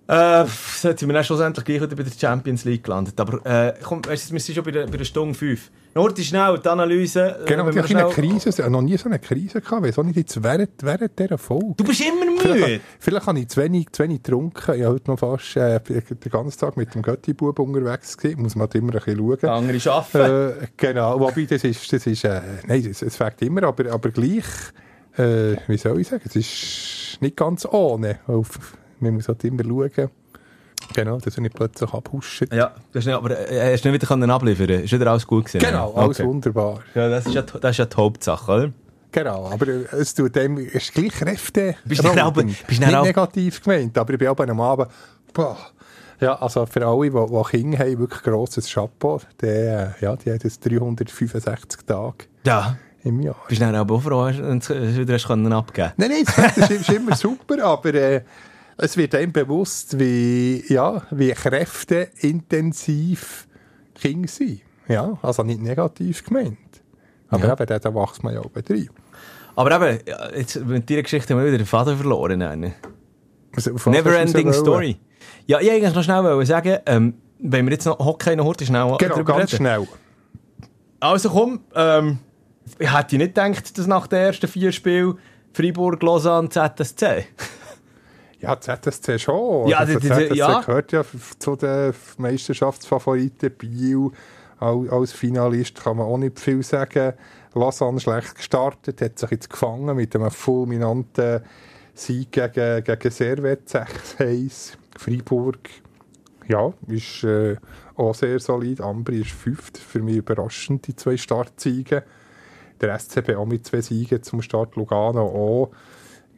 [0.09, 3.19] Äh, jetzt sind wir dann schlussendlich gleich wieder bei der Champions League gelandet.
[3.19, 5.71] Aber äh, komm, weißt du, wir sind schon bei der, bei der Stunde 5.
[5.95, 7.39] Nur die schnell, die Analyse.
[7.43, 9.93] äh, Genau, die eine schnell- Krise, ich habe noch nie so eine Krise gehabt, weil
[9.93, 11.75] so nicht jetzt während, während dieser Folge.
[11.77, 12.41] Du bist immer müde.
[12.41, 14.75] Vielleicht, vielleicht habe ich zu wenig, zu wenig getrunken.
[14.75, 18.43] Ich habe heute noch fast äh, den ganzen Tag mit dem Götti-Bub unterwegs gewesen.
[18.43, 19.39] Muss man halt immer ein bisschen schauen.
[19.41, 20.63] Der andere arbeiten.
[20.63, 24.11] Äh, genau, wobei das ist, das ist äh, nein, es, es fängt immer, aber, aber
[24.11, 24.45] gleich,
[25.17, 28.19] äh, wie soll ich sagen, es ist nicht ganz ohne.
[29.01, 30.11] Man muss halt immer schauen,
[30.95, 32.45] genau, dass er nicht plötzlich abhuscht.
[32.53, 35.45] Ja, du hast nicht, aber äh, hast nicht wieder können abliefern Ist wieder alles gut
[35.45, 35.59] gewesen?
[35.65, 36.03] Genau, ja?
[36.03, 36.29] alles Okay.
[36.29, 36.81] wunderbar.
[36.95, 38.73] Ja, das ist ja, das ist ja die Hauptsache, oder?
[39.13, 41.77] Genau, aber äh, es tut dem, es ist gleich Kräfte.
[41.85, 44.61] Bist du auch- bist du nicht auch- negativ gemeint, aber ich bin auch bei einem
[44.61, 44.89] Abend,
[45.33, 45.57] boah.
[46.21, 49.21] Ja, also für alle, die, die Kinder haben, wirklich grosses Chapeau.
[49.41, 52.15] Die, äh, ja, die haben jetzt 365 Tage
[52.47, 52.77] Ja.
[53.03, 53.37] im Jahr.
[53.49, 54.37] Bist du dann aber auch froh, dass
[54.69, 55.15] du es wieder
[55.57, 56.25] abgeben Nein, nein,
[56.57, 58.23] das ist, ist immer super, aber äh,
[58.79, 63.47] es wird einem bewusst, wie, ja, wie kräfteintensiv
[63.95, 64.61] Kinder sind.
[64.89, 66.59] Ja, also nicht negativ gemeint.
[67.29, 67.53] Aber Ja.
[67.55, 68.89] eben, da, wächst man ja auch rein.
[69.57, 69.99] Aber eben,
[70.37, 72.39] jetzt, mit dieser Geschichte haben wir wieder den Faden verloren.
[72.41, 72.75] Nein.
[73.53, 74.95] Was- auf was Never hast du ending so wollen?
[74.95, 74.97] story.
[75.47, 78.97] Ja, ich eigentlich noch schnell sagen, ähm, wenn wir jetzt noch Hockey noch heute schnell
[78.99, 79.57] Genau, ganz reden.
[79.57, 79.87] schnell.
[81.01, 82.19] Also komm, ähm,
[82.79, 85.19] ich hätte nicht gedacht, dass nach den ersten vier Spielen
[85.53, 87.27] Freiburg, Lausanne, ZSC.
[88.45, 89.69] Ja, ZSC schon.
[89.69, 90.61] Ja, also, die- die- ZSC ja.
[90.61, 91.05] gehört ja
[91.39, 93.51] zu den Meisterschaftsfavoriten.
[93.53, 94.11] Biel
[94.61, 97.15] al- als Finalist kann man auch nicht viel sagen.
[97.55, 101.41] Lausanne schlecht gestartet, hat sich jetzt gefangen mit einem fulminanten
[101.95, 104.77] Sieg gegen, gegen Servet 6-1.
[104.99, 105.59] Freiburg,
[106.49, 107.57] ja, ist äh,
[107.97, 108.81] auch sehr solid.
[108.81, 112.03] Ambri ist fünft, für mich überraschend, die zwei Startsiege.
[112.81, 115.71] Der SCB auch mit zwei Siegen zum Start, Lugano auch.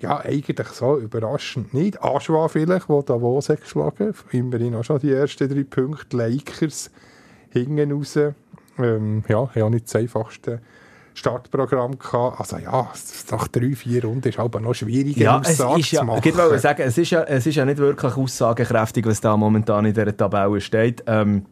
[0.00, 2.02] Ja, eigentlich so überraschend nicht.
[2.02, 6.16] Aschwa vielleicht, wo Davos hat geschlagen Immerhin auch schon die ersten drei Punkte.
[6.16, 6.90] Lakers
[7.50, 8.18] hinten raus.
[8.78, 10.60] Ähm, ja, auch nicht das einfachste
[11.14, 12.40] Startprogramm gehabt.
[12.40, 12.90] Also ja,
[13.30, 16.22] nach drei, vier Runden ist aber noch schwieriger, Ja, es Aussage ist ja, zu machen.
[16.22, 19.86] ich wollte sagen, es ist ja, es ist ja nicht wirklich aussagekräftig, was da momentan
[19.86, 21.02] in dieser Tabelle steht.
[21.06, 21.46] Ähm,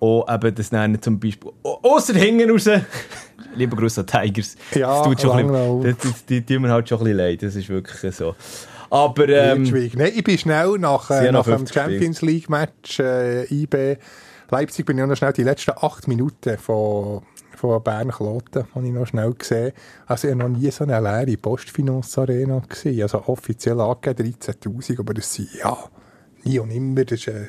[0.00, 2.68] auch eben das nennen zum Beispiel, außer hinten raus,
[3.54, 6.70] lieber Gruß an Tigers, Ja, das tut schon ein bisschen, das, das, die tun mir
[6.70, 8.34] halt schon ein bisschen leid, das ist wirklich so.
[8.88, 9.62] Aber ähm.
[9.62, 11.74] Nein, ich bin schnell nach, äh, nach dem 50 gespielt.
[11.74, 13.96] Champions League Match äh, IB
[14.50, 17.22] Leipzig bin ich noch schnell die letzten acht Minuten von,
[17.56, 19.72] von Bern Kloten habe ich noch schnell gesehen.
[20.06, 23.02] Also ich habe noch nie so eine leere Postfinance Arena gesehen.
[23.02, 25.76] Also offiziell angegeben 13'000, aber das sind ja
[26.46, 27.46] nie und immer, das ist eine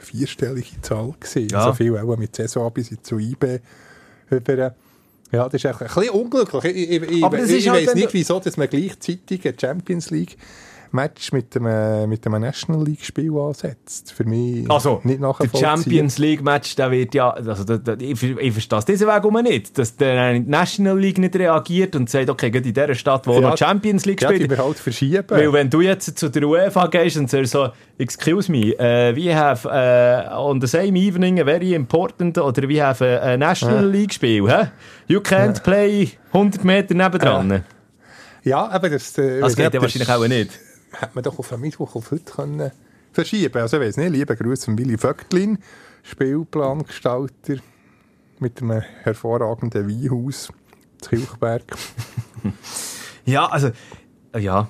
[0.00, 1.48] vierstellige Zahl gewesen.
[1.50, 1.58] Ja.
[1.58, 3.60] Also viel auch mit Saison bis zu IB
[4.30, 4.74] über
[5.32, 6.64] ja, das ist echt ein bisschen unglücklich.
[6.64, 10.36] Ich, ich, ich, ich, halt, wenn nicht, wieso dass man gleichzeitig eine Champions League
[10.92, 14.12] Match mit dem, äh, mit dem National League Spiel ansetzt.
[14.12, 15.60] Für mich Also, nicht der nachvollziehen.
[15.60, 19.34] Champions League Match, der wird ja, also, da, da, ich, ich verstehe diesen Weg um
[19.42, 23.34] nicht, dass der National League nicht reagiert und sagt, okay, gerade in dieser Stadt, wo
[23.34, 25.24] Ja, noch Champions League Ja, spielt, wir halt verschieben.
[25.28, 27.68] Weil wenn du jetzt zu der UEFA gehst und sagst so,
[27.98, 32.82] excuse me, uh, we have uh, on the same evening a very important, oder we
[32.84, 34.68] have a, a National League Spiel, hä?
[35.08, 37.64] You can't play 100 Meter nebendran.
[38.42, 40.50] ja, aber das, äh, Das weiss geht ja wahrscheinlich auch nicht.
[40.98, 42.70] Hätte man doch auf den Mittwoch auf heute können
[43.12, 45.58] verschieben Also, ich weiss nicht, lieber Gruß von Willy Vögtlin,
[46.02, 47.56] Spielplangestalter
[48.38, 50.52] mit einem hervorragenden Weinhaus
[51.00, 51.64] zu Kilchberg.
[53.28, 53.72] Ja, also,
[54.38, 54.68] ja.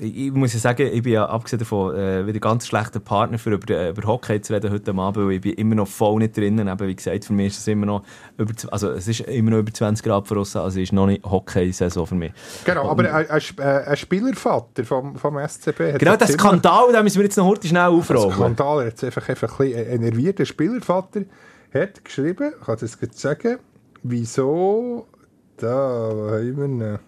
[0.00, 3.50] Ich, muss ja sagen, ich bin ja abgesehen davon äh, wieder ganz schlechter Partner für
[3.50, 6.36] über, äh, über Hockey zu reden heute Abend, weil ich bin immer noch voll nicht
[6.36, 6.68] drinnen.
[6.68, 8.02] Eben, wie gesagt, für mich ist es immer noch
[8.38, 11.24] über, also es ist immer noch über 20 Grad draussen, also es ist noch nicht
[11.24, 12.32] Hockey-Saison für mich.
[12.64, 17.02] Genau, aber ein, äh, ein Spielervater vom, vom SCB hat Genau, jetzt der Skandal, den
[17.04, 18.32] müssen wir jetzt noch heute schnell Der aufrollen.
[18.32, 20.38] Skandal, hat einfach, einfach ein bisschen enerviert.
[20.38, 21.20] Der Spielervater
[21.74, 23.58] hat geschrieben, ich kann das jetzt sagen,
[24.02, 25.06] wieso,
[25.56, 27.00] da haben wir.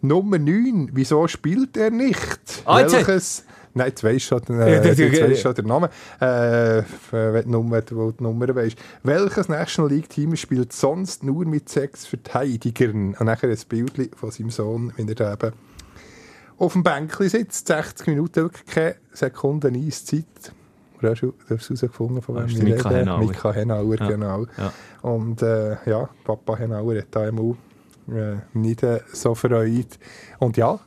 [0.00, 2.62] Nummer 9, wieso spielt er nicht?
[2.64, 3.44] Ah, Welches,
[3.74, 5.88] nein, jetzt weisst du schon, äh, weisst du schon den Namen,
[6.20, 8.78] äh, wenn du Nummer, wo die Nummer weisst.
[9.02, 13.14] Welches National League Team spielt sonst nur mit sechs Verteidigern?
[13.18, 15.52] Und nachher ein Bild von seinem Sohn, wenn er da eben
[16.58, 20.24] auf dem Bänkli sitzt, 60 Minuten, wirklich keine Sekunden Eiszeit.
[21.00, 22.90] Du hast du hast herausgefunden, von Ah, wem ist wir der Mika.
[22.90, 23.18] Henauer.
[23.20, 24.08] Mika Henauer, Ja.
[24.08, 24.46] genau.
[24.56, 24.72] Ja.
[25.02, 27.54] Und äh, ja, Papa Henauer hat da immer
[28.12, 29.98] äh, nicht äh, so freut.
[30.38, 30.78] Und ja,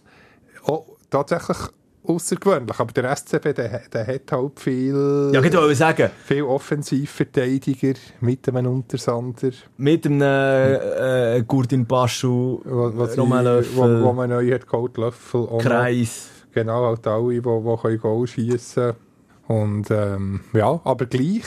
[0.66, 1.58] auch tatsächlich
[2.04, 2.80] außergewöhnlich.
[2.80, 8.48] Aber der SCB, der, der hat halt viel, Ja, ich wollte sagen, viel Offensivverteidiger mit
[8.50, 12.92] einem Untersander, mit einem äh, äh, Gurdin Baschu, wo,
[13.76, 15.48] wo, wo, man neu hat geholt, Löffel.
[15.60, 16.28] Kreis.
[16.54, 18.94] Genau, halt alle, die, die können Goal schiessen
[19.48, 21.44] Und ähm, ja, aber gleich,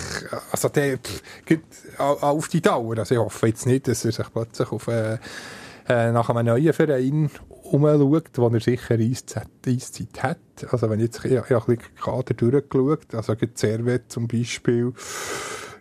[0.51, 1.61] also der pff, geht
[1.99, 2.99] au- auf die Dauer.
[2.99, 5.19] Also ich hoffe jetzt nicht, dass er sich plötzlich auf, äh,
[5.89, 9.49] äh, nach einem neuen Verein umschaut, wo er sicher Eiszeit,
[10.19, 10.39] hat.
[10.71, 14.93] Also wenn ich jetzt, ich, ich habe ein bisschen Kader durchgeschaut, also Servet zum Beispiel,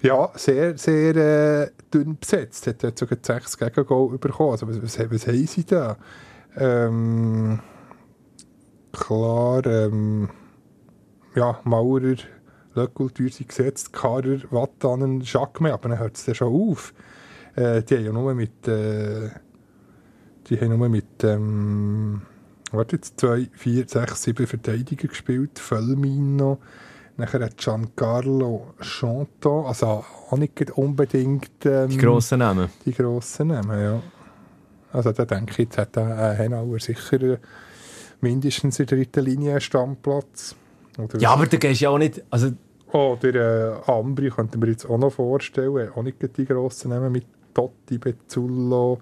[0.02, 2.68] ja, sehr, sehr äh, dünn besetzt.
[2.68, 4.52] Hat dort sogar sechs Gegengol bekommen.
[4.52, 5.98] Also was, was, was haben sie da?
[6.58, 7.62] Ähm,
[8.92, 10.30] klar, ähm,
[11.36, 12.18] ja, Maurer,
[12.76, 16.94] Löckultür sind gesetzt, Karer, Wattanen, Schakme, aber dann hört es dann schon auf.
[17.56, 19.30] Äh, die haben ja nur mit, äh,
[20.54, 22.22] die haben nur mit, ähm,
[22.72, 26.60] warte jetzt, zwei, vier, sechs, sieben Verteidiger gespielt, Völlmino,
[27.18, 32.70] nachher hat Giancarlo Chanton, also auch nicht unbedingt ähm, Die grossen Namen.
[32.86, 34.02] die grossen Namen, ja.
[34.92, 37.38] Also da denke ich, jetzt hat der äh, Henauer sicher äh,
[38.22, 40.56] mindestens in der dritten Linie einen Stammplatz.
[41.00, 42.52] Oder, Ja, aber da gehst du ja auch nicht, also
[42.92, 45.90] oder äh, Ambri könnte man jetzt auch noch vorstellen.
[45.96, 47.26] Auch nicht die grossen Namen mit
[47.56, 49.00] Totti, Bezzullo.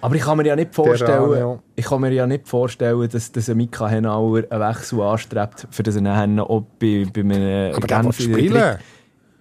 [0.00, 1.62] Aber ich kann mir ja nicht vorstellen, Ranio.
[1.76, 5.82] ich kann mir ja nicht vorstellen, dass, dass ein Mika Henauer einen Wechsel anstrebt, für
[5.82, 8.78] das er nachher auch bei, bei einem Aber Genf spielen.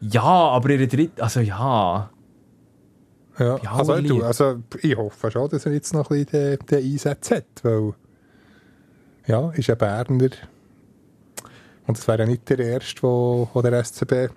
[0.02, 2.10] Ja, aber in der dritten, also ja.
[3.38, 6.66] Ja, Ja, also, du, also ich hoffe schon, dass er jetzt noch ein bisschen den,
[6.68, 7.94] den Einsatz hat, weil
[9.28, 10.30] ja, ist ein Berner
[11.88, 14.30] und es wäre ja nicht der erste, wo, wo der SCB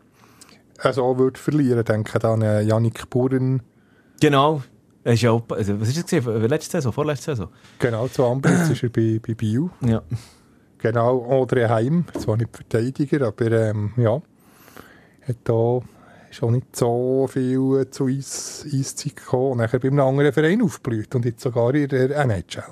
[0.78, 1.84] also würde verlieren.
[1.84, 3.62] Denke dann an Yannick Buren,
[4.20, 4.62] Genau.
[5.04, 6.48] Er ist ja auch, also, was ist das gewesen?
[6.48, 7.48] Letzte Saison, vorletzte Saison?
[7.78, 9.68] genau zu Ambri, jetzt ist er bei, bei Biel.
[9.80, 10.02] Ja.
[10.78, 14.20] Genau, oder Heim, zwar nicht Verteidiger, aber ähm, ja,
[15.28, 15.80] hat da
[16.30, 20.32] ist auch nicht so viel äh, zu Eis, Eiszeit gekommen und nachher bei einem anderen
[20.32, 22.62] Verein aufgeblüht und jetzt sogar in der NHL.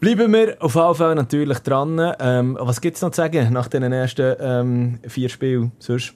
[0.00, 2.00] Bleiben wir auf jeden Fall natürlich dran.
[2.20, 5.72] Ähm, was gibt es noch zu sagen nach den ersten ähm, vier Spielen?
[5.80, 6.14] Sonst?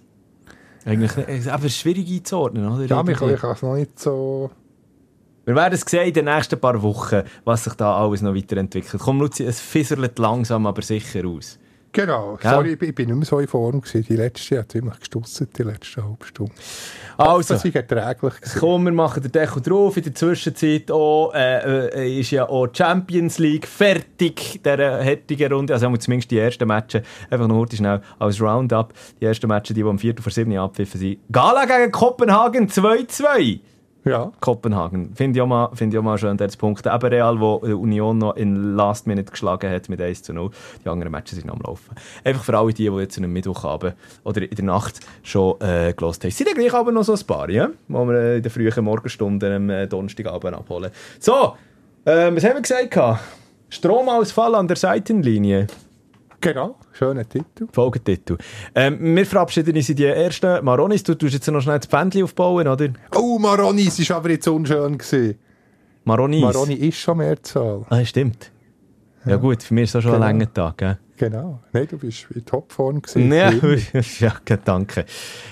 [0.84, 2.84] Eigentlich nicht- es ist einfach schwierig einzuordnen, oder?
[2.86, 4.50] Ja, ich kann es noch nicht so...
[5.44, 9.02] Wir werden es sehen in den nächsten paar Wochen, was sich da alles noch weiterentwickelt.
[9.02, 11.58] Komm, Luzi, es fisserlet langsam, aber sicher aus.
[11.94, 12.50] Genau, Gell?
[12.50, 14.06] sorry, ich bin, ich bin nicht mehr so in Form gewesen.
[14.08, 16.52] Die letzte hat ziemlich gestusset, die letzte halbe Stunde.
[17.18, 18.34] Also, Das war erträglich.
[18.40, 18.60] gewesen.
[18.60, 19.94] komm, wir machen den Deckel drauf.
[19.98, 25.74] In der Zwischenzeit auch, äh, äh, ist ja auch Champions League fertig, der heutigen Runde.
[25.74, 27.02] Also zumindest die ersten Matches.
[27.28, 28.94] Einfach noch kurz schnell als Roundup.
[29.20, 30.14] Die ersten Matches, die, die am 4.
[30.18, 31.18] vor 7 abpfiffen sind.
[31.30, 33.60] Gala gegen Kopenhagen 2-2.
[34.04, 35.14] Ja, Kopenhagen.
[35.14, 36.84] Finde ich, auch mal- finde ich auch mal schön, der Punkt.
[36.84, 40.50] Eben Real, wo Union noch in Last Minute geschlagen hat mit 1 zu 0.
[40.84, 41.94] Die anderen Matches sind noch am Laufen.
[42.24, 46.24] Einfach für alle die, die jetzt am Mittwochabend oder in der Nacht schon äh, gelost
[46.24, 46.32] haben.
[46.32, 47.68] Sind ja gleich aber noch so ein paar, ja?
[47.68, 50.90] Die wir äh, in den frühen Morgenstunden am äh, Donnerstagabend abholen.
[51.20, 51.52] So,
[52.04, 53.20] äh, was haben wir gesagt?
[53.68, 55.68] Stromausfall an der Seitenlinie.
[56.42, 57.68] Genau, schöner Titel.
[57.72, 58.36] Folgetitel.
[58.74, 61.04] Ähm, wir verabschieden uns in die ersten Maronis.
[61.04, 62.88] Du tust jetzt noch schnell das Bändchen aufbauen, oder?
[63.14, 65.38] Oh, Maronis ist aber jetzt unschön gewesen.
[66.04, 66.40] Maronis.
[66.42, 67.86] Maroni ist schon Mehrzahl.
[67.88, 68.50] Ah, stimmt.
[69.24, 70.24] Ja, gut, für mich ist das schon Genau.
[70.26, 70.98] ein langer Tag, gell?
[71.16, 71.60] Genau.
[71.72, 73.32] Nein, du bist in Topform gewesen.
[74.20, 75.04] Ja, ja, danke.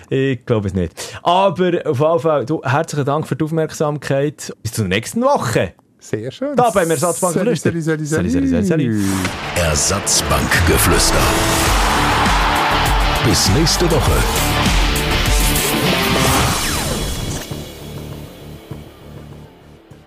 [0.08, 0.92] Ich glaube es nicht.
[1.22, 4.52] Aber auf jeden Fall, du, herzlichen Dank für die Aufmerksamkeit.
[4.60, 5.74] Bis zur nächsten Woche.
[6.00, 6.56] Sehr schön.
[6.56, 7.70] Da beim Ersatzbank Sali, Flüster.
[7.70, 8.48] sali, sali, Sali, sali.
[8.48, 9.04] sali, sali, sali.
[9.56, 11.16] Ersatzbankgeflüster.
[13.26, 14.12] Bis nächste Woche.